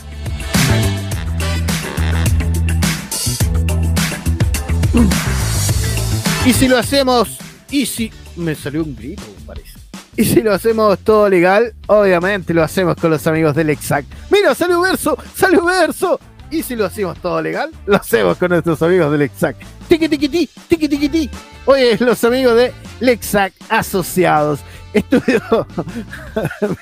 Y 6.47 6.53
si 6.55 6.69
lo 6.69 6.79
hacemos, 6.79 7.39
y 7.71 7.85
si 7.85 8.11
me 8.37 8.55
salió 8.55 8.83
un 8.83 8.97
grito, 8.97 9.23
parece. 9.47 9.79
Y 10.17 10.25
si 10.25 10.43
lo 10.43 10.53
hacemos 10.53 10.99
todo 11.01 11.29
legal, 11.29 11.75
obviamente 11.87 12.55
lo 12.55 12.63
hacemos 12.63 12.97
con 12.97 13.11
los 13.11 13.27
amigos 13.27 13.55
del 13.55 13.71
Exact. 13.71 14.09
Mira, 14.31 14.55
salió 14.55 14.81
verso, 14.81 15.17
salió 15.35 15.65
verso. 15.65 16.19
Y 16.51 16.63
si 16.63 16.75
lo 16.75 16.87
hacemos 16.87 17.19
todo 17.19 17.41
legal, 17.41 17.71
lo 17.87 17.97
hacemos 17.97 18.37
con 18.39 18.51
nuestros 18.51 18.83
amigos 18.83 19.13
del 19.13 19.23
Exact. 19.23 19.63
Tiki 19.89 20.09
tiki 20.09 20.29
ti, 20.29 20.49
tiki 20.69 20.89
tiki 20.89 21.09
ti. 21.09 21.31
Oye, 21.71 21.97
los 22.01 22.25
amigos 22.25 22.57
de 22.57 22.73
Lexac 22.99 23.53
Asociados. 23.69 24.59
Estudio. 24.93 25.41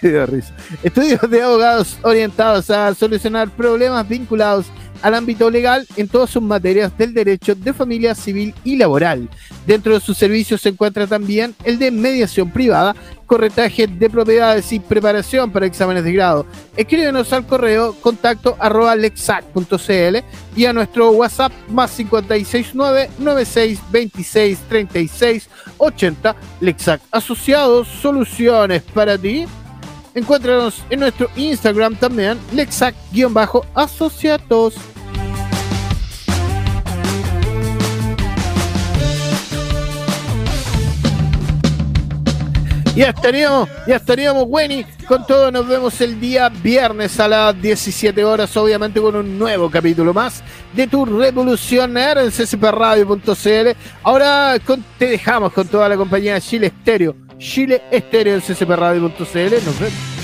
Estudios 0.83 1.31
de 1.31 1.43
abogados 1.43 1.99
orientados 2.01 2.71
a 2.71 2.95
solucionar 2.95 3.51
problemas 3.51 4.09
vinculados 4.09 4.65
al 5.03 5.15
ámbito 5.15 5.51
legal 5.51 5.87
en 5.97 6.09
todas 6.09 6.31
sus 6.31 6.43
materias 6.43 6.97
del 6.97 7.15
derecho 7.15 7.55
de 7.55 7.73
familia 7.73 8.15
civil 8.15 8.55
y 8.65 8.77
laboral. 8.77 9.29
Dentro 9.67 9.95
de 9.95 10.01
sus 10.01 10.17
servicios 10.17 10.61
se 10.61 10.71
encuentra 10.71 11.07
también 11.07 11.55
el 11.65 11.79
de 11.79 11.91
mediación 11.91 12.51
privada, 12.51 12.97
corretaje 13.27 13.87
de 13.87 14.11
propiedades 14.11 14.73
y 14.73 14.81
preparación 14.81 15.51
para 15.51 15.67
exámenes 15.67 16.05
de 16.05 16.13
grado. 16.13 16.47
Escríbenos 16.77 17.33
al 17.33 17.47
correo 17.47 17.95
contacto 18.01 18.57
arroba 18.59 18.97
lexac.cl 18.97 20.19
y 20.57 20.65
a 20.65 20.73
nuestro 20.73 21.11
WhatsApp 21.11 21.53
más 21.69 21.91
569 21.93 23.11
96 23.19 23.81
26 23.91 24.59
36 24.87 25.49
80 25.79 26.37
Lexac 26.61 27.01
Asociados 27.11 27.89
Soluciones 27.89 28.83
para 28.83 29.19
ti. 29.19 29.47
Encuéntranos 30.15 30.85
en 30.91 31.01
nuestro 31.01 31.29
Instagram 31.37 31.97
también, 31.97 32.39
Lexac-asociados. 32.53 34.75
Ya 42.99 43.11
estaríamos, 43.11 43.69
ya 43.87 43.95
estaríamos, 43.95 44.45
Wenny. 44.49 44.85
Con 45.07 45.25
todo, 45.25 45.53
nos 45.53 45.69
vemos 45.69 46.01
el 46.01 46.19
día 46.19 46.49
viernes 46.49 47.21
a 47.21 47.29
las 47.29 47.63
17 47.63 48.25
horas, 48.25 48.57
obviamente 48.57 49.01
con 49.01 49.15
un 49.15 49.39
nuevo 49.39 49.71
capítulo 49.71 50.13
más 50.13 50.43
de 50.73 50.89
tu 50.89 51.05
Revolución 51.07 51.97
en 51.97 52.33
ccpradio.cl. 52.33 53.69
Ahora 54.03 54.57
te 54.99 55.07
dejamos 55.07 55.53
con 55.53 55.69
toda 55.69 55.89
la 55.89 55.97
compañía 55.97 56.35
de 56.35 56.41
Chile 56.41 56.67
Estéreo. 56.67 57.15
Chile 57.39 57.83
Estéreo 57.93 58.35
en 58.35 58.41
ccpradio.cl. 58.41 59.15
Nos 59.15 59.79
vemos. 59.79 60.18